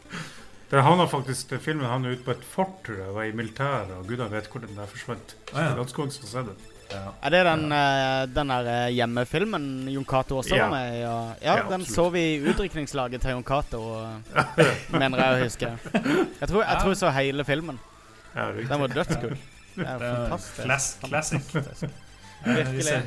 Den 0.70 0.82
havna 0.86 1.06
faktisk, 1.10 1.48
den 1.50 1.60
filmen 1.60 1.86
havna 1.86 2.12
ute 2.14 2.22
på 2.24 2.30
et 2.30 2.44
fort, 2.46 2.76
tror 2.86 2.96
jeg. 3.00 3.14
Var 3.14 3.24
i 3.24 3.32
militæret, 3.34 3.90
og 3.96 4.04
gudene 4.06 4.30
vet 4.30 4.46
hvor 4.52 4.60
den 4.62 4.76
der 4.78 4.86
forsvant. 4.86 5.34
Så 5.50 5.56
ja. 5.56 5.64
det 5.64 5.72
er 5.72 5.80
ganske 5.80 5.98
mange 6.04 6.12
som 6.14 6.28
har 6.28 6.44
sett. 6.44 6.68
Er 7.22 7.30
det 7.30 7.40
den, 7.46 7.64
eh, 7.72 8.26
den 8.34 8.48
der 8.50 8.68
eh, 8.70 8.88
hjemmefilmen 8.94 9.66
Jon 9.92 10.04
Cato 10.10 10.38
også 10.40 10.56
Ja. 10.56 10.64
var 10.66 10.70
med 10.74 10.94
i? 10.96 11.00
Ja, 11.00 11.34
Ja, 11.42 11.54
den 11.62 11.80
absolutt. 11.80 11.94
så 11.94 12.08
vi 12.10 12.20
i 12.34 12.40
utdrikningslaget 12.50 13.20
til 13.22 13.30
Jon 13.30 13.44
Cato, 13.46 13.80
mener 14.98 15.18
jeg 15.22 15.34
å 15.34 15.44
huske. 15.44 15.70
Jeg 16.40 16.48
tror 16.50 16.64
jeg, 16.64 16.78
tror 16.82 16.94
så 16.98 17.10
hele 17.14 17.44
filmen. 17.44 17.78
Ja. 18.34 18.48
Den 18.52 18.80
var 18.80 18.86
dødskul. 18.94 19.36
Det 19.76 19.86
er 19.86 19.98
fantastisk. 19.98 20.64
class- 20.66 20.98
classic. 21.08 21.90
Virkelig. 22.44 23.02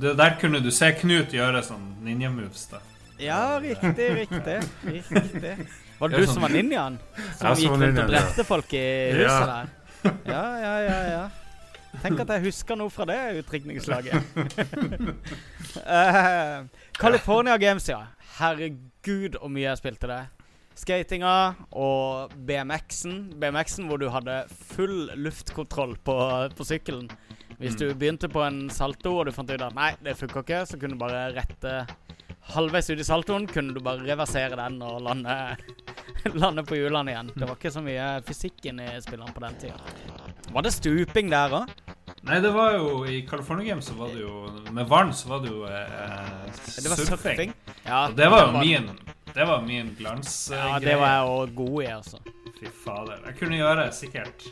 Det 0.00 0.16
der 0.18 0.36
kunne 0.40 0.60
du 0.62 0.70
se 0.70 0.92
Knut 1.00 1.32
gjøre 1.34 1.60
sånn 1.66 1.96
ninja-moves, 2.06 2.68
da. 2.70 2.78
Ja, 3.20 3.58
riktig, 3.60 4.06
riktig. 4.16 4.56
riktig. 4.86 5.52
Var 6.00 6.08
det 6.08 6.16
Ja, 6.16 6.20
du 6.20 6.26
sånn- 6.26 6.32
som 6.34 6.42
var 6.42 6.48
ninjaen? 6.54 6.98
Som 7.36 7.54
gikk 7.60 7.70
rundt 7.76 7.98
og 8.00 8.08
drepte 8.08 8.44
folk 8.48 8.72
i 8.72 8.84
huset 9.12 9.26
Ja. 9.28 9.46
der? 9.46 9.68
Ja, 10.24 10.44
ja, 10.64 10.74
ja, 10.80 11.00
ja. 11.10 11.28
Tenk 12.00 12.20
at 12.22 12.28
jeg 12.28 12.44
husker 12.46 12.76
noe 12.78 12.88
fra 12.88 13.04
det 13.04 13.18
utdrikningslaget. 13.42 14.22
uh, 15.86 16.64
California 16.98 17.56
Games, 17.58 17.88
ja. 17.88 18.04
Herregud, 18.38 19.36
hvor 19.40 19.50
mye 19.52 19.66
jeg 19.68 19.80
spilte 19.82 20.08
det. 20.10 20.20
skatinga 20.80 21.32
og 21.76 22.30
BMX-en. 22.46 23.34
BMX-en 23.40 23.88
hvor 23.90 23.98
du 24.00 24.06
hadde 24.08 24.38
full 24.72 25.10
luftkontroll 25.20 25.96
på, 26.06 26.14
på 26.56 26.64
sykkelen. 26.64 27.10
Hvis 27.60 27.76
du 27.76 27.90
begynte 27.92 28.30
på 28.32 28.40
en 28.46 28.70
salto 28.72 29.18
og 29.20 29.26
du 29.28 29.32
fant 29.36 29.50
ut 29.52 29.60
at 29.60 29.74
nei, 29.76 29.90
det 30.00 30.14
funka 30.16 30.40
ikke, 30.40 30.62
så 30.70 30.78
kunne 30.80 30.96
du 30.96 31.02
bare 31.02 31.26
rette 31.36 31.74
halvveis 32.54 32.90
ut 32.90 33.00
i 33.00 33.06
saltoen, 33.06 33.46
kunne 33.50 33.74
du 33.76 33.80
bare 33.84 34.02
reversere 34.06 34.56
den 34.58 34.80
og 34.86 35.00
lande, 35.06 35.36
lande 36.42 36.64
på 36.66 36.78
hjulene 36.78 37.14
igjen. 37.14 37.30
Det 37.36 37.46
var 37.48 37.56
ikke 37.58 37.72
så 37.74 37.82
mye 37.84 38.08
fysikk 38.26 38.70
inni 38.72 38.88
spillene 39.04 39.32
på 39.36 39.42
den 39.44 39.58
tida. 39.62 39.78
Var 40.50 40.66
det 40.66 40.72
stuping 40.74 41.30
der 41.32 41.56
òg? 41.60 41.72
Nei, 42.26 42.36
det 42.44 42.50
var 42.52 42.74
jo 42.76 43.04
i 43.08 43.22
California 43.24 43.70
Games 43.70 43.86
så 43.88 43.94
var 43.96 44.10
det 44.12 44.20
jo 44.20 44.40
Med 44.76 44.84
vann 44.90 45.08
så 45.16 45.30
var 45.30 45.38
det 45.40 45.48
jo 45.54 45.62
eh, 45.64 46.50
Det 46.76 46.90
var 46.90 46.98
surfing. 46.98 47.14
surfing. 47.14 47.52
Ja, 47.86 48.00
Og 48.10 48.16
det 48.18 48.26
var 48.28 48.42
jo 48.44 48.58
min 48.60 48.90
Det 49.32 49.46
var 49.48 49.62
min 49.64 49.94
glansgreie. 49.96 50.66
Ja, 50.74 50.82
det 50.84 50.98
var 51.00 51.14
jeg 51.14 51.30
òg 51.38 51.54
god 51.62 51.78
i, 51.80 51.86
altså. 51.94 52.20
Fy 52.58 52.68
fader. 52.84 53.22
Jeg 53.30 53.38
kunne 53.38 53.56
gjøre 53.62 53.86
sikkert 53.96 54.44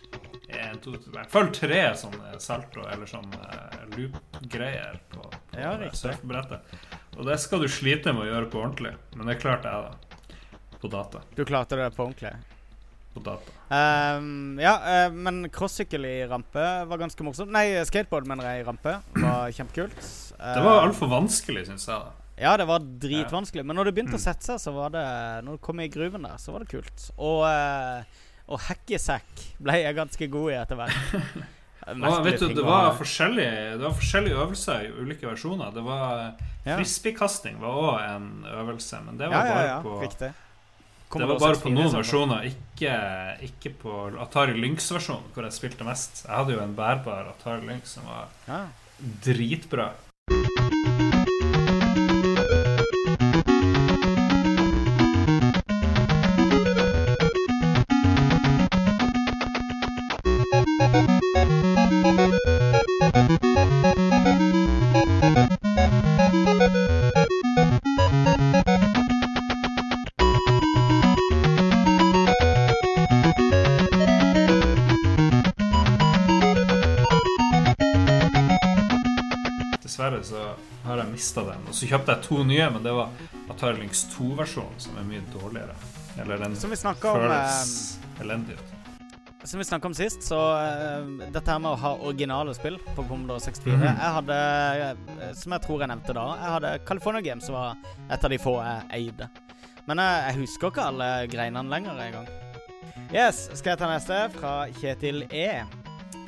en, 0.49 0.79
to, 0.81 0.95
tre, 1.03 1.27
følg 1.29 1.53
tre 1.59 1.83
sånne 2.01 2.39
salto 2.41 2.87
eller 2.89 3.11
sånne 3.11 3.43
eh, 3.59 3.83
loop-greier 3.99 4.97
på, 5.13 5.27
på 5.29 5.61
Ja, 5.61 5.75
surfebrettet. 5.93 6.73
Og 7.19 7.27
det 7.27 7.39
skal 7.43 7.65
du 7.65 7.69
slite 7.71 8.13
med 8.15 8.27
å 8.27 8.29
gjøre 8.29 8.49
på 8.53 8.61
ordentlig, 8.63 8.93
men 9.19 9.27
det 9.27 9.41
klarte 9.43 9.71
jeg, 9.73 9.89
da. 9.89 10.77
På 10.79 10.87
data. 10.93 11.21
Du 11.35 11.43
klarte 11.49 11.75
det 11.81 11.89
på 11.97 12.05
ordentlig. 12.07 12.31
På 13.17 13.23
data. 13.27 13.55
Um, 13.75 14.55
ja, 14.63 14.77
uh, 14.79 15.17
men 15.17 15.49
crossykkel 15.51 16.07
i 16.07 16.15
rampe 16.31 16.63
var 16.87 17.01
ganske 17.03 17.27
morsomt. 17.27 17.51
Nei, 17.51 17.73
skateboard, 17.89 18.29
mener 18.31 18.47
jeg, 18.47 18.63
i 18.63 18.69
rampe 18.69 18.95
var 19.19 19.51
kjempekult. 19.59 19.99
Det 20.39 20.63
var 20.63 20.85
altfor 20.85 21.11
vanskelig, 21.11 21.67
syns 21.67 21.89
jeg. 21.91 21.99
da 21.99 22.45
Ja, 22.45 22.53
det 22.61 22.69
var 22.71 22.87
dritvanskelig. 23.03 23.67
Men 23.67 23.81
når 23.81 23.91
det 23.91 23.97
begynte 23.99 24.15
Mm. 24.15 24.21
å 24.21 24.27
sette 24.29 24.47
seg, 24.53 24.63
så 24.63 24.71
var 24.77 24.95
det 24.95 25.03
Når 25.49 25.59
du 25.59 25.65
kom 25.67 25.81
i 25.83 25.89
gruven 25.91 26.23
der, 26.23 26.39
så 26.39 26.55
var 26.55 26.63
det 26.63 26.71
kult. 26.71 27.09
Og, 27.19 27.43
uh, 27.43 28.23
og 28.47 28.63
hekkesekk 28.69 29.43
ble 29.59 29.81
jeg 29.83 29.99
ganske 29.99 30.31
god 30.31 30.53
i 30.55 30.61
etter 30.63 30.79
hvert. 30.79 31.49
Og, 31.89 32.25
vet 32.25 32.41
du, 32.41 32.49
det 32.53 32.65
var, 32.65 32.91
forskjellige, 32.99 33.79
det 33.79 33.85
var 33.87 33.95
forskjellige 33.97 34.37
øvelser 34.37 34.83
i 34.85 34.91
ulike 35.01 35.27
versjoner. 35.31 35.71
Det 35.75 35.85
var 35.87 36.35
Ja. 36.67 36.77
Frisbeekasting 36.77 37.61
var 37.63 37.77
òg 37.81 38.03
en 38.17 38.45
øvelse, 38.53 38.99
men 39.07 39.17
det 39.17 39.31
var 39.31 39.47
ja, 39.47 39.55
bare 39.55 39.67
ja, 39.69 39.77
på 39.83 40.01
riktig. 40.03 40.33
Det 41.15 41.29
var 41.31 41.39
bare 41.41 41.57
på 41.63 41.71
noen 41.73 41.95
versjoner, 41.95 42.43
ikke, 42.51 42.93
ikke 43.47 43.73
på 43.81 43.95
Atari 44.21 44.53
Lynx-versjonen, 44.61 45.31
hvor 45.33 45.47
jeg 45.49 45.57
spilte 45.57 45.87
mest. 45.89 46.27
Jeg 46.27 46.35
hadde 46.37 46.53
jo 46.53 46.61
en 46.61 46.75
bærbar 46.77 47.31
Atari 47.33 47.65
Lynx 47.71 47.97
som 47.97 48.05
var 48.11 48.29
Ja. 48.49 48.67
dritbra. 49.25 49.89
Så 80.29 80.43
har 80.85 81.03
jeg 81.03 81.13
mista 81.13 81.45
den. 81.47 81.67
Og 81.69 81.75
så 81.77 81.89
kjøpte 81.91 82.15
jeg 82.15 82.27
to 82.29 82.43
nye, 82.49 82.71
men 82.75 82.85
det 82.85 82.93
var 82.97 83.11
Atari 83.51 83.81
Lynx 83.83 84.05
2-versjonen, 84.15 84.79
som 84.81 84.99
er 85.01 85.07
mye 85.09 85.23
dårligere. 85.35 85.77
Eller 86.19 86.41
den 86.43 86.57
Som 86.59 86.71
vi 86.75 86.77
føles 86.77 87.05
om, 87.05 87.25
eh, 87.31 88.25
elendig 88.25 88.57
ut. 88.59 88.75
som 89.45 89.59
vi 89.59 89.65
snakket 89.65 89.87
om 89.87 89.95
sist, 89.95 90.23
så 90.27 90.37
uh, 90.37 91.29
dette 91.33 91.49
her 91.51 91.59
med 91.63 91.71
å 91.73 91.79
ha 91.81 91.93
originale 92.05 92.53
spill 92.59 92.77
på 92.97 93.05
Commodore 93.09 93.41
64 93.41 93.77
Mhm. 93.77 93.85
Jeg 93.87 94.13
hadde, 94.19 94.39
eh, 95.23 95.33
som 95.35 95.53
jeg 95.55 95.63
tror 95.63 95.81
jeg 95.81 95.89
nevnte 95.89 96.13
da, 96.15 96.25
jeg 96.43 96.53
hadde 96.57 96.73
California 96.85 97.23
Games, 97.23 97.47
som 97.47 97.55
var 97.55 97.77
et 98.11 98.25
av 98.25 98.31
de 98.31 98.39
få 98.39 98.57
jeg 98.65 98.83
eide. 98.99 99.29
Men 99.87 99.97
jeg, 100.03 100.25
jeg 100.27 100.41
husker 100.43 100.71
ikke 100.73 100.85
alle 100.91 101.09
greinene 101.33 101.71
lenger 101.71 102.03
engang. 102.09 102.29
Yes, 103.15 103.49
skal 103.55 103.71
jeg 103.71 103.79
ta 103.79 103.87
neste? 103.89 104.19
Fra 104.35 104.67
Kjetil 104.83 105.23
E. 105.33 105.63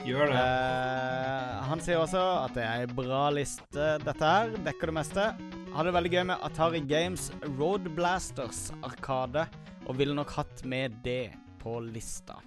Gjør 0.07 0.31
det. 0.33 0.41
Eh, 0.41 1.57
han 1.71 1.83
sier 1.85 2.01
også 2.01 2.21
at 2.47 2.55
det 2.57 2.65
er 2.65 2.85
ei 2.85 2.91
bra 2.91 3.27
liste, 3.35 3.89
dette 4.03 4.33
her. 4.33 4.53
Dekker 4.65 4.91
det 4.91 4.97
meste. 4.97 5.27
Hadde 5.75 5.89
det 5.91 5.97
veldig 5.97 6.13
gøy 6.15 6.23
med 6.33 6.47
Atari 6.47 6.81
Games 6.89 7.29
Road 7.59 7.91
Blasters 7.97 8.71
Arkade, 8.87 9.45
og 9.87 9.99
ville 10.01 10.17
nok 10.17 10.33
hatt 10.39 10.65
med 10.69 10.97
det 11.05 11.35
på 11.61 11.77
lista. 11.85 12.39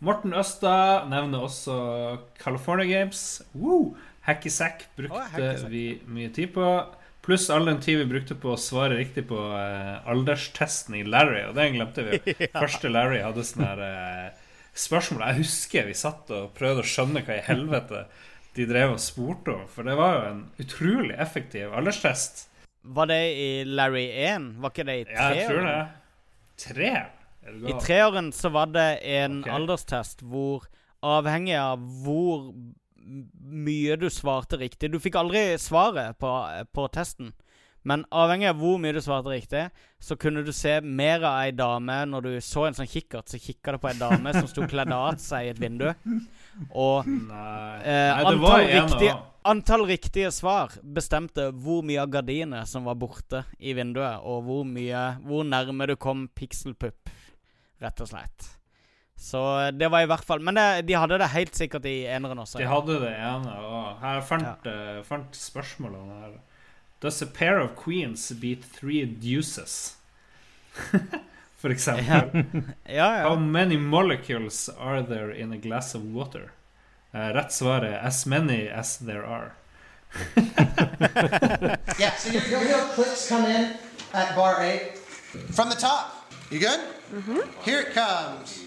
Morten 0.00 0.32
Østad 0.32 1.10
nevner 1.12 1.44
også 1.44 1.74
California 2.40 2.88
Games. 2.88 3.42
Woo! 3.54 3.94
Hacky 4.24 4.50
Sack 4.52 4.86
brukte 4.96 5.22
hacky 5.32 5.56
sack. 5.58 5.70
vi 5.72 5.84
mye 6.08 6.32
tid 6.32 6.52
på. 6.54 6.66
Pluss 7.24 7.50
all 7.52 7.68
den 7.68 7.80
tid 7.84 8.00
vi 8.00 8.08
brukte 8.08 8.34
på 8.34 8.54
å 8.54 8.60
svare 8.60 8.96
riktig 8.96 9.26
på 9.28 9.38
eh, 9.56 9.96
alderstesten 10.08 10.96
i 10.96 11.02
Larry, 11.04 11.42
og 11.50 11.56
den 11.58 11.76
glemte 11.76 12.04
vi. 12.06 12.20
Første 12.62 12.88
Larry 12.92 13.20
hadde 13.20 13.44
sånn 13.44 13.66
her 13.68 13.82
eh, 13.84 14.39
spørsmål. 14.80 15.26
Jeg 15.28 15.42
husker 15.44 15.88
vi 15.88 15.96
satt 15.98 16.30
og 16.34 16.52
prøvde 16.56 16.84
å 16.84 16.90
skjønne 16.90 17.22
hva 17.26 17.38
i 17.38 17.46
helvete 17.46 18.04
de 18.56 18.66
drev 18.66 18.96
og 18.96 19.02
spurte 19.02 19.54
om, 19.54 19.66
for 19.70 19.86
det 19.86 19.94
var 19.98 20.16
jo 20.16 20.22
en 20.32 20.40
utrolig 20.62 21.14
effektiv 21.22 21.74
alderstest. 21.76 22.46
Var 22.82 23.10
det 23.10 23.20
i 23.36 23.48
Larry 23.68 24.06
1? 24.08 24.50
Var 24.60 24.72
ikke 24.72 24.86
det 24.88 24.96
i 24.98 25.04
Ja, 25.12 25.30
jeg 25.36 25.48
tror 25.50 25.66
det. 25.68 25.80
Tre? 26.60 26.92
I 27.70 27.76
treåren 27.80 28.32
så 28.36 28.50
var 28.52 28.72
det 28.72 28.88
en 29.06 29.40
okay. 29.40 29.54
alderstest 29.54 30.24
hvor 30.26 30.66
avhengig 31.04 31.56
av 31.56 31.80
hvor 32.04 32.50
mye 33.40 33.96
du 33.96 34.06
svarte 34.12 34.58
riktig 34.60 34.90
Du 34.92 34.98
fikk 35.02 35.16
aldri 35.18 35.40
svaret 35.58 36.18
på, 36.20 36.30
på 36.70 36.84
testen, 36.94 37.32
men 37.84 38.04
avhengig 38.12 38.48
av 38.50 38.58
hvor 38.60 38.78
mye 38.78 38.92
du 38.92 39.00
svarte 39.00 39.30
riktig, 39.32 39.70
så 40.00 40.16
kunne 40.20 40.42
du 40.44 40.52
se 40.52 40.80
mer 40.84 41.22
av 41.24 41.38
ei 41.46 41.50
dame 41.56 41.96
når 42.06 42.22
du 42.26 42.30
så 42.44 42.66
en 42.68 42.74
sånn 42.76 42.88
kikkert, 42.90 43.28
så 43.32 43.40
kikka 43.40 43.72
det 43.72 43.80
på 43.80 43.88
ei 43.88 43.96
dame 43.98 44.32
som 44.36 44.46
sto 44.50 44.66
kledd 44.68 44.92
av 44.92 45.16
seg 45.20 45.46
i 45.46 45.50
et 45.54 45.58
vindu. 45.62 45.88
Og 46.76 47.06
Eh, 47.08 48.18
antall 48.20 48.66
riktige- 48.68 49.16
antall 49.44 49.86
riktige 49.88 50.30
svar 50.32 50.68
bestemte 50.84 51.48
hvor 51.56 51.82
mye 51.82 52.02
av 52.02 52.10
gardinene 52.12 52.66
som 52.66 52.84
var 52.84 52.94
borte 53.00 53.44
i 53.58 53.72
vinduet, 53.72 54.20
og 54.22 54.44
hvor 54.44 54.64
mye 54.64 55.16
Hvor 55.24 55.44
nærme 55.44 55.86
du 55.86 55.96
kom 55.96 56.28
pikselpupp, 56.28 57.08
rett 57.80 58.00
og 58.00 58.08
slett. 58.08 58.56
Så 59.16 59.70
det 59.76 59.90
var 59.90 60.00
i 60.02 60.06
hvert 60.08 60.24
fall 60.24 60.38
Men 60.40 60.54
det, 60.54 60.86
de 60.86 60.94
hadde 60.96 61.18
det 61.18 61.28
helt 61.28 61.52
sikkert 61.54 61.84
i 61.84 62.04
eneren 62.08 62.38
også. 62.38 62.58
De 62.58 62.64
hadde 62.68 63.00
det 63.00 63.12
ene, 63.18 63.52
og 63.64 63.98
her 64.00 64.20
fant, 64.20 64.66
eh, 64.66 65.02
fant 65.02 65.30
spørsmålene 65.32 66.20
her. 66.22 66.38
Does 67.00 67.22
a 67.22 67.26
pair 67.26 67.58
of 67.58 67.76
queens 67.76 68.30
beat 68.32 68.62
three 68.62 69.04
deuces? 69.06 69.96
For 71.58 71.70
eksempel. 71.70 72.44
Ja, 72.88 73.28
How 73.28 73.36
many 73.36 73.76
molecules 73.76 74.68
are 74.78 75.02
there 75.02 75.30
in 75.30 75.52
a 75.52 75.58
glass 75.58 75.94
of 75.94 76.14
water? 76.14 76.52
Eh, 77.12 77.32
rett 77.32 77.52
svar 77.52 77.82
er 77.82 78.00
as 78.02 78.26
many 78.26 78.68
as 78.68 78.98
there 78.98 79.24
are. 79.24 79.52
Yeah, 81.98 82.16
so 82.16 82.32
your, 82.32 82.42
your 82.48 82.60
real 82.60 82.84
clicks 82.94 83.28
come 83.28 83.44
in 83.44 83.74
at 84.14 84.34
bar 84.36 84.62
eight 84.62 84.98
from 85.52 85.68
the 85.68 85.76
top. 85.76 86.32
You 86.50 86.60
good? 86.60 86.80
Mm-hmm. 87.12 87.40
Here 87.64 87.80
it 87.80 87.92
comes. 87.94 88.66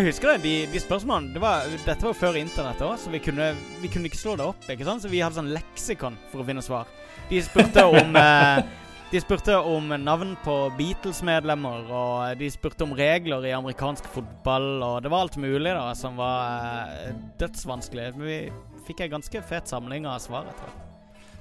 Jeg 0.00 0.14
husker 0.14 0.32
det, 0.32 0.42
de, 0.44 0.54
de 0.72 0.80
spørsmålene 0.80 1.34
det 1.34 1.40
var, 1.42 1.66
Dette 1.84 2.06
var 2.06 2.16
før 2.16 2.38
internett 2.40 2.80
òg, 2.84 2.94
så 3.00 3.12
vi 3.12 3.20
kunne, 3.20 3.50
vi 3.82 3.90
kunne 3.92 4.08
ikke 4.08 4.20
slå 4.20 4.36
det 4.40 4.46
opp. 4.48 4.68
ikke 4.72 4.86
sant? 4.86 5.04
Så 5.04 5.10
vi 5.12 5.20
hadde 5.20 5.36
sånn 5.36 5.52
leksikon 5.52 6.16
for 6.32 6.40
å 6.40 6.46
finne 6.48 6.64
svar. 6.64 6.88
De 7.28 7.40
spurte 7.44 7.84
om 7.84 8.16
eh, 8.20 8.62
De 9.10 9.20
spurte 9.20 9.56
om 9.66 9.90
navn 9.98 10.36
på 10.44 10.54
Beatles-medlemmer, 10.78 11.88
og 11.90 12.38
de 12.38 12.48
spurte 12.54 12.86
om 12.86 12.94
regler 12.94 13.48
i 13.48 13.54
amerikansk 13.56 14.06
fotball, 14.14 14.68
og 14.86 15.00
det 15.02 15.10
var 15.10 15.26
alt 15.26 15.38
mulig 15.42 15.72
da 15.74 15.88
som 15.98 16.14
var 16.20 16.92
eh, 16.94 17.16
dødsvanskelig. 17.42 18.12
Men 18.16 18.28
vi 18.30 18.84
fikk 18.86 19.02
ei 19.04 19.10
ganske 19.10 19.42
fet 19.50 19.68
samling 19.68 20.06
av 20.08 20.22
svar, 20.22 20.46
jeg 20.46 20.60
tror. 20.62 20.76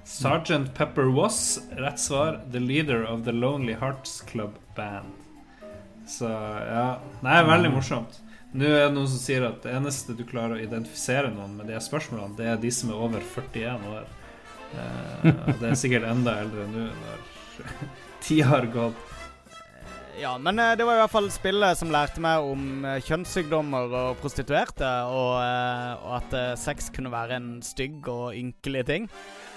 Sergeant 0.10 0.74
Pepper 0.74 1.12
was, 1.14 1.60
rett 1.78 2.02
svar, 2.02 2.42
the 2.52 2.60
leader 2.60 3.06
of 3.06 3.24
the 3.28 3.32
Lonely 3.32 3.78
Hearts 3.78 4.24
Club 4.26 4.58
Band. 4.76 5.14
Så 6.10 6.26
ja 6.26 6.88
Nei, 7.22 7.38
veldig 7.46 7.72
morsomt. 7.78 8.18
Nå 8.50 8.66
er 8.66 8.88
det 8.88 8.94
noen 8.96 9.10
som 9.12 9.22
sier 9.22 9.46
at 9.46 9.62
det 9.62 9.76
eneste 9.78 10.16
du 10.18 10.24
klarer 10.28 10.58
å 10.58 10.64
identifisere 10.64 11.30
noen 11.34 11.54
med 11.60 11.70
de 11.70 11.78
spørsmålene, 11.84 12.38
det 12.40 12.48
er 12.50 12.64
de 12.64 12.72
som 12.74 12.90
er 12.90 13.04
over 13.06 13.22
41 13.36 13.86
år. 13.92 14.08
Eh, 14.70 15.30
og 15.30 15.62
det 15.62 15.70
er 15.70 15.78
sikkert 15.78 16.08
enda 16.10 16.40
eldre 16.42 16.66
nå 16.70 16.88
når 16.90 17.24
tida 18.26 18.50
har 18.50 18.70
gått. 18.74 19.06
Ja, 20.20 20.34
men 20.42 20.60
eh, 20.60 20.74
det 20.76 20.84
var 20.84 20.98
i 20.98 21.02
hvert 21.04 21.14
fall 21.14 21.30
spillet 21.32 21.80
som 21.80 21.94
lærte 21.94 22.20
meg 22.24 22.44
om 22.44 22.86
eh, 22.90 22.98
kjønnssykdommer 23.06 23.94
og 24.02 24.18
prostituerte, 24.20 24.90
og, 25.08 25.36
eh, 25.46 25.94
og 26.02 26.16
at 26.18 26.36
eh, 26.36 26.56
sex 26.60 26.90
kunne 26.96 27.14
være 27.14 27.38
en 27.40 27.52
stygg 27.64 28.10
og 28.12 28.34
ynkelig 28.36 28.84
ting. 28.90 29.08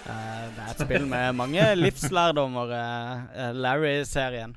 Eh, 0.06 0.44
det 0.52 0.66
er 0.66 0.74
et 0.74 0.84
spill 0.84 1.08
med 1.10 1.38
mange 1.40 1.66
livslærdommer, 1.84 2.76
eh, 2.78 3.24
eh, 3.40 3.56
Larry-serien. 3.56 4.54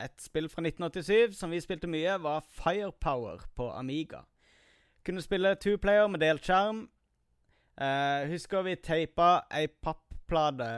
Et 0.00 0.22
spill 0.22 0.48
fra 0.48 0.62
1987 0.64 1.36
som 1.36 1.52
vi 1.52 1.60
spilte 1.60 1.90
mye, 1.90 2.16
var 2.22 2.44
Firepower 2.56 3.44
på 3.56 3.70
Amiga. 3.72 4.24
Kunne 5.04 5.22
spille 5.22 5.54
two 5.60 5.76
player 5.80 6.08
med 6.08 6.20
delt 6.20 6.44
skjerm. 6.44 6.86
Eh, 7.80 8.28
husker 8.28 8.64
vi 8.66 8.76
teipa 8.76 9.46
ei 9.56 9.66
papplate 9.68 10.68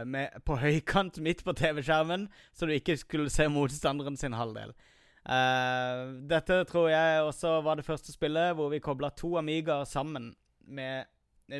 på 0.46 0.56
høykant 0.62 1.18
midt 1.22 1.42
på 1.44 1.54
TV-skjermen, 1.58 2.28
så 2.54 2.66
du 2.66 2.74
ikke 2.76 2.96
skulle 3.00 3.30
se 3.30 3.48
motstanderen 3.50 4.16
sin 4.16 4.36
halvdel. 4.38 4.74
Eh, 5.22 6.02
dette 6.30 6.62
tror 6.70 6.88
jeg 6.90 7.22
også 7.22 7.60
var 7.62 7.78
det 7.78 7.86
første 7.86 8.14
spillet 8.14 8.56
hvor 8.58 8.70
vi 8.70 8.82
kobla 8.82 9.10
to 9.14 9.36
Amigaer 9.38 9.84
sammen 9.84 10.32
med, 10.66 11.10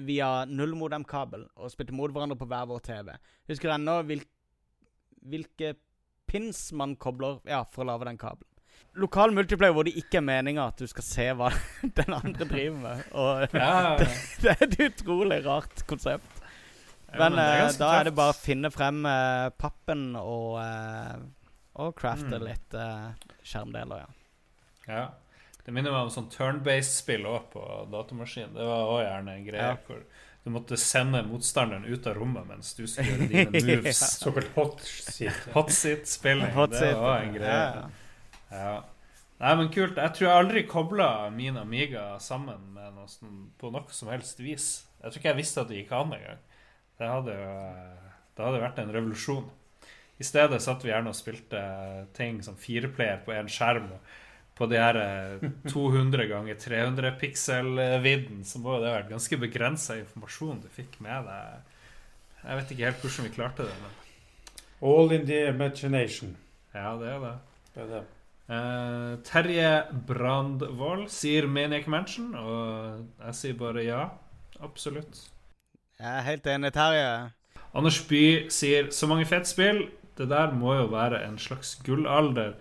via 0.06 0.46
nullmodem-kabel 0.48 1.42
og 1.58 1.70
spilte 1.72 1.92
mot 1.92 2.12
hverandre 2.14 2.38
på 2.38 2.46
hver 2.48 2.68
vår 2.70 2.78
TV. 2.86 3.10
Husker 3.50 3.74
ennå 3.74 3.98
hvil, 4.06 4.22
hvilke 5.28 5.74
pins 6.30 6.72
man 6.72 6.96
kobler 6.96 7.40
ja, 7.48 7.62
for 7.72 7.84
å 7.84 7.92
lage 7.92 8.08
den 8.08 8.18
kabelen. 8.20 8.48
Lokal 9.00 9.32
multiplayer 9.32 9.72
hvor 9.72 9.86
det 9.88 9.94
ikke 9.96 10.18
er 10.20 10.24
meninga 10.26 10.66
at 10.68 10.80
du 10.82 10.86
skal 10.90 11.04
se 11.06 11.26
hva 11.38 11.48
den 11.98 12.12
andre 12.16 12.44
driver 12.48 12.78
med. 12.82 13.04
Og 13.16 13.54
Ja, 13.56 13.96
det 14.42 14.52
er 14.52 14.64
et 14.66 14.78
utrolig 14.90 15.38
rart 15.46 15.84
konsept. 15.88 16.40
Ja, 17.12 17.18
Men, 17.28 17.38
er 17.40 17.66
eh, 17.66 17.72
da 17.80 17.88
er 17.98 18.08
det 18.08 18.14
bare 18.16 18.32
å 18.32 18.36
finne 18.36 18.70
frem 18.72 19.02
uh, 19.04 19.48
pappen 19.60 20.14
og, 20.16 20.56
uh, 20.60 21.18
og 21.82 21.94
crafte 21.98 22.38
Mm. 22.38 22.46
litt 22.48 22.76
uh, 22.76 23.12
skjermdeler, 23.44 24.04
ja. 24.06 24.12
Ja. 24.88 25.02
Det 25.62 25.70
minner 25.76 25.92
meg 25.94 26.08
om 26.08 26.10
sånn 26.10 26.30
turn-based-spill 26.32 27.24
òg 27.28 27.50
på 27.52 27.60
datamaskin. 27.92 28.52
Det 28.56 28.64
var 28.66 28.88
òg 28.96 29.02
gjerne 29.04 29.36
en 29.38 29.44
greie 29.46 29.68
Ja. 29.68 29.76
hvor 29.86 30.00
du 30.44 30.50
måtte 30.50 30.76
sende 30.80 31.22
motstanderen 31.26 31.84
ut 31.86 32.06
av 32.10 32.16
rommet 32.18 32.46
mens 32.48 32.72
du 32.74 32.86
skulle 32.90 33.28
gjøre 33.28 33.28
dine 33.30 33.62
moves. 33.82 34.00
Såkalt 34.18 34.54
hot 34.56 34.80
seat. 34.82 35.44
Hot 35.54 35.70
seat-spilling. 35.74 36.50
Hot 36.56 36.74
det 36.74 36.94
var 36.98 37.22
en 37.26 37.36
greie. 37.36 37.60
ja. 37.76 37.90
Ja. 38.52 38.72
Nei, 39.42 39.52
men 39.58 39.70
kult. 39.74 39.96
Jeg 39.98 40.14
tror 40.14 40.28
jeg 40.28 40.38
aldri 40.38 40.60
kobla 40.70 41.06
min 41.34 41.56
Amiga 41.58 42.12
sammen 42.22 42.60
med 42.76 42.92
noe 42.94 43.08
sånn, 43.10 43.48
på 43.58 43.72
noe 43.74 43.90
som 43.90 44.10
helst 44.12 44.38
vis. 44.38 44.66
Jeg 45.00 45.08
tror 45.10 45.18
ikke 45.18 45.30
jeg 45.32 45.38
visste 45.40 45.64
at 45.64 45.70
det 45.72 45.80
gikk 45.80 45.94
an 45.98 46.12
engang. 46.14 46.42
Det 47.00 47.08
hadde 47.10 47.34
jo 47.40 47.56
det 48.36 48.44
hadde 48.46 48.60
vært 48.62 48.78
en 48.80 48.92
revolusjon. 48.94 49.48
I 50.22 50.24
stedet 50.24 50.60
satt 50.62 50.84
vi 50.86 50.92
gjerne 50.92 51.10
og 51.10 51.18
spilte 51.18 51.60
ting 52.16 52.38
som 52.46 52.54
fireplayer 52.60 53.24
på 53.26 53.34
én 53.34 53.50
skjerm. 53.50 53.90
Og 53.96 54.12
på 54.58 54.68
de 54.70 54.78
her 54.78 54.98
eh, 55.00 55.44
200 55.72 56.26
ganger 56.30 56.58
300 56.60 57.12
pixel-vidden, 57.20 58.42
så 58.44 58.60
må 58.62 58.76
jo 58.76 58.82
det 58.82 58.90
ha 58.90 58.98
vært 59.00 59.12
ganske 59.14 59.38
begrensa 59.40 59.98
informasjon 60.00 60.62
du 60.64 60.70
fikk 60.72 60.98
med 61.04 61.28
deg. 61.28 61.76
Jeg 62.42 62.58
vet 62.58 62.72
ikke 62.74 62.88
helt 62.88 63.04
hvordan 63.04 63.28
vi 63.28 63.36
klarte 63.36 63.68
det, 63.68 63.76
men 63.82 63.98
All 64.82 65.12
in 65.14 65.26
the 65.26 65.46
imagination. 65.46 66.36
ja, 66.74 66.96
det 66.98 67.08
er 67.08 67.20
det. 67.22 67.36
Det 67.74 67.82
er 67.84 67.90
det. 67.92 68.02
Uh, 68.52 69.22
Terje 69.24 69.68
Brandvold 70.06 71.06
sier 71.08 71.46
Maniac 71.46 71.86
Mansion, 71.86 72.34
og 72.34 73.06
jeg 73.22 73.38
sier 73.38 73.54
bare 73.60 73.84
ja. 73.86 74.02
Absolutt. 74.62 75.22
Jeg 75.98 76.10
er 76.18 76.26
helt 76.26 76.46
enig, 76.50 76.72
Terje. 76.74 77.30
Anders 77.74 78.00
By 78.08 78.50
sier 78.52 78.90
så 78.94 79.08
mange 79.10 79.26
fete 79.26 79.48
spill. 79.48 79.84
Det 80.18 80.28
der 80.28 80.52
må 80.52 80.74
jo 80.76 80.90
være 80.92 81.22
en 81.24 81.38
slags 81.40 81.76
gullalder. 81.86 82.52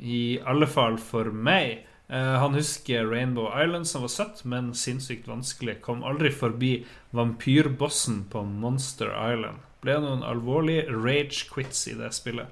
I 0.00 0.38
alle 0.46 0.66
fall 0.66 0.98
for 0.98 1.30
meg. 1.32 1.84
Eh, 2.08 2.34
han 2.38 2.54
husker 2.54 3.06
Rainbow 3.10 3.48
Island, 3.62 3.86
som 3.88 4.02
var 4.04 4.12
søtt, 4.12 4.44
men 4.44 4.72
sinnssykt 4.74 5.26
vanskelig. 5.28 5.80
Kom 5.82 6.04
aldri 6.06 6.30
forbi 6.30 6.84
vampyrbossen 7.16 8.24
på 8.30 8.42
Monster 8.46 9.10
Island. 9.32 9.58
Ble 9.82 9.98
noen 10.02 10.22
alvorlige 10.26 10.86
rage 10.92 11.46
quits 11.52 11.86
i 11.90 11.94
det 11.98 12.12
spillet. 12.16 12.46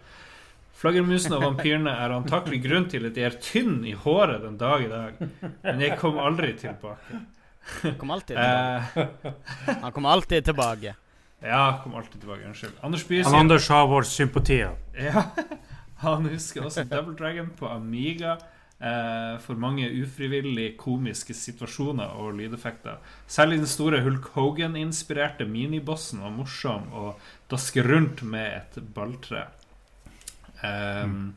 Flaggermusene 0.75 1.39
og 1.39 1.45
vampyrene 1.47 1.93
er 2.05 2.13
antakelig 2.13 2.59
grunn 2.67 2.89
til 2.93 3.07
at 3.09 3.15
de 3.17 3.23
er 3.25 3.37
tynn 3.41 3.85
i 3.89 3.95
håret 3.97 4.43
den 4.43 4.59
dag 4.61 4.83
i 4.85 4.91
dag. 4.91 5.23
Men 5.63 5.81
jeg 5.81 5.97
kom 6.01 6.19
aldri 6.21 6.51
tilbake. 6.61 7.23
Han 7.85 7.95
kommer 7.97 8.19
alltid 8.19 8.37
tilbake. 8.37 9.31
Eh, 9.65 9.79
Han 9.81 9.93
kom 9.97 10.07
alltid 10.11 10.45
tilbake. 10.45 10.95
ja, 11.45 11.63
kom 11.85 11.95
alltid 11.97 12.21
tilbake. 12.21 12.45
Unnskyld. 12.51 12.75
Anders 12.85 13.07
Bye 13.09 13.23
sier 13.25 13.39
Anders 13.39 13.69
har 13.73 13.87
vår 13.89 14.03
sympati. 14.11 14.59
Ja, 14.99 15.23
han 16.05 16.29
husker 16.31 16.65
også 16.69 16.85
Double 16.91 17.15
Dragon 17.19 17.51
på 17.59 17.69
Amiga. 17.71 18.37
Eh, 18.85 19.37
for 19.41 19.55
mange 19.57 19.87
ufrivillig 20.03 20.75
komiske 20.77 21.33
situasjoner 21.39 22.17
og 22.21 22.35
lydeffekter. 22.37 22.99
Særlig 23.31 23.61
den 23.63 23.71
store 23.71 24.01
Hulk 24.05 24.27
Hogan-inspirerte 24.35 25.47
minibossen 25.49 26.21
var 26.25 26.35
morsom 26.35 26.91
å 26.93 27.13
daske 27.49 27.85
rundt 27.87 28.25
med 28.27 28.59
et 28.59 28.81
balltre. 28.97 29.47
Um, 30.65 31.35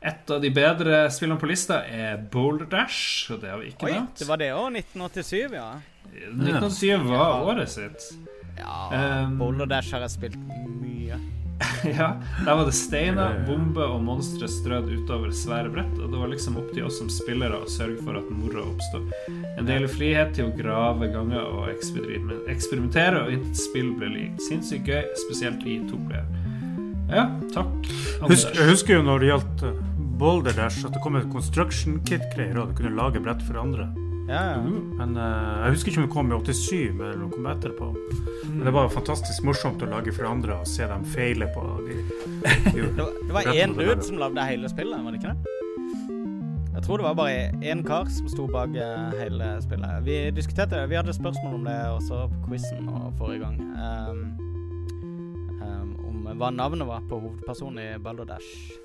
Et 0.00 0.30
av 0.30 0.38
de 0.40 0.50
bedre 0.54 1.08
spillene 1.10 1.40
på 1.42 1.48
lista 1.50 1.80
er 1.90 2.20
Boulder 2.30 2.68
Dash, 2.70 3.26
og 3.34 3.40
det 3.42 3.50
har 3.50 3.58
vi 3.58 3.72
ikke 3.72 3.88
Oi, 3.88 3.94
nevnt. 3.96 4.20
det 4.20 4.28
var 4.28 4.38
det 4.38 4.50
òg. 4.54 4.68
1987, 4.78 5.56
ja. 5.58 5.70
1987 6.14 7.08
var 7.10 7.42
året 7.50 7.72
sitt. 7.74 8.06
Ja, 8.58 8.76
Um, 9.24 9.36
Boulder 9.38 9.66
Dash 9.66 9.90
har 9.94 10.00
jeg 10.06 10.10
spilt 10.14 10.38
mye. 10.38 11.18
Ja, 11.98 12.16
Der 12.44 12.54
var 12.54 12.64
det 12.66 12.74
steiner, 12.76 13.38
bomber 13.46 13.90
og 13.94 14.02
monstre 14.06 14.48
strødd 14.50 14.90
utover 14.92 15.32
svære 15.34 15.70
brett, 15.72 15.94
og 15.98 16.12
det 16.12 16.20
var 16.20 16.30
liksom 16.32 16.58
opp 16.60 16.70
til 16.74 16.86
oss 16.86 16.98
som 17.00 17.10
spillere 17.12 17.58
å 17.58 17.70
sørge 17.70 17.98
for 18.04 18.18
at 18.18 18.30
moroa 18.32 18.66
oppstod. 18.68 19.10
En 19.58 19.68
del 19.68 19.88
frihet 19.90 20.34
til 20.36 20.48
å 20.48 20.54
grave 20.56 21.10
ganger 21.14 21.42
og 21.42 21.68
eksperimentere, 21.72 23.24
og 23.24 23.34
intet 23.34 23.62
spill 23.62 23.92
ble 23.98 24.12
likt. 24.14 24.42
Sinnssykt 24.48 24.88
gøy, 24.88 25.04
spesielt 25.26 25.64
i 25.66 25.80
toplayer. 25.88 26.26
Ja, 27.08 27.28
takk. 27.54 27.72
Husk, 28.28 28.50
jeg 28.52 28.68
husker 28.68 28.98
jo 28.98 29.06
når 29.06 29.22
det 29.22 29.30
gjaldt 29.30 29.62
eh, 29.64 29.78
Boulder 30.18 30.52
Dash, 30.52 30.82
at 30.84 30.92
det 30.92 31.00
kom 31.00 31.16
et 31.16 31.30
construction 31.32 32.02
kit-greier, 32.04 32.58
og 32.60 32.70
du 32.72 32.82
kunne 32.82 32.96
lage 32.98 33.22
brett 33.22 33.42
for 33.46 33.60
andre. 33.62 33.88
Ja, 34.28 34.40
ja. 34.50 34.56
Men 34.60 35.16
uh, 35.16 35.64
Jeg 35.64 35.72
husker 35.72 35.92
ikke 35.92 36.02
om 36.02 36.06
det 36.06 36.12
kom 36.12 36.32
i 36.32 36.38
87 36.52 36.72
eller 36.92 37.14
om 37.16 37.22
det 37.22 37.36
kom 37.36 37.46
etterpå. 37.48 37.86
Men 38.48 38.64
det 38.66 38.74
var 38.76 38.90
fantastisk 38.92 39.46
morsomt 39.48 39.82
å 39.84 39.88
lage 39.88 40.12
for 40.12 40.28
andre 40.28 40.58
og 40.60 40.68
se 40.68 40.84
dem 40.88 41.06
feile 41.08 41.48
på 41.54 41.64
de, 41.86 41.96
de 42.74 42.88
Det 42.98 43.32
var, 43.32 43.48
én 43.54 43.72
dude 43.78 44.02
som 44.04 44.20
lagde 44.20 44.44
hele 44.50 44.68
spillet, 44.68 45.00
var 45.04 45.16
det 45.16 45.22
ikke 45.22 45.32
det? 45.32 45.54
Jeg 46.78 46.84
tror 46.84 47.00
det 47.00 47.06
var 47.08 47.16
bare 47.18 47.38
én 47.72 47.80
kar 47.82 48.10
som 48.12 48.28
sto 48.30 48.44
bak 48.52 48.76
eh, 48.78 49.16
hele 49.18 49.48
spillet. 49.64 50.04
Vi 50.06 50.18
diskuterte 50.36 50.76
det. 50.76 50.90
Vi 50.92 51.00
hadde 51.00 51.16
spørsmål 51.16 51.56
om 51.56 51.64
det 51.66 51.78
også 51.96 52.20
på 52.34 52.44
quizen 52.52 52.86
forrige 53.18 53.42
gang. 53.42 53.56
Um, 53.74 54.20
um, 55.58 55.90
om 56.06 56.30
hva 56.38 56.52
navnet 56.54 56.86
var 56.86 57.02
på 57.10 57.18
hovedpersonen 57.24 57.82
i 57.82 57.88
Balder 58.04 58.30
Dash. 58.30 58.78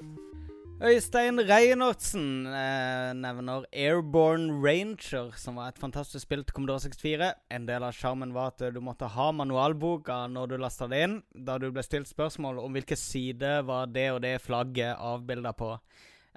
Øystein 0.82 1.38
Reinertsen 1.38 2.48
eh, 2.50 3.12
nevner 3.14 3.66
Airborne 3.72 4.56
Ranger, 4.64 5.30
som 5.38 5.60
var 5.60 5.70
et 5.70 5.80
fantastisk 5.80 6.26
spill 6.26 6.42
til 6.44 6.56
Commodore 6.58 6.82
64. 6.88 7.30
En 7.54 7.68
del 7.68 7.86
av 7.86 7.94
sjarmen 7.94 8.34
var 8.34 8.52
at 8.52 8.64
du 8.74 8.80
måtte 8.82 9.12
ha 9.14 9.28
manualboka 9.32 10.24
når 10.34 10.50
du 10.50 10.58
lasta 10.58 10.90
det 10.90 11.04
inn, 11.06 11.20
da 11.32 11.60
du 11.62 11.70
ble 11.72 11.86
stilt 11.86 12.10
spørsmål 12.10 12.60
om 12.64 12.74
hvilken 12.74 13.00
side 13.00 13.60
var 13.70 13.94
det 13.94 14.10
og 14.16 14.24
det 14.26 14.40
flagget 14.42 14.98
avbilda 14.98 15.54
på. 15.54 15.76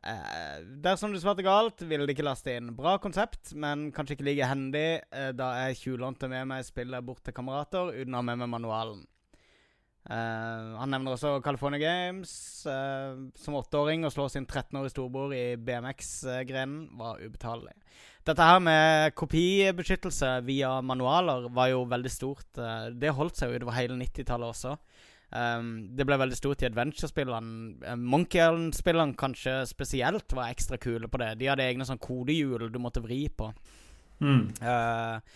Eh, 0.04 0.60
dersom 0.84 1.12
du 1.12 1.18
svarte 1.18 1.42
galt, 1.42 1.82
ville 1.82 2.06
de 2.06 2.14
ikke 2.14 2.28
laste 2.28 2.52
inn. 2.54 2.70
Bra 2.76 2.98
konsept, 3.02 3.54
men 3.56 3.88
kanskje 3.96 4.18
ikke 4.18 4.28
like 4.28 4.52
hendig 4.52 4.88
eh, 5.00 5.32
da 5.34 5.52
jeg 5.64 5.80
tjuvlånte 5.80 6.30
med 6.30 6.52
meg 6.52 6.66
spillet 6.68 7.08
bort 7.08 7.24
til 7.26 7.34
kamerater 7.34 7.94
uten 7.96 8.14
å 8.14 8.20
ha 8.20 8.28
med 8.30 8.44
meg 8.44 8.52
manualen. 8.58 9.06
Eh, 10.06 10.66
han 10.78 10.92
nevner 10.92 11.16
også 11.16 11.40
California 11.42 11.80
Games. 11.82 12.32
Uh, 12.66 13.30
som 13.38 13.56
åtteåring 13.58 14.06
å 14.06 14.12
slå 14.12 14.28
sin 14.30 14.46
13-årige 14.46 14.94
storbror 14.94 15.34
i 15.34 15.56
BMX-grenen 15.58 16.92
var 16.98 17.22
ubetalelig. 17.22 17.74
Dette 18.26 18.42
her 18.42 18.62
med 18.62 19.14
kopibeskyttelse 19.18 20.32
via 20.46 20.76
manualer 20.82 21.46
var 21.54 21.70
jo 21.70 21.84
veldig 21.90 22.12
stort. 22.12 22.48
Uh, 22.58 22.88
det 22.94 23.14
holdt 23.14 23.38
seg 23.38 23.52
jo 23.52 23.60
utover 23.60 23.78
hele 23.78 23.98
90-tallet 24.00 24.54
også. 24.54 24.76
Um, 25.26 25.88
det 25.98 26.06
ble 26.06 26.18
veldig 26.20 26.38
stort 26.38 26.62
i 26.62 26.68
adventure-spillene. 26.68 27.80
Uh, 27.82 27.96
Monkey 27.98 28.38
Island-spillene 28.38 29.18
kanskje 29.18 29.58
spesielt 29.66 30.34
var 30.38 30.52
ekstra 30.52 30.78
kule 30.78 31.10
på 31.10 31.22
det. 31.22 31.34
De 31.40 31.50
hadde 31.50 31.66
egne 31.66 31.86
sånn 31.88 32.02
kodehjul 32.02 32.68
du 32.70 32.78
måtte 32.82 33.02
vri 33.02 33.24
på. 33.28 33.50
Mm. 34.22 34.46
Eh, 34.64 35.34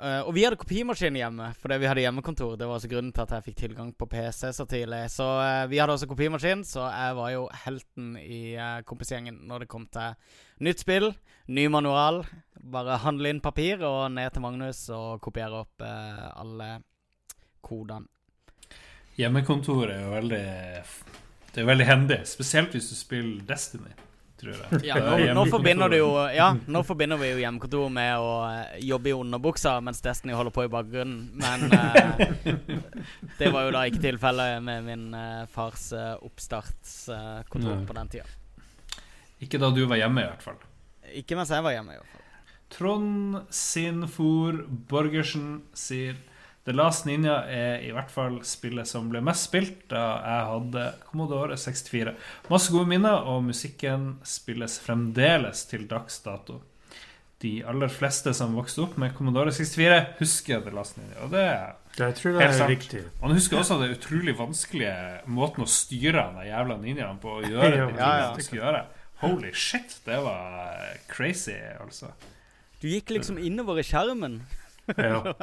Eh, 0.00 0.22
og 0.24 0.32
vi 0.32 0.46
hadde 0.46 0.56
kopimaskin 0.56 1.16
hjemme, 1.18 1.50
fordi 1.60 1.76
vi 1.82 1.88
hadde 1.90 2.04
hjemmekontor. 2.06 2.54
Det 2.56 2.68
var 2.68 2.78
også 2.78 2.88
grunnen 2.88 3.12
til 3.12 3.24
at 3.26 3.34
jeg 3.36 3.46
fikk 3.50 3.58
tilgang 3.58 3.90
på 3.92 4.08
PC 4.08 4.48
så 4.56 4.64
tidlig. 4.68 5.02
Så 5.12 5.26
uh, 5.28 5.68
vi 5.68 5.80
hadde 5.80 5.92
også 5.92 6.08
kopimaskin, 6.08 6.64
så 6.64 6.86
jeg 6.88 7.18
var 7.18 7.32
jo 7.34 7.42
helten 7.66 8.14
i 8.16 8.40
uh, 8.56 8.80
kompisgjengen 8.88 9.42
når 9.50 9.64
det 9.66 9.70
kom 9.74 9.84
til 9.92 10.16
nytt 10.64 10.80
spill, 10.80 11.10
ny 11.52 11.66
manual. 11.68 12.22
Bare 12.72 13.00
handle 13.04 13.34
inn 13.34 13.44
papir 13.44 13.84
og 13.84 14.08
ned 14.16 14.32
til 14.32 14.44
Magnus 14.44 14.86
og 14.96 15.20
kopiere 15.20 15.64
opp 15.66 15.84
alle 15.84 16.72
kodene. 17.64 18.08
Hjemmekontoret 19.20 19.98
er 19.98 20.04
jo 20.04 20.12
veldig 20.14 20.44
Det 21.50 21.60
er 21.60 21.66
veldig 21.66 21.86
hendig, 21.88 22.20
spesielt 22.28 22.72
hvis 22.76 22.88
du 22.88 22.96
spiller 22.96 23.42
Destiny. 23.48 23.92
Tror 24.40 24.54
jeg. 24.54 24.80
Ja, 24.88 24.96
nå, 24.96 25.16
nå, 25.36 25.44
forbinder 25.52 25.90
du 25.92 25.98
jo, 25.98 26.08
ja, 26.32 26.46
nå 26.64 26.80
forbinder 26.86 27.18
vi 27.20 27.28
jo 27.34 27.40
hjemmekontor 27.42 27.90
med 27.92 28.22
å 28.24 28.30
eh, 28.48 28.78
jobbe 28.88 29.10
i 29.10 29.12
underbuksa 29.12 29.74
mens 29.84 30.00
Destiny 30.04 30.32
holder 30.36 30.54
på 30.54 30.64
i 30.64 30.70
bakgrunnen. 30.72 31.26
Men 31.36 31.66
uh, 31.68 32.22
det 33.40 33.50
var 33.52 33.68
jo 33.68 33.74
da 33.76 33.84
ikke 33.90 34.00
tilfellet 34.06 34.64
med 34.64 34.86
min 34.86 35.04
uh, 35.12 35.44
fars 35.52 35.90
uh, 35.92 36.14
oppstartskontor 36.24 37.84
på 37.84 37.98
den 38.00 38.14
tida. 38.16 38.26
Ikke 39.44 39.60
da 39.60 39.68
du 39.76 39.84
var 39.84 40.00
hjemme, 40.00 40.24
i 40.24 40.30
hvert 40.30 40.48
fall. 40.48 40.58
Ikke 41.20 41.36
mens 41.36 41.52
jeg 41.52 41.64
var 41.64 41.76
hjemme, 41.76 41.98
i 41.98 42.00
hvert 42.00 42.16
fall. 42.16 42.26
Trond 42.70 43.40
Sinfor 43.52 44.62
Borgersen 44.88 45.64
sier 45.76 46.16
The 46.68 46.74
Last 46.76 47.06
Ninja 47.08 47.38
er 47.48 47.80
i 47.86 47.90
hvert 47.96 48.10
fall 48.12 48.34
spillet 48.44 48.86
som 48.88 49.06
ble 49.10 49.22
mest 49.24 49.46
spilt 49.48 49.86
da 49.88 50.02
jeg 50.20 50.48
hadde 50.50 50.82
Commodore 51.08 51.56
64. 51.56 52.12
Masse 52.52 52.72
gode 52.74 52.90
minner, 52.90 53.22
og 53.32 53.46
musikken 53.46 54.18
spilles 54.28 54.76
fremdeles 54.84 55.64
til 55.70 55.86
dags 55.88 56.20
dato. 56.26 56.58
De 57.40 57.54
aller 57.64 57.88
fleste 57.88 58.34
som 58.36 58.52
vokste 58.52 58.82
opp 58.84 58.98
med 59.00 59.14
Commodore 59.16 59.54
64, 59.56 60.00
husker 60.20 60.60
The 60.66 60.74
Last 60.76 60.98
Ninja. 61.00 61.16
Og 61.24 61.32
det 61.32 61.46
er 61.48 61.70
Det 61.96 62.10
tror 62.18 62.34
jeg 62.36 62.40
Helt 62.42 62.52
er 62.52 62.58
sant. 62.58 62.70
riktig. 62.74 63.00
Man 63.22 63.32
husker 63.32 63.58
også 63.62 63.78
den 63.80 63.94
utrolig 63.96 64.36
vanskelige 64.38 64.94
måten 65.26 65.64
å 65.64 65.66
styre 65.66 66.26
den 66.34 66.44
jævla 66.50 66.76
ninjaen 66.82 67.18
på 67.24 67.38
å 67.38 67.42
gjøre 67.42 67.70
det 67.72 67.78
Ja, 68.04 68.10
ja, 68.20 68.34
ja. 68.36 68.58
gjøre. 68.60 68.84
Holy 69.24 69.50
shit, 69.56 69.96
det 70.04 70.20
var 70.24 70.84
crazy, 71.08 71.56
altså. 71.80 72.12
Du 72.80 72.86
gikk 72.88 73.10
liksom 73.16 73.40
innover 73.40 73.80
i 73.80 73.84
skjermen. 73.84 74.42
Ja. 74.98 75.34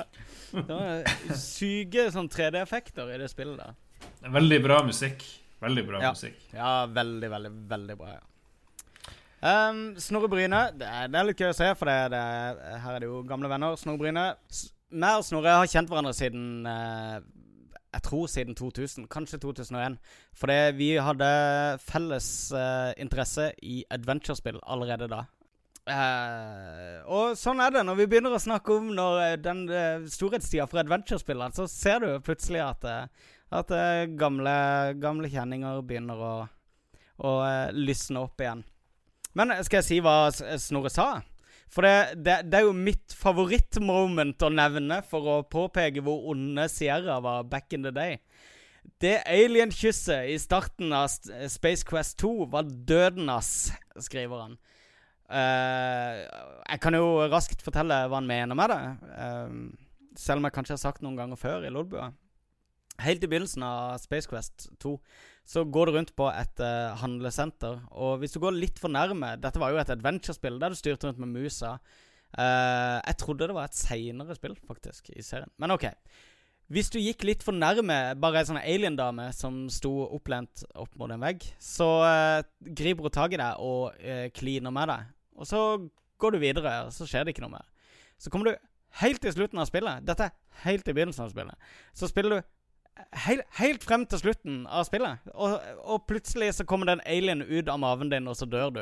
Syke 1.38 2.08
sånn 2.14 2.30
3D-effekter 2.32 3.12
i 3.14 3.20
det 3.22 3.30
spillet 3.32 3.60
der. 3.62 3.76
Veldig 4.34 4.60
bra 4.66 4.82
musikk. 4.88 5.24
Veldig 5.62 5.84
bra 5.88 6.02
Ja. 6.04 6.12
musikk. 6.14 6.38
Ja, 6.54 6.72
veldig, 6.86 7.30
veldig, 7.34 7.52
veldig 7.72 7.98
bra. 7.98 8.16
ja. 8.18 8.24
Um, 9.38 9.94
Snorre 10.02 10.28
Bryne. 10.32 10.60
Det 10.78 10.86
er, 10.90 11.08
det 11.14 11.20
er 11.20 11.26
litt 11.30 11.38
gøy 11.42 11.52
å 11.52 11.56
se, 11.58 11.68
for 11.78 11.86
det, 11.90 11.98
det, 12.14 12.18
er- 12.20 12.80
her 12.82 12.96
er 12.96 13.00
det 13.04 13.10
jo 13.10 13.24
gamle 13.30 13.50
venner. 13.52 13.76
Snorre 13.78 14.02
Bryne. 14.02 14.24
Meg 14.98 15.20
og 15.20 15.26
Snorre 15.28 15.58
har 15.60 15.68
kjent 15.70 15.90
hverandre 15.92 16.14
siden 16.16 16.66
uh, 16.66 17.20
Jeg 17.94 18.02
tror 18.08 18.28
siden 18.32 18.56
2000, 18.58 19.06
kanskje 19.14 19.38
2001. 19.44 19.98
Fordi 20.38 20.58
vi 20.80 20.90
hadde 20.98 21.30
felles 21.86 22.30
uh, 22.56 22.94
interesse 22.98 23.52
i 23.62 23.84
adventure-spill 23.94 24.58
allerede 24.66 25.10
da. 25.12 25.24
Eh, 25.88 26.96
og 27.08 27.38
sånn 27.40 27.62
er 27.64 27.72
det 27.72 27.84
når 27.88 28.02
vi 28.02 28.08
begynner 28.12 28.34
å 28.36 28.42
snakke 28.44 28.76
om 28.76 28.90
når 28.96 29.22
eh, 29.24 29.36
den 29.40 29.62
uh, 29.72 30.04
storhetstida 30.12 30.66
for 30.68 30.82
adventure-spilleren, 30.82 31.56
så 31.56 31.68
ser 31.72 32.04
du 32.04 32.10
plutselig 32.26 32.60
at, 32.66 32.84
at 33.56 33.72
uh, 33.72 34.04
gamle, 34.20 34.58
gamle 35.00 35.32
kjenninger 35.32 35.80
begynner 35.88 36.20
å, 36.20 36.34
å 37.24 37.34
uh, 37.40 37.72
lysne 37.72 38.26
opp 38.26 38.44
igjen. 38.44 38.66
Men 39.38 39.56
skal 39.64 39.80
jeg 39.80 39.88
si 39.88 40.02
hva 40.04 40.28
Snorre 40.60 40.92
sa? 40.92 41.08
For 41.72 41.88
det, 41.88 42.20
det, 42.24 42.38
det 42.52 42.60
er 42.60 42.68
jo 42.68 42.76
mitt 42.76 43.16
favorittmoment 43.16 44.44
å 44.44 44.52
nevne 44.52 45.02
for 45.08 45.32
å 45.32 45.42
påpeke 45.48 46.04
hvor 46.04 46.30
onde 46.34 46.68
Sierra 46.72 47.20
var 47.24 47.48
back 47.48 47.76
in 47.76 47.88
the 47.88 47.94
day. 47.96 48.20
Det 49.04 49.20
alien-kysset 49.28 50.32
i 50.32 50.38
starten 50.40 50.96
av 50.96 51.12
Space 51.52 51.86
Quest 51.88 52.18
2 52.24 52.48
var 52.52 52.68
døden, 52.68 53.30
ass, 53.30 53.70
skriver 54.00 54.48
han. 54.48 54.56
Eh, 55.28 56.22
jeg 56.24 56.80
kan 56.84 56.96
jo 56.96 57.28
raskt 57.28 57.64
fortelle 57.66 58.06
hva 58.08 58.22
han 58.22 58.30
mener 58.30 58.56
med 58.56 58.72
det. 58.72 58.82
eh, 59.18 59.58
selv 60.18 60.42
om 60.42 60.48
jeg 60.48 60.56
kanskje 60.56 60.76
har 60.78 60.82
sagt 60.82 61.04
noen 61.06 61.18
ganger 61.20 61.40
før 61.40 61.66
i 61.68 61.72
Lolbua. 61.74 62.12
Helt 63.04 63.24
i 63.24 63.30
begynnelsen 63.30 63.62
av 63.66 64.00
Space 64.02 64.30
Quest 64.30 64.70
2 64.82 64.96
så 65.48 65.64
går 65.64 65.88
du 65.88 65.96
rundt 65.96 66.14
på 66.18 66.28
et 66.32 66.64
uh, 66.64 66.96
handlesenter. 67.00 67.84
Og 67.94 68.18
hvis 68.20 68.34
du 68.34 68.40
går 68.44 68.58
litt 68.58 68.82
for 68.82 68.92
nærme 68.92 69.36
Dette 69.40 69.62
var 69.62 69.72
jo 69.72 69.80
et 69.80 69.94
adventure-spill 69.94 70.58
der 70.60 70.74
du 70.74 70.80
styrte 70.80 71.08
rundt 71.08 71.22
med 71.22 71.30
musa. 71.32 71.78
Uh, 72.36 72.98
jeg 73.06 73.20
trodde 73.22 73.48
det 73.48 73.56
var 73.56 73.70
et 73.70 73.78
seinere 73.78 74.36
spill, 74.36 74.58
faktisk, 74.68 75.12
i 75.14 75.24
serien. 75.24 75.52
Men 75.62 75.72
OK. 75.78 75.86
Hvis 76.74 76.90
du 76.92 76.98
gikk 77.00 77.24
litt 77.24 77.46
for 77.46 77.56
nærme 77.56 78.18
bare 78.20 78.42
ei 78.42 78.50
sånn 78.50 78.60
alien-dame 78.60 79.30
som 79.32 79.68
sto 79.72 79.94
opplent 80.10 80.66
opp 80.76 80.98
mot 81.00 81.14
en 81.14 81.24
vegg, 81.24 81.46
så 81.64 81.88
uh, 82.04 82.42
griper 82.60 83.08
hun 83.08 83.16
tak 83.16 83.38
i 83.38 83.40
deg 83.40 83.62
og 83.64 84.34
kliner 84.36 84.74
med 84.74 84.92
deg. 84.92 85.14
Og 85.38 85.48
så 85.50 85.62
går 86.22 86.36
du 86.36 86.42
videre, 86.42 86.74
og 86.88 86.94
så 86.94 87.08
skjer 87.08 87.26
det 87.26 87.36
ikke 87.36 87.46
noe 87.46 87.56
mer. 87.58 87.66
Så 88.18 88.34
kommer 88.34 88.52
du 88.52 88.68
helt 89.02 89.22
til 89.22 89.36
slutten 89.36 89.62
av 89.62 89.70
spillet. 89.70 90.06
Dette 90.08 90.30
er 90.30 90.64
helt 90.66 90.88
i 90.88 90.96
begynnelsen 90.98 91.28
av 91.28 91.34
spillet. 91.34 91.74
Så 91.94 92.10
spiller 92.12 92.40
du 92.40 92.54
Helt, 93.14 93.44
helt 93.60 93.84
frem 93.86 94.08
til 94.10 94.18
slutten 94.18 94.64
av 94.74 94.88
spillet. 94.88 95.28
Og, 95.38 95.60
og 95.86 96.08
plutselig 96.10 96.48
så 96.58 96.66
kommer 96.66 96.90
det 96.90 96.96
en 96.96 97.04
alien 97.06 97.44
ut 97.46 97.70
av 97.70 97.78
maven 97.78 98.10
din, 98.10 98.26
og 98.26 98.34
så 98.40 98.48
dør 98.50 98.72
du. 98.74 98.80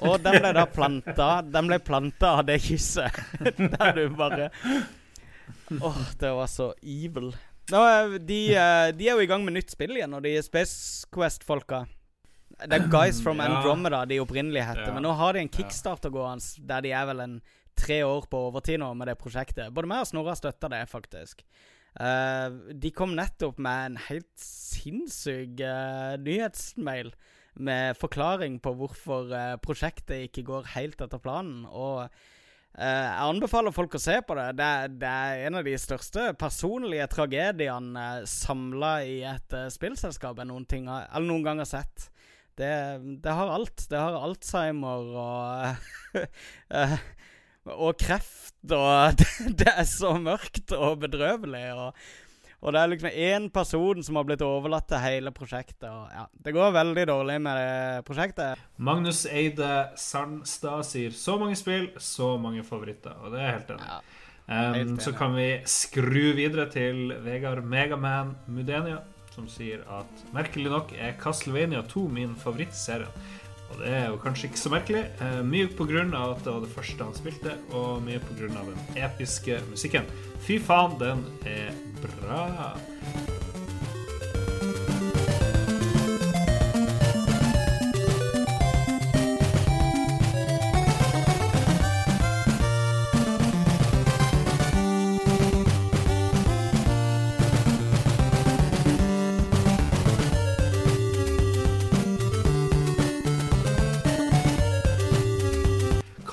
Og 0.00 0.16
den 0.24 0.38
ble 0.40 0.52
da 0.56 0.62
planta 0.64 1.26
Den 1.44 1.68
ble 1.68 1.76
planta 1.84 2.30
av 2.38 2.46
det 2.48 2.56
kysset. 2.64 3.18
Der 3.76 3.98
du 3.98 4.06
bare 4.16 4.48
Åh, 5.76 6.00
det 6.20 6.30
var 6.38 6.48
så 6.48 6.70
evil. 6.80 7.34
Nå, 7.72 7.80
er 7.84 8.16
de, 8.16 8.38
eh, 8.56 8.88
de 8.96 9.08
er 9.08 9.16
jo 9.16 9.24
i 9.24 9.28
gang 9.28 9.44
med 9.44 9.58
nytt 9.58 9.72
spill 9.72 9.94
igjen, 9.96 10.16
og 10.16 10.24
de 10.24 10.34
Space 10.44 11.04
Quest-folka. 11.12 11.84
Det 12.62 12.76
er 12.76 12.88
Guys 12.92 13.18
from. 13.22 13.42
Andromeda 13.42 14.04
de 14.06 14.20
opprinnelige 14.22 14.66
heter. 14.68 14.92
Men 14.94 15.04
nå 15.06 15.12
har 15.18 15.34
de 15.34 15.42
en 15.42 15.52
kickstarter 15.52 16.12
gående 16.14 16.66
der 16.68 16.84
de 16.84 16.92
er 16.94 17.08
vel 17.10 17.22
en 17.24 17.38
tre 17.78 18.00
år 18.06 18.28
på 18.30 18.42
overtid 18.48 18.78
nå 18.82 18.92
med 18.94 19.10
det 19.10 19.18
prosjektet. 19.18 19.72
Både 19.74 19.90
meg 19.90 20.04
og 20.04 20.10
Snorre 20.10 20.36
støtta 20.38 20.70
det, 20.70 20.84
faktisk. 20.90 21.42
Uh, 21.94 22.74
de 22.74 22.90
kom 22.94 23.14
nettopp 23.14 23.58
med 23.62 23.88
en 23.88 23.98
helt 24.08 24.30
sinnssyk 24.40 25.60
uh, 25.62 26.14
nyhetsmail 26.18 27.12
med 27.62 27.98
forklaring 28.00 28.58
på 28.62 28.72
hvorfor 28.74 29.30
uh, 29.30 29.54
prosjektet 29.62 30.28
ikke 30.28 30.46
går 30.46 30.72
helt 30.74 31.04
etter 31.04 31.22
planen. 31.22 31.66
Og 31.70 32.06
jeg 32.74 33.10
anbefaler 33.22 33.70
folk 33.70 33.92
å 33.94 34.00
se 34.02 34.16
på 34.26 34.34
det. 34.34 34.48
Det, 34.58 34.70
det 34.98 35.10
er 35.10 35.44
en 35.46 35.60
av 35.60 35.66
de 35.66 35.76
største 35.78 36.32
personlige 36.38 37.06
tragediene 37.12 38.08
uh, 38.22 38.26
samla 38.26 38.96
i 39.06 39.20
et 39.30 39.58
spillselskap 39.74 40.42
jeg 40.42 40.50
noen, 40.50 40.66
ting 40.66 40.90
har, 40.90 41.06
eller 41.12 41.30
noen 41.30 41.46
gang 41.46 41.62
har 41.62 41.70
sett. 41.70 42.08
Det, 42.58 42.74
det 43.22 43.34
har 43.34 43.50
alt. 43.50 43.86
Det 43.90 43.98
har 43.98 44.18
Alzheimer 44.22 45.08
og 45.18 46.18
eh, 46.78 46.98
Og 47.74 47.96
kreft, 47.98 48.58
og 48.70 49.16
det, 49.18 49.30
det 49.62 49.72
er 49.72 49.88
så 49.88 50.14
mørkt 50.20 50.74
og 50.76 51.00
bedrøvelig. 51.02 51.64
Og, 51.74 52.04
og 52.64 52.72
det 52.72 52.80
er 52.80 52.90
liksom 52.92 53.16
én 53.28 53.48
person 53.52 54.02
som 54.06 54.20
har 54.20 54.26
blitt 54.28 54.44
overlatt 54.46 54.86
til 54.88 55.02
hele 55.02 55.32
prosjektet. 55.36 55.88
Og 55.90 56.12
ja, 56.14 56.26
Det 56.46 56.54
går 56.56 56.76
veldig 56.76 57.06
dårlig 57.10 57.38
med 57.44 57.58
det 57.60 58.04
prosjektet. 58.06 58.60
Magnus 58.76 59.24
Eide 59.26 59.72
Sandstad 60.00 60.84
sier 60.88 61.16
så 61.16 61.38
mange 61.40 61.58
spill, 61.58 61.90
så 61.98 62.36
mange 62.40 62.64
favoritter. 62.64 63.16
Og 63.24 63.34
det 63.34 63.40
er 63.42 63.50
jeg 63.50 63.58
helt 63.58 63.74
enig. 63.78 63.90
Ja. 63.96 64.20
Um, 64.44 64.98
så 65.00 65.14
kan 65.16 65.32
vi 65.32 65.46
skru 65.64 66.34
videre 66.36 66.66
til 66.68 67.14
Vegard 67.24 67.62
Megaman 67.64 68.34
Mudenia, 68.46 68.98
som 69.34 69.48
sier 69.50 69.82
at 69.90 70.26
merkelig 70.34 70.70
nok 70.72 70.94
er 70.96 71.16
Castlevania 71.20 71.82
2 71.90 72.06
min 72.12 72.36
favorittserie. 72.38 73.10
Og 73.72 73.80
det 73.80 73.90
er 73.90 74.06
jo 74.12 74.20
kanskje 74.22 74.50
ikke 74.50 74.60
så 74.60 74.70
merkelig. 74.70 75.04
Eh, 75.24 75.40
mye 75.42 75.66
av 76.14 76.36
at 76.36 76.44
det 76.44 76.52
var 76.52 76.60
det 76.62 76.74
første 76.74 77.04
han 77.04 77.16
spilte, 77.16 77.56
og 77.72 78.02
mye 78.06 78.20
av 78.60 78.70
den 78.70 78.96
episke 78.96 79.60
musikken. 79.70 80.06
Fy 80.46 80.60
faen, 80.62 80.98
den 81.00 81.24
er 81.48 81.72
bra. 82.04 82.74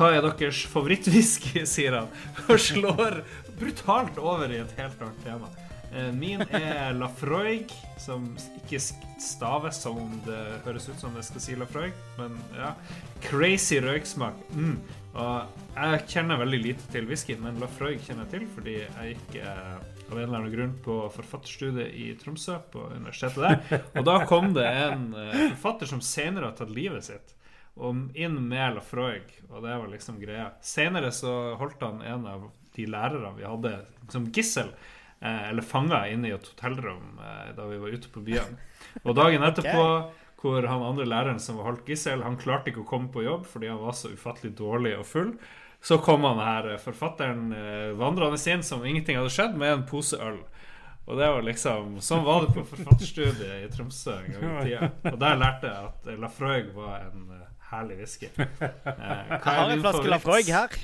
Hva 0.02 0.16
er 0.18 0.24
deres 0.26 0.64
favorittwhisky, 0.66 1.62
sier 1.70 1.94
han, 1.94 2.08
og 2.50 2.58
slår 2.58 3.20
brutalt 3.60 4.16
over 4.18 4.50
i 4.50 4.58
et 4.64 4.72
helt 4.80 5.02
annet 5.06 5.20
tema. 5.22 5.50
Eh, 5.94 6.08
Min 6.16 6.42
er 6.42 6.96
Lafroig, 6.98 7.70
som 8.02 8.24
ikke 8.64 8.80
staves 9.22 9.78
som 9.84 10.00
om 10.02 10.16
det 10.26 10.40
høres 10.66 10.88
ut 10.90 10.98
som 10.98 11.14
det 11.14 11.22
skal 11.28 11.44
si 11.44 11.58
Lafroig, 11.60 11.94
men 12.18 12.34
ja. 12.58 12.72
Crazy 13.28 13.78
røyksmak. 13.86 14.40
Mm. 14.58 14.80
Og 15.12 15.60
jeg 15.76 16.00
kjenner 16.16 16.42
veldig 16.42 16.62
lite 16.64 16.88
til 16.96 17.06
whisky, 17.06 17.36
men 17.38 17.60
Lafroig 17.62 18.00
kjenner 18.02 18.26
jeg 18.26 18.40
til 18.40 18.48
fordi 18.56 18.78
jeg 18.80 19.12
gikk 19.12 19.38
eh, 19.44 19.76
av 20.08 20.16
en 20.16 20.24
eller 20.24 20.40
annen 20.40 20.56
grunn 20.56 20.74
på 20.82 20.96
forfatterstudiet 21.14 21.94
i 21.94 22.08
Tromsø, 22.18 22.58
på 22.74 22.88
universitetet 22.96 23.70
der. 23.70 23.86
Og 24.02 24.10
da 24.10 24.18
kom 24.26 24.50
det 24.58 24.66
en 24.66 25.12
eh, 25.14 25.38
forfatter 25.52 25.94
som 25.94 26.02
senere 26.02 26.50
har 26.50 26.58
tatt 26.58 26.74
livet 26.74 27.06
sitt. 27.12 27.36
Og 27.80 28.18
inn 28.20 28.40
med 28.50 28.82
frøyg, 28.84 29.30
og 29.50 29.62
det 29.64 29.76
var 29.80 29.92
liksom 29.92 30.20
greia. 30.20 30.50
Senere 30.62 31.12
så 31.16 31.56
holdt 31.60 31.84
han 31.86 32.02
en 32.04 32.26
av 32.28 32.50
de 32.76 32.88
lærerne 32.88 33.32
vi 33.38 33.48
hadde 33.48 33.72
som 34.12 34.28
gissel, 34.36 34.74
eh, 35.20 35.50
eller 35.50 35.64
fanga 35.64 36.04
inne 36.12 36.30
i 36.30 36.36
et 36.36 36.52
hotellrom 36.52 37.20
eh, 37.20 37.54
da 37.56 37.68
vi 37.70 37.80
var 37.80 37.96
ute 37.96 38.12
på 38.12 38.24
byen. 38.28 38.60
Og 39.04 39.16
dagen 39.16 39.48
etterpå, 39.48 39.88
hvor 40.42 40.68
han 40.68 40.84
andre 40.84 41.06
læreren 41.06 41.40
som 41.40 41.60
var 41.60 41.72
holdt 41.72 41.90
gissel, 41.90 42.24
han 42.26 42.40
klarte 42.42 42.72
ikke 42.72 42.84
å 42.84 42.92
komme 42.92 43.12
på 43.14 43.24
jobb 43.24 43.46
fordi 43.50 43.70
han 43.72 43.82
var 43.82 43.96
så 43.98 44.12
ufattelig 44.12 44.56
dårlig 44.58 44.96
og 45.00 45.06
full, 45.08 45.36
så 45.82 45.98
kom 45.98 46.24
han 46.24 46.42
her 46.42 46.74
eh, 46.74 46.82
forfatteren 46.82 47.52
eh, 47.54 47.92
vandrende 47.98 48.40
inn 48.52 48.64
som 48.64 48.86
ingenting 48.86 49.18
hadde 49.18 49.34
skjedd, 49.34 49.58
med 49.58 49.74
en 49.74 49.88
pose 49.90 50.20
øl. 50.22 50.42
Og 51.10 51.18
det 51.18 51.28
var 51.34 51.42
liksom 51.44 51.96
Sånn 52.04 52.22
var 52.24 52.46
det 52.46 52.54
på 52.54 52.64
forfatterstudiet 52.70 53.66
i 53.66 53.70
Tromsø 53.74 54.20
en 54.20 54.36
gang 54.36 54.44
i 54.62 54.66
tida. 54.70 54.92
Og 55.12 55.18
der 55.20 55.40
lærte 55.42 55.72
jeg 55.72 55.90
at 55.90 56.12
Lafroig 56.22 56.70
var 56.76 57.08
en 57.08 57.26
eh, 57.40 57.48
herlig 57.72 57.98
whisky. 58.02 58.30
Eh, 58.38 58.48
hva 58.86 59.38
Jeg 59.38 59.60
har 59.60 59.72
en 59.76 59.82
flaske? 59.86 60.10
Lafroig 60.16 60.52
her. 60.52 60.76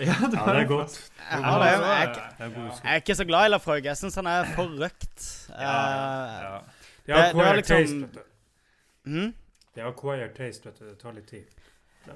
Ja, 0.00 0.14
du 0.22 0.36
Ja, 0.38 0.44
det 0.54 0.60
er 0.62 0.68
godt. 0.70 0.92
Jeg 1.18 1.42
har 1.44 1.58
det. 1.60 1.70
Jeg 1.70 2.26
Det 2.38 2.46
whisky. 2.56 2.84
jeg 2.84 2.92
er 2.94 3.00
ikke 3.02 3.14
så 3.18 3.24
glad 3.26 3.46
i 3.48 3.50
Lafroig. 3.50 3.84
Jeg 3.84 3.98
syns 3.98 4.14
han 4.20 4.28
er 4.30 4.44
for 4.54 4.70
røkt. 4.80 5.24
Ja, 5.50 5.70
Eh, 5.70 6.42
ja. 6.44 6.60
Det 7.06 7.14
er 7.14 7.22
Det- 7.22 7.34
det 7.34 7.44
var 7.44 7.56
liksom- 7.56 8.04
taste, 8.10 8.22
mhm. 9.04 9.34
Det 9.74 9.82
er 9.82 9.88
acquired 9.90 10.34
taste, 10.36 10.64
vet 10.66 10.78
du. 10.78 10.84
Det 10.88 10.98
tar 11.02 11.12
litt 11.12 11.26
tid. 11.26 11.44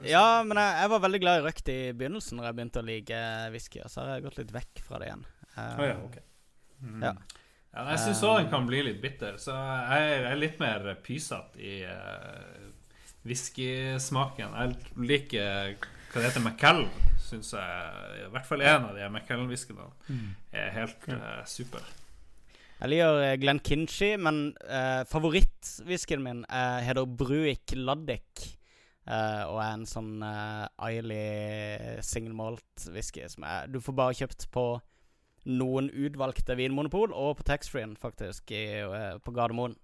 Ja, 0.05 0.43
men 0.43 0.57
jeg, 0.57 0.77
jeg 0.81 0.91
var 0.91 0.99
veldig 1.01 1.21
glad 1.21 1.41
i 1.41 1.45
røkt 1.49 1.69
i 1.69 1.93
begynnelsen, 1.93 2.37
når 2.39 2.45
jeg 2.49 2.55
begynte 2.57 2.81
å 2.83 2.87
like 2.87 3.19
whisky. 3.53 3.81
Og 3.85 3.91
så 3.91 4.01
har 4.01 4.15
jeg 4.15 4.23
gått 4.25 4.39
litt 4.39 4.53
vekk 4.55 4.81
fra 4.87 4.99
det 4.99 5.09
igjen. 5.11 5.25
Uh, 5.59 5.79
oh, 5.81 5.85
ja, 5.87 5.97
ok. 6.05 6.17
Ja. 7.03 7.13
Ja, 7.75 7.85
jeg 7.91 7.99
syns 7.99 8.23
òg 8.23 8.37
den 8.39 8.51
kan 8.51 8.67
bli 8.67 8.83
litt 8.87 9.01
bitter, 9.03 9.35
så 9.37 9.51
jeg 9.51 10.23
jeg 10.23 10.33
er 10.33 10.37
litt 10.37 10.59
mer 10.61 10.95
pysete 11.03 11.59
i 11.59 11.83
uh, 11.85 12.64
whiskysmaken. 13.25 14.55
Jeg 14.55 15.05
liker 15.09 15.77
hva 16.15 16.23
det 16.23 16.29
heter, 16.29 16.45
Macallan, 16.45 16.89
syns 17.25 17.53
jeg 17.57 18.25
I 18.27 18.31
hvert 18.31 18.47
fall 18.47 18.63
én 18.63 18.87
av 18.87 18.95
de 18.95 19.11
Macallan-whiskyene 19.11 19.89
er 20.55 20.73
helt 20.77 21.09
uh, 21.11 21.41
super. 21.49 21.83
Jeg 22.79 22.91
liker 22.91 23.21
eh, 23.25 23.37
Glenn 23.41 23.63
Kinchy, 23.65 24.13
men 24.21 24.51
uh, 24.69 25.03
favorittwhiskyen 25.11 26.23
min 26.23 26.45
uh, 26.51 26.81
heter 26.85 27.09
Bruik 27.09 27.75
Laddik. 27.79 28.45
Uh, 29.05 29.45
og 29.51 29.59
er 29.61 29.73
en 29.75 29.85
sånn 29.89 30.23
uh, 30.25 30.65
Eiley 30.87 31.99
single 32.01 32.33
malt 32.39 32.87
whisky 32.89 33.27
som 33.29 33.45
er, 33.45 33.67
du 33.69 33.77
får 33.85 33.97
bare 33.99 34.17
kjøpt 34.17 34.47
på 34.55 34.63
noen 35.45 35.91
utvalgte 35.93 36.57
vinmonopol, 36.57 37.13
og 37.13 37.37
på 37.37 37.45
taxfree-en, 37.51 37.99
faktisk, 38.01 38.55
i, 38.57 38.81
uh, 38.81 39.19
på 39.21 39.35
Gardermoen. 39.37 39.77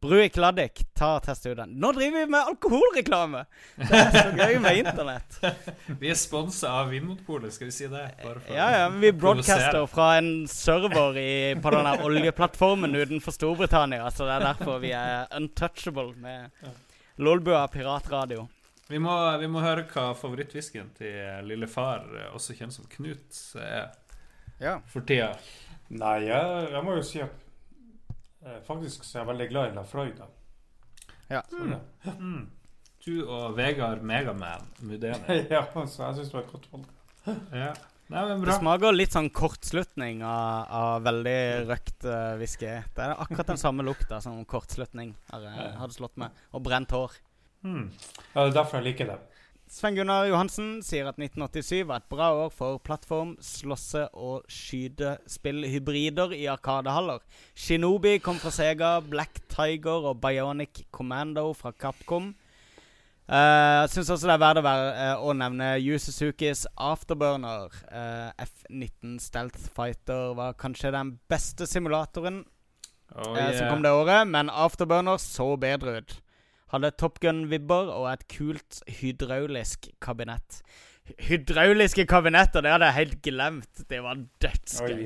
Bruik 0.00 0.36
Laddik, 0.40 0.80
ta 0.96 1.10
og 1.18 1.24
test 1.26 1.44
ut 1.44 1.58
den. 1.58 1.74
Nå 1.76 1.90
driver 1.92 2.22
vi 2.22 2.28
med 2.32 2.46
alkoholreklame! 2.48 3.42
Det 3.76 3.98
er 3.98 4.14
så 4.14 4.22
gøy 4.32 4.54
med 4.64 4.78
internett. 4.80 5.34
Vi 6.00 6.08
er 6.08 6.16
sponsa 6.16 6.70
av 6.80 6.88
Vinmonopolet, 6.88 7.52
skal 7.52 7.68
vi 7.68 7.74
si 7.76 7.84
det? 7.92 8.06
Bare 8.22 8.40
for 8.40 8.56
Ja, 8.56 8.68
ja, 8.78 8.86
men 8.88 9.02
vi 9.04 9.10
broadcaster 9.12 9.84
fra 9.92 10.06
en 10.16 10.30
server 10.48 11.18
i, 11.20 11.26
på 11.60 11.72
den 11.74 11.84
der 11.84 12.04
oljeplattformen 12.08 12.96
utenfor 12.96 13.36
Storbritannia. 13.36 14.06
Så 14.08 14.24
det 14.24 14.38
er 14.38 14.46
derfor 14.46 14.80
vi 14.80 14.94
er 14.96 15.28
untouchable 15.36 16.14
med 16.16 16.72
Lolbua 17.20 17.66
piratradio. 17.68 18.46
Vi 18.88 18.98
må, 19.04 19.18
vi 19.44 19.52
må 19.52 19.60
høre 19.60 19.84
hva 19.92 20.06
favorittwhiskyen 20.16 20.88
til 20.96 21.44
lille 21.52 21.68
far, 21.70 22.08
eh, 22.16 22.32
også 22.34 22.56
kjent 22.56 22.72
som 22.78 22.88
Knut, 22.96 23.36
er 23.60 23.92
Ja. 24.64 24.78
for 24.88 25.04
tida. 25.04 25.34
Nei, 25.92 26.16
jeg, 26.24 26.66
jeg 26.72 26.84
må 26.88 26.96
jo 26.96 27.04
si 27.04 27.20
at 27.20 27.28
eh, 27.36 27.49
faktisk 28.66 29.04
så 29.04 29.18
er 29.18 29.22
jeg 29.22 29.30
veldig 29.34 29.48
glad 29.50 29.70
i 29.70 29.76
La 29.76 29.84
da. 30.18 30.30
Ja. 31.30 31.42
Mm. 31.52 31.76
Mm. 32.18 32.48
Du 33.04 33.14
og 33.24 33.56
Vegard 33.56 34.02
Megaman 34.02 34.66
Mudene. 34.80 35.36
ja, 35.54 35.64
så 35.72 36.08
jeg 36.08 36.18
syns 36.18 36.28
det 36.32 36.34
var 36.34 36.44
et 36.44 36.52
godt 36.52 36.68
valg. 36.72 36.90
Ja. 37.54 37.72
Nei, 38.10 38.22
men 38.26 38.40
Det 38.40 38.48
bra. 38.48 38.56
smaker 38.58 38.94
litt 38.96 39.14
sånn 39.14 39.28
kortslutning 39.30 40.24
av, 40.26 40.64
av 40.74 41.04
veldig 41.06 41.40
røkt 41.68 42.06
uh, 42.08 42.34
whisky. 42.40 42.72
Det 42.96 43.04
er 43.04 43.14
akkurat 43.14 43.52
den 43.52 43.60
samme 43.60 43.86
lukta 43.86 44.18
som 44.24 44.40
kortslutning 44.50 45.12
har, 45.30 45.44
eh, 45.46 45.76
hadde 45.78 45.94
slått 45.94 46.18
meg. 46.18 46.34
Og 46.50 46.64
brent 46.66 46.90
hår. 46.96 47.14
Mm. 47.62 47.86
Ja, 48.32 48.40
det 48.42 48.48
er 48.48 48.56
derfor 48.56 48.80
jeg 48.80 48.88
liker 48.88 49.12
det. 49.12 49.18
Sven 49.70 49.94
Gunnar 49.94 50.24
Johansen 50.26 50.80
sier 50.82 51.06
at 51.06 51.18
1987 51.20 51.84
var 51.86 52.00
et 52.00 52.08
bra 52.10 52.32
år 52.34 52.48
for 52.50 52.80
plattform, 52.82 53.36
slåsse- 53.38 54.08
og 54.18 54.42
skytespillhybrider 54.50 56.32
i 56.34 56.48
arkadehaller. 56.50 57.20
Shinobi 57.54 58.16
kom 58.18 58.40
fra 58.42 58.50
Sega, 58.50 58.96
Black 59.06 59.38
Tiger 59.52 60.08
og 60.10 60.18
Bionic 60.20 60.82
Commando 60.90 61.52
fra 61.54 61.70
Capcom. 61.70 62.32
Eh, 63.30 63.36
Jeg 63.86 63.90
syns 63.92 64.10
også 64.10 64.26
det 64.26 64.34
er 64.34 64.42
verdt 64.42 64.58
å, 64.58 64.64
være, 64.66 64.88
uh, 64.90 65.22
å 65.30 65.34
nevne 65.38 65.68
Yu 65.78 65.98
Suzukis 66.02 66.64
Afterburner. 66.76 67.70
Uh, 67.86 68.32
F19 68.42 69.20
Stealth 69.22 69.68
Fighter 69.76 70.34
var 70.34 70.56
kanskje 70.58 70.90
den 70.96 71.18
beste 71.30 71.66
simulatoren 71.70 72.42
Oh, 73.12 73.34
yeah. 73.34 73.50
som 73.58 73.66
kom 73.68 73.80
det 73.82 73.90
året, 73.90 74.26
men 74.30 74.46
Afterburner 74.50 75.16
så 75.18 75.56
bedre 75.58 75.96
ut. 75.98 76.12
Hadde 76.70 76.90
Top 76.96 77.18
Gun-vibber 77.22 77.90
og 77.90 78.06
et 78.12 78.26
kult 78.30 78.82
hydraulisk 79.00 79.88
kabinett. 80.00 80.60
Hy- 81.10 81.16
Hydrauliske 81.30 82.04
kabinetter, 82.06 82.62
det 82.62 82.70
hadde 82.70 82.86
jeg 82.92 82.94
helt 83.00 83.16
glemt. 83.26 83.80
Det 83.90 83.98
var 84.04 84.20
dødsgøy. 84.44 85.00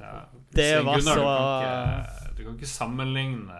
Ja. 0.00 0.12
Det 0.56 0.68
var 0.86 0.96
Gunnar, 0.96 1.14
så- 1.14 1.20
du 1.20 1.26
kan, 1.26 2.00
ikke, 2.00 2.36
du 2.38 2.42
kan 2.46 2.54
ikke 2.56 2.70
sammenligne 2.72 3.58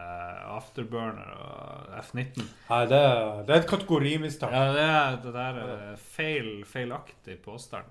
Afterburner 0.53 1.29
og 1.37 1.99
F19. 2.05 2.43
Nei, 2.71 2.81
det, 2.87 2.99
er- 2.99 3.43
det 3.47 3.55
er 3.57 3.61
et 3.61 3.69
kategorimistak. 3.71 4.53
Ja, 4.53 4.65
det, 4.73 4.81
er, 4.89 5.17
det 5.23 5.33
der 5.35 5.61
er 5.63 5.97
feil, 5.97 6.65
feilaktig 6.69 7.39
påstand, 7.45 7.85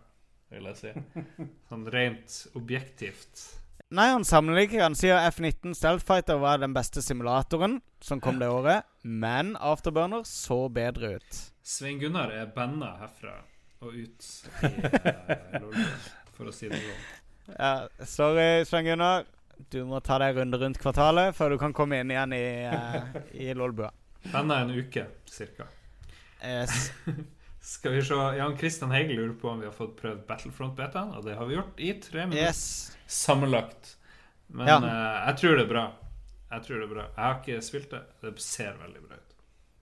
vil 0.52 0.64
jeg 0.72 0.78
si. 0.82 0.94
Sånn 1.70 1.86
rent 1.94 2.40
objektivt. 2.58 3.48
Nei, 3.92 4.08
han 4.14 4.24
sammenligner. 4.24 4.86
Han 4.86 4.96
sier 4.96 5.20
F19 5.30 5.74
Stealthfighter 5.76 6.38
var 6.40 6.58
den 6.62 6.74
beste 6.74 7.02
simulatoren 7.04 7.82
som 8.02 8.22
kom 8.24 8.40
det 8.40 8.48
året, 8.48 8.86
men 9.02 9.56
Afterburner 9.60 10.24
så 10.28 10.70
bedre 10.70 11.16
ut. 11.18 11.40
Svein 11.64 12.00
Gunnar 12.02 12.32
er 12.34 12.50
banna 12.56 12.94
herfra 13.02 13.36
og 13.82 13.96
ut 13.98 14.26
i 14.62 14.70
uh, 14.70 15.62
LOL, 15.62 15.78
for 16.36 16.52
å 16.52 16.54
si 16.54 16.70
det 16.70 16.78
sånn. 16.82 17.06
Ja, 17.58 17.72
sorry, 18.06 18.66
Svein 18.70 18.86
Gunnar. 18.86 19.26
Du 19.74 19.84
må 19.86 20.00
ta 20.02 20.18
deg 20.22 20.34
en 20.34 20.40
runde 20.42 20.58
rundt 20.62 20.80
kvartalet 20.82 21.36
før 21.38 21.54
du 21.54 21.58
kan 21.62 21.74
komme 21.78 22.00
inn 22.02 22.10
igjen 22.14 22.34
i, 22.34 22.46
uh, 22.70 23.20
i 23.34 23.52
Lolbua. 23.58 23.92
Banna 24.32 24.60
en 24.64 24.74
uke, 24.74 25.08
cirka. 25.30 25.66
Yes. 26.46 26.92
Skal 27.72 27.94
vi 27.94 28.02
se, 28.06 28.18
Jan 28.38 28.56
Christian 28.58 28.94
Hegel 28.94 29.20
lurer 29.20 29.34
på 29.38 29.50
om 29.52 29.60
vi 29.62 29.68
har 29.70 29.74
fått 29.76 29.94
prøvd 30.02 30.24
Battlefront-betaen, 30.30 31.12
og 31.18 31.26
det 31.28 31.36
har 31.38 31.46
vi 31.50 31.58
gjort 31.60 31.82
i 31.82 31.92
tre 32.02 32.26
minutter. 32.26 32.48
yes. 32.50 32.98
Sammenlagt. 33.06 33.96
Men 34.50 34.68
Ja. 34.68 34.78
uh, 34.82 35.28
jeg 35.30 35.38
tror 35.42 35.58
det 35.60 35.66
er 35.68 35.74
bra. 35.74 35.84
Jeg 36.52 36.64
tror 36.66 36.82
det 36.82 36.86
er 36.90 36.94
bra. 36.94 37.04
Jeg 37.16 37.24
har 37.24 37.38
ikke 37.40 37.62
spilt 37.64 37.92
det. 37.94 38.02
Det 38.22 38.32
ser 38.44 38.74
veldig 38.80 39.02
bra 39.08 39.16
ut. 39.18 39.36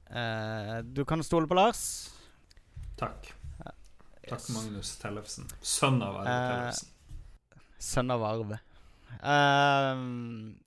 Eh, 0.10 0.76
du 0.94 1.04
kan 1.06 1.24
stole 1.26 1.48
på 1.50 1.58
Lars. 1.58 1.84
Takk. 2.98 3.32
Takk, 4.30 4.32
Yes. 4.32 4.50
Magnus 4.54 4.92
Tellefsen. 5.02 5.48
Sønn 5.66 6.02
av 6.06 6.20
Arve 6.20 6.30
Eh, 6.30 6.50
Tellefsen. 6.52 6.90
Sønn 7.82 8.12
av 8.14 8.24
Arve. 8.28 8.60
Ehm, 9.24 10.60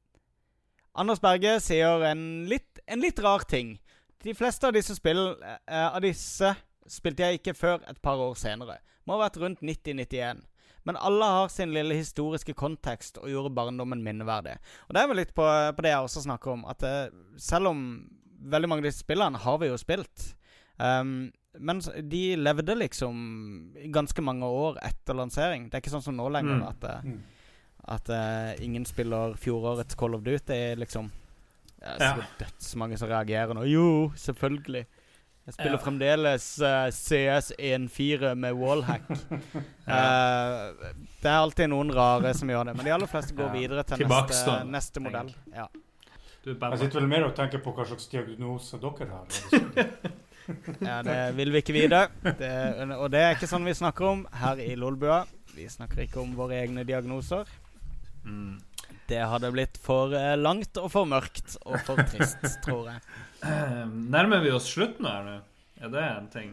Anders 0.98 1.20
Berge 1.22 1.60
sier 1.62 2.02
en 2.10 2.24
litt, 2.50 2.80
en 2.86 3.00
litt 3.00 3.18
rar 3.22 3.44
ting. 3.48 3.76
De 4.22 4.34
fleste 4.34 4.66
av 4.68 4.74
disse 4.76 4.94
spill 4.94 5.20
eh, 5.42 5.88
Av 5.88 6.00
disse 6.04 6.52
spilte 6.90 7.24
jeg 7.24 7.40
ikke 7.40 7.54
før 7.58 7.80
et 7.88 8.00
par 8.02 8.18
år 8.22 8.34
senere. 8.38 8.80
Må 9.06 9.16
ha 9.16 9.24
vært 9.28 9.38
rundt 9.42 9.62
90-91. 9.62 10.42
Men 10.84 10.96
alle 10.96 11.24
har 11.24 11.48
sin 11.48 11.72
lille 11.74 11.94
historiske 11.94 12.54
kontekst 12.58 13.18
og 13.18 13.28
gjorde 13.30 13.54
barndommen 13.54 14.02
minneverdig. 14.02 14.56
Og 14.88 14.94
det 14.96 15.02
er 15.02 15.06
vel 15.12 15.16
litt 15.22 15.34
på, 15.34 15.44
på 15.76 15.82
det 15.84 15.92
jeg 15.92 16.02
også 16.08 16.22
snakker 16.24 16.50
om, 16.56 16.64
at 16.66 16.82
eh, 16.82 17.10
selv 17.38 17.70
om 17.70 17.84
veldig 18.42 18.68
mange 18.68 18.82
av 18.82 18.88
disse 18.90 19.04
spillene 19.04 19.38
har 19.38 19.58
vi 19.62 19.68
jo 19.70 19.76
spilt 19.78 20.32
um, 20.82 21.30
Men 21.60 21.78
de 22.10 22.22
levde 22.40 22.74
liksom 22.80 23.74
ganske 23.94 24.22
mange 24.24 24.48
år 24.48 24.78
etter 24.82 25.14
lansering. 25.14 25.68
Det 25.68 25.76
er 25.76 25.82
ikke 25.84 25.92
sånn 25.94 26.02
som 26.08 26.16
nå 26.16 26.26
lenger, 26.32 26.58
Mm. 26.58 26.68
at 26.68 26.84
eh, 26.90 27.02
Mm. 27.12 27.22
at 27.84 28.08
uh, 28.10 28.64
ingen 28.64 28.84
spiller 28.86 29.34
fjorårets 29.34 29.94
Call 29.98 30.14
of 30.14 30.22
Duty, 30.22 30.74
liksom. 30.78 31.10
Det 31.78 32.00
er 32.00 32.16
Ja. 32.16 32.26
dødsmange 32.38 32.96
som 32.98 33.08
reagerer 33.10 33.54
nå. 33.54 33.64
Jo, 33.66 34.12
selvfølgelig. 34.16 34.86
Jeg 35.46 35.54
spiller 35.56 35.74
Ja. 35.74 35.82
fremdeles 35.82 36.44
uh, 36.62 36.86
CS14 36.94 38.34
med 38.38 38.52
wallhack. 38.54 39.08
uh, 39.10 39.32
det 41.22 41.30
er 41.30 41.38
alltid 41.38 41.70
noen 41.72 41.90
rare 41.94 42.30
som 42.38 42.50
gjør 42.52 42.70
det, 42.70 42.76
men 42.78 42.86
de 42.86 42.94
aller 42.94 43.10
fleste 43.10 43.34
går 43.34 43.48
Ja. 43.50 43.54
videre 43.56 43.82
til 43.88 44.06
neste, 44.06 44.58
neste 44.70 45.02
modell. 45.02 45.32
Ja. 45.54 45.66
Du 46.44 46.50
Jeg 46.54 46.78
sitter 46.78 47.00
vel 47.00 47.08
mer 47.10 47.24
og 47.28 47.34
tenker 47.38 47.58
på 47.62 47.72
hva 47.74 47.84
slags 47.86 48.08
diagnose 48.10 48.78
dere 48.82 49.08
har. 49.10 49.26
det 49.78 50.82
ja, 50.82 51.02
det 51.06 51.18
vil 51.38 51.52
vi 51.54 51.60
ikke 51.62 51.74
vite. 51.76 52.00
Det, 52.22 52.50
og 52.98 53.10
det 53.14 53.20
er 53.22 53.36
ikke 53.36 53.50
sånn 53.50 53.66
vi 53.66 53.74
snakker 53.78 54.08
om 54.08 54.24
her 54.40 54.58
i 54.62 54.74
Lolbua. 54.74 55.20
Vi 55.54 55.68
snakker 55.70 56.02
ikke 56.06 56.18
om 56.22 56.32
våre 56.38 56.58
egne 56.62 56.82
diagnoser. 56.88 57.46
Mm. 58.26 58.58
Det 59.10 59.20
hadde 59.28 59.50
blitt 59.54 59.78
for 59.82 60.14
eh, 60.16 60.34
langt 60.38 60.78
og 60.80 60.90
for 60.94 61.06
mørkt 61.06 61.56
og 61.66 61.78
for 61.86 61.98
trist, 62.10 62.42
tror 62.64 62.90
jeg. 62.90 63.02
Nærmer 64.14 64.42
vi 64.44 64.52
oss 64.54 64.68
slutten 64.72 65.06
her 65.08 65.22
nå? 65.26 65.38
Er 65.82 65.90
det 65.92 66.02
en 66.08 66.28
ting? 66.32 66.50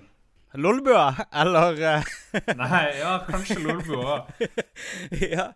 Lolbua, 0.57 1.11
eller 1.37 1.77
eh, 1.85 2.07
Nei, 2.57 2.85
ja, 2.97 3.19
kanskje 3.27 3.59
lolbua 3.61 4.15
òg. 4.15 4.47
Ja. 5.29 5.51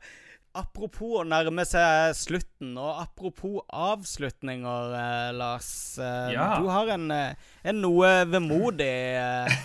Apropos 0.53 1.15
å 1.17 1.23
nærme 1.25 1.63
seg 1.65 2.11
slutten, 2.13 2.75
og 2.77 2.99
apropos 3.01 3.63
avslutninger, 3.73 4.91
eh, 4.99 5.31
Lars. 5.33 5.71
Eh, 5.97 6.27
Ja. 6.35 6.51
Du 6.61 6.67
har 6.69 6.91
en, 6.93 7.07
eh, 7.09 7.33
en 7.65 7.81
noe 7.81 8.11
vemodig 8.29 8.91
eh, 9.17 9.57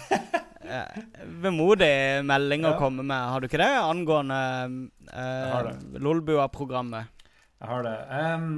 eh, 0.65 0.97
Vemodig 1.45 2.25
melding 2.25 2.65
å 2.65 2.79
komme 2.81 3.05
med, 3.05 3.21
har 3.35 3.45
du 3.45 3.51
ikke 3.51 3.61
det? 3.61 3.69
Angående 3.85 4.41
eh, 5.13 5.69
Lolbua-programmet. 6.09 7.13
Jeg 7.61 7.69
har 7.75 7.85
det. 7.85 7.97
Em, 8.23 8.49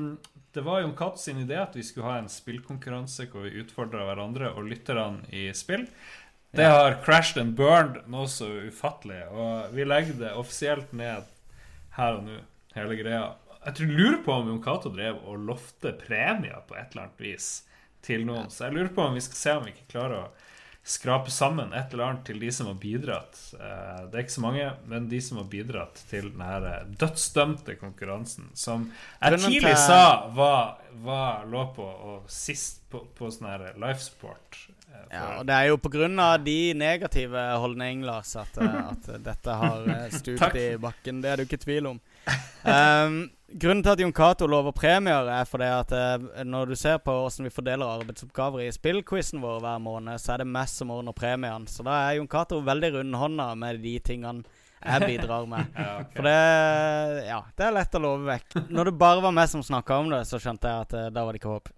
det 0.52 0.64
var 0.66 0.80
Jon 0.80 0.96
Cato 0.96 1.20
sin 1.22 1.38
idé 1.38 1.58
at 1.62 1.76
vi 1.76 1.84
skulle 1.86 2.08
ha 2.10 2.18
en 2.18 2.30
spillkonkurranse 2.30 3.28
hvor 3.30 3.46
vi 3.46 3.60
utfordra 3.62 4.02
hverandre 4.08 4.50
og 4.56 4.66
lytterne 4.66 5.22
i 5.30 5.48
spill. 5.54 5.86
Det 6.50 6.66
har 6.66 6.98
crashed 7.04 7.38
and 7.38 7.54
burned 7.58 8.00
noe 8.10 8.26
så 8.26 8.48
ufattelig, 8.66 9.22
og 9.30 9.70
vi 9.76 9.86
legger 9.86 10.18
det 10.18 10.32
offisielt 10.34 10.90
ned 10.96 11.28
her 11.94 12.18
og 12.18 12.26
nå, 12.26 12.40
hele 12.74 12.98
greia. 12.98 13.22
Jeg 13.60 13.76
tror 13.76 13.92
lurer 14.00 14.20
på 14.24 14.34
om 14.34 14.50
Jon 14.50 14.62
Cato 14.64 14.90
drev 14.90 15.20
og 15.22 15.44
lovte 15.46 15.94
premier 16.00 16.64
på 16.66 16.74
et 16.74 16.90
eller 16.90 17.06
annet 17.06 17.22
vis 17.22 17.50
til 18.02 18.24
noen, 18.26 18.50
så 18.50 18.66
jeg 18.66 18.78
lurer 18.78 18.94
på 18.96 19.04
om 19.04 19.14
vi 19.14 19.22
skal 19.22 19.38
se 19.38 19.54
om 19.54 19.66
vi 19.68 19.74
ikke 19.76 19.92
klarer 19.92 20.24
å 20.24 20.49
skrape 20.84 21.30
sammen 21.30 21.72
et 21.76 21.92
eller 21.92 22.04
annet 22.08 22.24
til 22.24 22.38
de 22.40 22.48
som 22.52 22.66
har 22.70 22.74
bidratt. 22.80 23.36
Eh, 23.54 24.06
Det 24.10 24.14
er 24.16 24.22
ikke 24.24 24.32
så 24.38 24.40
mange, 24.44 24.72
men 24.88 25.08
de 25.08 25.20
som 25.20 25.36
har 25.38 25.44
bidratt 25.52 26.00
til 26.10 26.30
denne 26.32 26.72
dødsdømte 26.98 27.76
konkurransen, 27.80 28.48
som 28.54 28.90
jeg 29.20 29.38
tidlig 29.44 29.76
sa 29.76 30.26
var, 30.34 30.78
var 31.04 31.44
lå 31.46 31.66
på 31.76 31.84
og 31.84 32.24
sist 32.32 32.80
på, 32.90 33.04
på 33.14 33.30
sånn 33.30 33.50
her 33.50 33.66
life 33.78 34.00
support. 34.00 34.56
eh, 34.90 35.04
Ja, 35.12 35.38
og 35.38 35.46
det 35.46 35.54
er 35.54 35.68
jo 35.68 35.76
av 36.20 36.44
de 36.44 36.74
negative 36.74 37.44
holdningene, 37.60 38.06
Lars, 38.06 38.34
at, 38.36 38.56
eh, 38.58 38.88
at 38.90 39.22
dette 39.22 39.50
har 39.62 39.86
eh, 39.88 40.08
stupt 40.10 40.56
i 40.56 40.76
bakken. 40.76 41.20
Det 41.22 41.30
er 41.30 41.36
det 41.36 41.46
jo 41.46 41.50
ikke 41.56 41.64
tvil 41.64 41.86
om. 41.86 42.00
Um, 42.60 43.14
grunnen 43.48 43.80
til 43.82 43.92
at 43.94 44.00
Jon 44.02 44.12
Cato 44.12 44.46
lover 44.46 44.74
premier, 44.76 45.28
er 45.32 45.46
fordi 45.48 45.68
at 45.72 45.92
eh, 45.96 46.44
når 46.44 46.68
du 46.70 46.74
ser 46.76 46.98
på 47.00 47.14
hvordan 47.16 47.46
vi 47.48 47.52
fordeler 47.54 47.88
arbeidsoppgaver 47.98 48.66
i 48.66 48.72
spillquizen 48.74 49.40
vår 49.42 49.62
hver 49.64 49.78
måned, 49.82 50.20
så 50.20 50.34
er 50.34 50.42
det 50.44 50.50
meg 50.52 50.68
som 50.68 50.92
ordner 50.92 51.16
premien. 51.16 51.64
Så 51.66 51.82
da 51.86 51.96
er 52.10 52.18
Jon 52.18 52.28
Cato 52.30 52.60
veldig 52.66 52.92
rundhånda 52.98 53.48
med 53.58 53.80
de 53.82 53.94
tingene 54.04 54.44
jeg 54.80 55.08
bidrar 55.08 55.48
med. 55.48 55.72
Ja, 55.80 55.96
okay. 56.04 56.14
For 56.16 56.28
det 56.28 57.26
Ja, 57.30 57.40
det 57.56 57.66
er 57.66 57.74
lett 57.80 57.96
å 57.98 58.04
love 58.04 58.28
vekk. 58.28 58.54
Når 58.70 58.90
det 58.92 58.94
bare 59.00 59.24
var 59.24 59.34
meg 59.40 59.50
som 59.52 59.64
snakka 59.66 59.98
om 60.04 60.12
det, 60.12 60.22
så 60.28 60.40
skjønte 60.40 60.68
jeg 60.70 60.86
at 60.86 60.94
eh, 61.00 61.10
da 61.16 61.24
var 61.26 61.32
det 61.36 61.40
ikke 61.42 61.54
håp. 61.56 61.72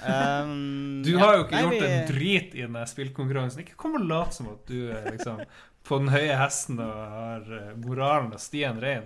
Um, 0.00 1.02
Du 1.04 1.10
ja, 1.12 1.18
har 1.20 1.34
jo 1.36 1.44
ikke 1.44 1.52
nei, 1.58 1.62
gjort 1.66 1.74
vi- 1.82 1.90
en 1.92 2.06
drit 2.08 2.54
i 2.56 2.62
den 2.64 2.78
spillkonkurransen. 2.94 3.60
Ikke 3.66 3.76
kom 3.76 3.98
og 3.98 4.06
lat 4.08 4.34
som 4.34 4.48
at 4.54 4.62
du 4.70 4.88
er 4.94 5.10
liksom 5.12 5.42
på 5.86 5.98
den 6.00 6.08
høye 6.10 6.34
hesten 6.40 6.80
og 6.82 6.94
har 7.18 7.50
eh, 7.60 7.74
moralen 7.84 8.32
og 8.34 8.40
stien 8.42 8.80
rein. 8.82 9.04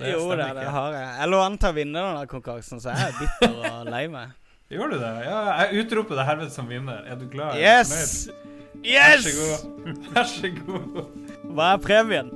Det 0.00 0.12
jo, 0.14 0.20
stemmer 0.26 0.42
det, 0.42 0.60
det 0.60 0.68
har 0.74 0.94
jeg. 0.96 1.08
Jeg 1.20 1.30
lå 1.34 1.40
an 1.44 1.56
til 1.60 1.68
å 1.70 1.76
vinne 1.76 2.04
denne 2.04 2.26
konkurransen, 2.30 2.80
så 2.82 2.94
jeg 2.94 3.10
er 3.10 3.18
bitter 3.20 3.56
og 3.70 3.88
lei 3.94 4.04
meg. 4.12 4.36
Gjør 4.70 4.92
du 4.92 4.98
det? 5.00 5.14
Ja, 5.26 5.38
jeg 5.64 5.82
utroper 5.84 6.20
deg 6.20 6.28
herved 6.30 6.52
som 6.54 6.68
vinner. 6.70 7.02
Er 7.10 7.18
du 7.18 7.26
glad? 7.32 7.56
Yes! 7.58 7.90
fornøyd? 8.30 8.46
Yes! 8.86 9.26
Vær 9.26 9.26
så 9.26 9.32
god. 9.40 9.58
Vær 10.14 10.28
så 10.30 10.52
god. 10.60 11.00
Hva 11.50 11.72
er 11.74 11.82
premien? 11.84 12.30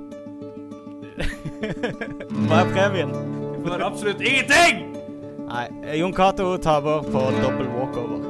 Hva 2.48 2.58
er 2.64 2.72
premien? 2.74 3.14
Du 3.62 3.68
får 3.70 3.84
absolutt 3.86 4.20
ingenting! 4.20 4.82
Nei, 5.44 5.64
Jon 6.00 6.12
Cato 6.16 6.50
taper 6.58 7.06
på 7.06 7.22
dobbel 7.38 7.70
walkover. 7.76 8.26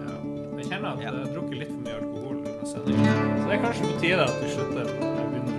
Ja. 0.00 0.16
Jeg 0.58 0.70
kjenner 0.70 0.88
at 0.94 1.04
jeg 1.04 1.12
har 1.12 1.28
drukket 1.34 1.60
litt 1.60 1.72
for 1.74 1.84
mye 1.84 1.98
alkohol 2.00 2.40
under 2.40 2.66
sendingen. 2.72 3.22
Så 3.36 3.44
det 3.44 3.58
er 3.58 3.62
kanskje 3.66 3.90
på 3.92 4.00
tide 4.02 4.24
at 4.24 4.42
vi 4.42 4.52
slutter. 4.56 4.92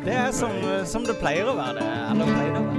Det 0.09 0.15
er 0.25 0.31
som, 0.33 0.55
som 0.89 1.05
det 1.05 1.19
pleier 1.21 1.51
å 1.51 1.55
være. 1.59 1.83
det 1.83 2.11
Eller 2.15 2.33
pleier 2.33 2.55
å 2.57 2.65
være. 2.65 2.78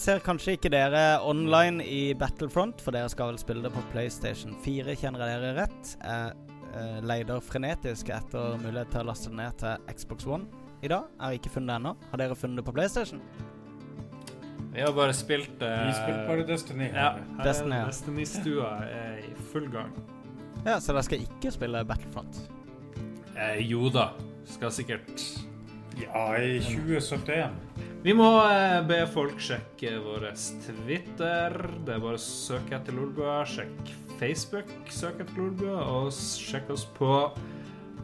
Jeg 0.00 0.14
ser 0.14 0.22
kanskje 0.24 0.54
ikke 0.56 0.70
dere 0.72 1.00
online 1.28 1.84
i 1.84 2.14
Battlefront, 2.16 2.78
for 2.80 2.96
dere 2.96 3.10
skal 3.12 3.34
vel 3.34 3.38
spille 3.42 3.60
det 3.60 3.70
på 3.74 3.82
PlayStation 3.92 4.54
4, 4.64 4.94
kjenner 4.96 5.20
jeg 5.28 5.40
dere 5.42 5.50
rett? 5.58 5.90
Jeg 6.00 6.70
eh, 6.72 6.94
leider 7.04 7.42
frenetisk 7.44 8.08
etter 8.16 8.56
mulighet 8.62 8.88
til 8.94 9.02
å 9.02 9.10
laste 9.10 9.28
det 9.28 9.36
ned 9.36 9.58
til 9.60 9.90
Xbox 9.92 10.24
One 10.24 10.64
i 10.80 10.88
dag. 10.88 11.10
Jeg 11.18 11.20
har 11.20 11.36
ikke 11.36 11.52
funnet 11.52 11.68
det 11.68 11.76
ennå. 11.82 11.92
Har 12.14 12.22
dere 12.22 12.38
funnet 12.40 12.62
det 12.62 12.64
på 12.70 12.74
PlayStation? 12.78 13.20
Vi 14.70 14.80
har 14.86 14.96
bare 14.96 15.18
spilt 15.18 15.60
uh, 15.60 15.74
Vi 15.84 15.92
spilte 15.98 16.24
bare 16.30 16.48
Destiny. 16.48 16.88
Ja, 16.88 17.10
her. 17.18 17.20
her 17.36 17.50
Destiny, 17.50 17.76
ja. 17.76 17.82
er 17.82 17.92
Destiny-stua 17.92 18.72
er 18.88 19.22
i 19.26 19.36
full 19.52 19.68
gang. 19.74 19.92
Ja, 20.64 20.78
så 20.80 20.94
dere 20.94 21.04
skal 21.10 21.28
ikke 21.28 21.52
spille 21.58 21.84
Battlefront? 21.92 22.40
Eh, 23.36 23.60
jo 23.68 23.92
da, 23.92 24.14
skal 24.48 24.72
sikkert 24.72 25.28
Ja, 26.00 26.24
i 26.40 26.56
2071. 26.64 27.89
Vi 28.00 28.14
må 28.16 28.26
eh, 28.48 28.78
be 28.88 29.02
folk 29.12 29.42
sjekke 29.44 29.98
vår 30.00 30.30
Twitter. 30.64 31.52
Det 31.84 31.92
er 31.92 32.00
bare 32.00 32.16
å 32.16 32.22
søke 32.22 32.72
etter 32.78 32.96
Lolbua. 32.96 33.42
Sjekk 33.44 33.90
Facebook, 34.16 34.70
søk 34.88 35.20
etter 35.20 35.36
Lolbua. 35.36 35.82
Og 35.84 36.08
sjekk 36.16 36.72
oss 36.72 36.86
på 36.96 37.10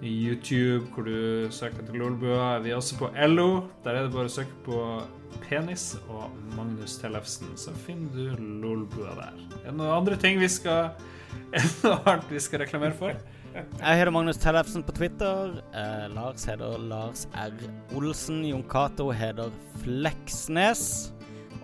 YouTube, 0.04 0.90
hvor 0.92 1.08
du 1.08 1.48
søker 1.48 1.80
etter 1.80 1.96
Lolbua. 1.96 2.58
Vi 2.60 2.74
er 2.74 2.76
også 2.76 2.98
på 3.00 3.08
LO. 3.24 3.48
Der 3.86 3.96
er 3.96 4.04
det 4.04 4.12
bare 4.12 4.28
å 4.28 4.34
søke 4.36 4.60
på 4.66 4.82
Penis 5.46 5.94
og 6.12 6.28
Magnus 6.58 6.98
Tellefsen, 7.00 7.56
så 7.56 7.72
finner 7.86 8.12
du 8.12 8.44
Lolbua 8.66 9.16
der. 9.16 9.40
Er 9.62 9.70
det 9.70 9.78
noen 9.78 9.96
andre 9.96 10.20
ting 10.20 10.36
vi 10.42 10.48
skal 10.52 10.90
Er 11.56 11.62
det 11.62 11.72
noe 11.84 11.98
annet 12.04 12.30
vi 12.32 12.40
skal 12.42 12.66
reklamere 12.66 12.96
for? 12.96 13.16
Jeg 13.56 14.00
heter 14.00 14.12
Magnus 14.12 14.36
Tellefsen 14.40 14.82
på 14.84 14.92
Twitter. 14.96 15.54
Eh, 15.72 16.06
Lars 16.12 16.44
heter 16.44 16.76
Lars 16.90 17.24
R. 17.32 17.54
Olsen. 17.96 18.42
Jon 18.44 18.64
Cato 18.68 19.08
heter 19.16 19.52
Fleksnes. 19.80 20.82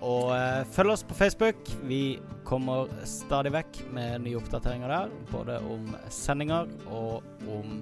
Og 0.01 0.31
eh, 0.33 0.63
følg 0.73 0.95
oss 0.95 1.05
på 1.05 1.17
Facebook. 1.19 1.69
Vi 1.89 2.17
kommer 2.49 2.89
stadig 3.09 3.53
vekk 3.53 3.83
med 3.93 4.25
nye 4.25 4.39
oppdateringer 4.41 4.95
der. 4.95 5.13
Både 5.35 5.59
om 5.69 5.91
sendinger 6.09 6.71
og 6.89 7.21
om 7.45 7.77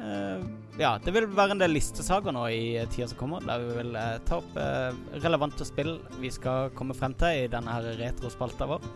eh, 0.00 0.42
Ja, 0.82 0.96
det 1.04 1.14
vil 1.14 1.28
være 1.30 1.54
en 1.54 1.62
del 1.62 1.76
listesaker 1.76 2.34
nå 2.34 2.48
i 2.50 2.64
eh, 2.80 2.88
tida 2.90 3.06
som 3.12 3.20
kommer, 3.20 3.46
der 3.46 3.62
vi 3.62 3.78
vil 3.78 3.94
eh, 4.00 4.16
ta 4.26 4.40
opp 4.42 4.58
eh, 4.58 4.90
relevante 5.22 5.68
spill 5.68 6.00
vi 6.18 6.34
skal 6.34 6.74
komme 6.76 6.98
frem 6.98 7.14
til 7.16 7.46
i 7.46 7.52
denne 7.52 7.78
her 7.78 7.94
retrospalta 8.02 8.68
vår. 8.74 8.90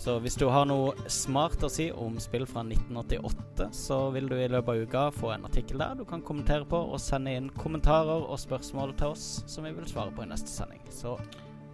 Så 0.00 0.14
hvis 0.24 0.36
du 0.40 0.46
har 0.48 0.64
noe 0.64 0.94
smart 1.12 1.60
å 1.66 1.68
si 1.68 1.90
om 1.92 2.14
spill 2.24 2.46
fra 2.48 2.62
1988, 2.64 3.66
så 3.76 3.98
vil 4.14 4.30
du 4.30 4.36
i 4.38 4.46
løpet 4.48 4.70
av 4.72 4.84
uka 4.86 5.02
få 5.12 5.34
en 5.34 5.44
artikkel 5.44 5.82
der 5.82 5.98
du 5.98 6.06
kan 6.08 6.22
kommentere 6.24 6.64
på 6.64 6.78
og 6.88 6.96
sende 7.04 7.34
inn 7.36 7.50
kommentarer 7.52 8.24
og 8.24 8.40
spørsmål 8.40 8.94
til 8.96 9.12
oss 9.12 9.26
som 9.50 9.66
vi 9.68 9.74
vil 9.76 9.88
svare 9.90 10.14
på 10.16 10.24
i 10.24 10.30
neste 10.30 10.48
sending. 10.48 10.80
Så 10.88 11.18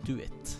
do 0.08 0.18
it. 0.18 0.56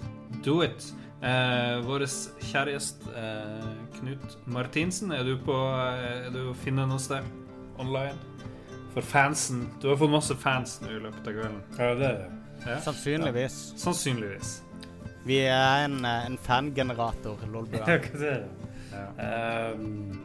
Do 0.47 0.61
it. 0.63 0.93
Eh, 1.27 1.81
Vår 1.89 2.05
kjære 2.45 2.77
gjest 2.77 3.03
eh, 3.17 3.67
Knut 3.97 4.37
Martinsen, 4.53 5.11
er 5.17 5.25
du 5.25 5.33
på 5.41 5.55
eh, 5.57 6.27
Er 6.27 6.35
du 6.35 6.43
å 6.51 6.57
finne 6.61 6.85
noe 6.87 7.01
sted 7.01 7.25
online? 7.81 8.19
For 8.93 9.01
fansen 9.01 9.65
Du 9.81 9.89
har 9.89 9.97
fått 9.97 10.13
masse 10.13 10.37
fans 10.39 10.77
nå 10.85 10.93
i 10.93 11.01
løpet 11.01 11.33
av 11.33 11.41
kvelden. 11.41 11.59
Ja, 11.81 11.91
det 11.99 12.11
er 12.13 12.21
det. 12.21 12.31
Ja. 12.67 12.79
Sannsynligvis. 12.85 13.59
Sannsynligvis. 13.81 14.55
Vi 15.27 15.41
er 15.43 15.85
en, 15.85 16.05
eh, 16.05 16.27
en 16.31 16.39
fangenerator, 16.39 17.47
Lolbua. 17.53 17.87
Ja. 18.97 19.11
Ehm, 19.21 20.21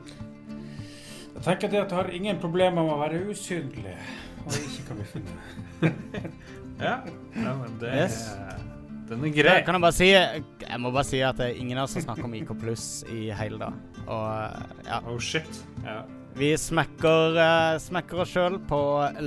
jeg 1.34 1.42
tenker 1.44 1.72
det 1.74 1.80
at 1.82 1.90
jeg 1.92 1.98
har 1.98 2.10
ingen 2.16 2.38
problemer 2.40 2.86
med 2.86 2.94
å 2.94 3.00
være 3.02 3.18
usynlig 3.34 3.98
og 4.46 4.54
ikke 4.56 4.86
kan 4.88 5.02
bli 5.02 5.08
funnet. 5.10 5.42
Ja, 6.82 6.94
ja 7.36 7.52
men 7.58 7.76
det 7.82 7.92
Yes. 7.98 8.22
er 8.32 8.62
Den 9.10 9.26
er 9.28 9.34
grei. 9.36 9.58
Kan 9.66 9.76
jeg 9.76 9.84
bare 9.84 9.98
si 9.98 10.08
Jeg 10.08 10.80
må 10.80 10.94
bare 10.96 11.04
si 11.10 11.20
at 11.20 11.36
det 11.42 11.50
er 11.50 11.60
ingen 11.60 11.82
av 11.82 11.90
oss 11.90 11.98
som 11.98 12.06
snakker 12.06 12.30
om 12.30 12.38
IK 12.38 12.56
pluss 12.62 12.88
i 13.12 13.28
hele 13.36 13.60
dag. 13.60 13.76
Og 14.06 14.24
eh, 14.32 14.88
ja. 14.88 15.02
Oh 15.12 15.20
shit. 15.20 15.62
Ja. 15.84 16.00
Vi 16.40 16.54
smekker, 16.56 17.36
uh, 17.36 17.76
smekker 17.82 18.24
oss 18.24 18.32
sjøl 18.32 18.56
på 18.70 18.80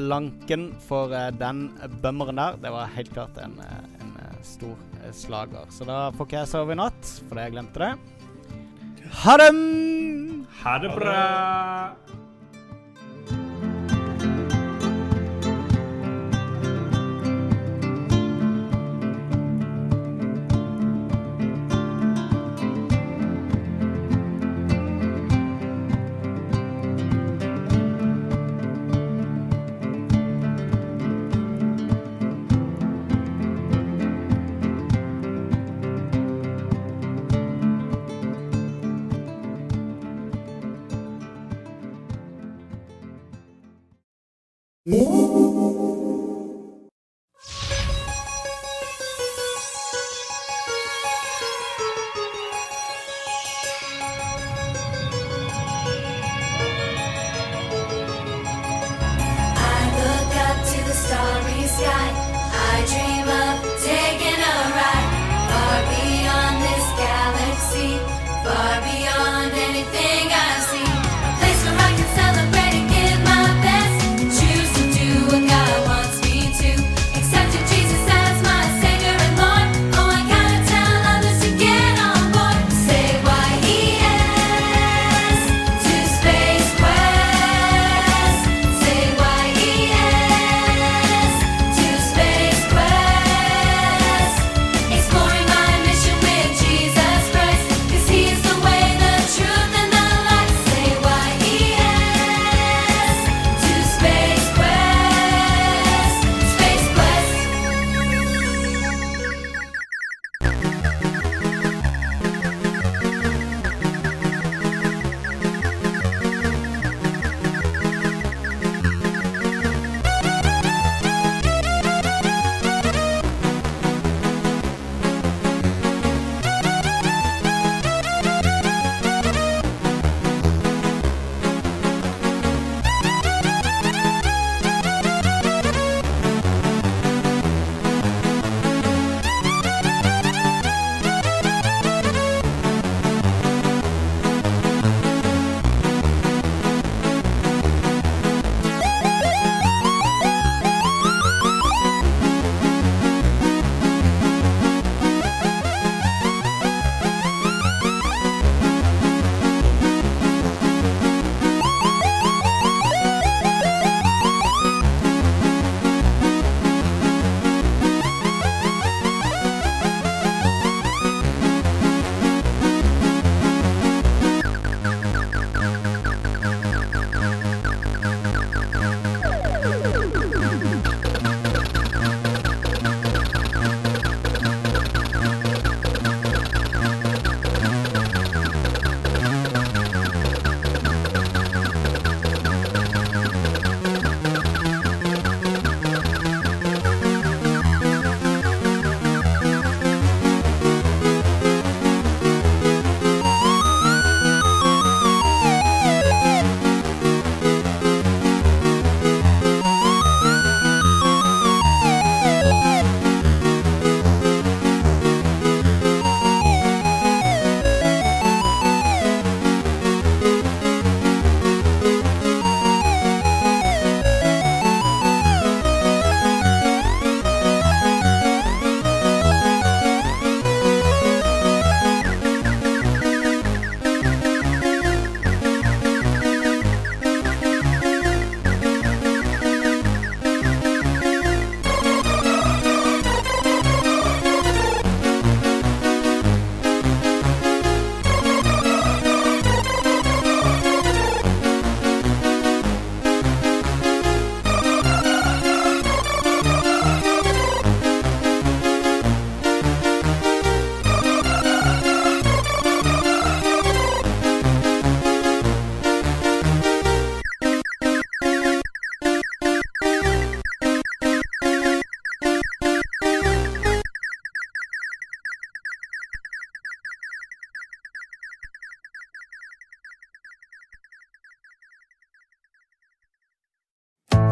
lanken 0.09 0.71
for 0.87 1.13
uh, 1.13 1.29
den 1.37 1.67
bømmeren 2.01 2.41
der. 2.41 2.57
Det 2.65 2.73
var 2.73 2.89
helt 2.97 3.13
klart 3.13 3.37
en, 3.45 3.59
en 4.01 4.17
stor 4.41 4.73
slager. 5.13 5.67
Så 5.71 5.85
da 5.89 6.11
får 6.15 6.29
ikke 6.29 6.39
jeg 6.41 6.51
sove 6.55 6.73
i 6.73 6.79
natt, 6.81 7.13
fordi 7.29 7.45
jeg 7.45 7.55
glemte 7.57 7.83
det. 7.83 7.93
Ha 9.25 9.37
det! 9.41 9.51
Ha 10.63 10.79
det 10.81 10.91
bra. 10.97 11.19
Música 44.87 45.74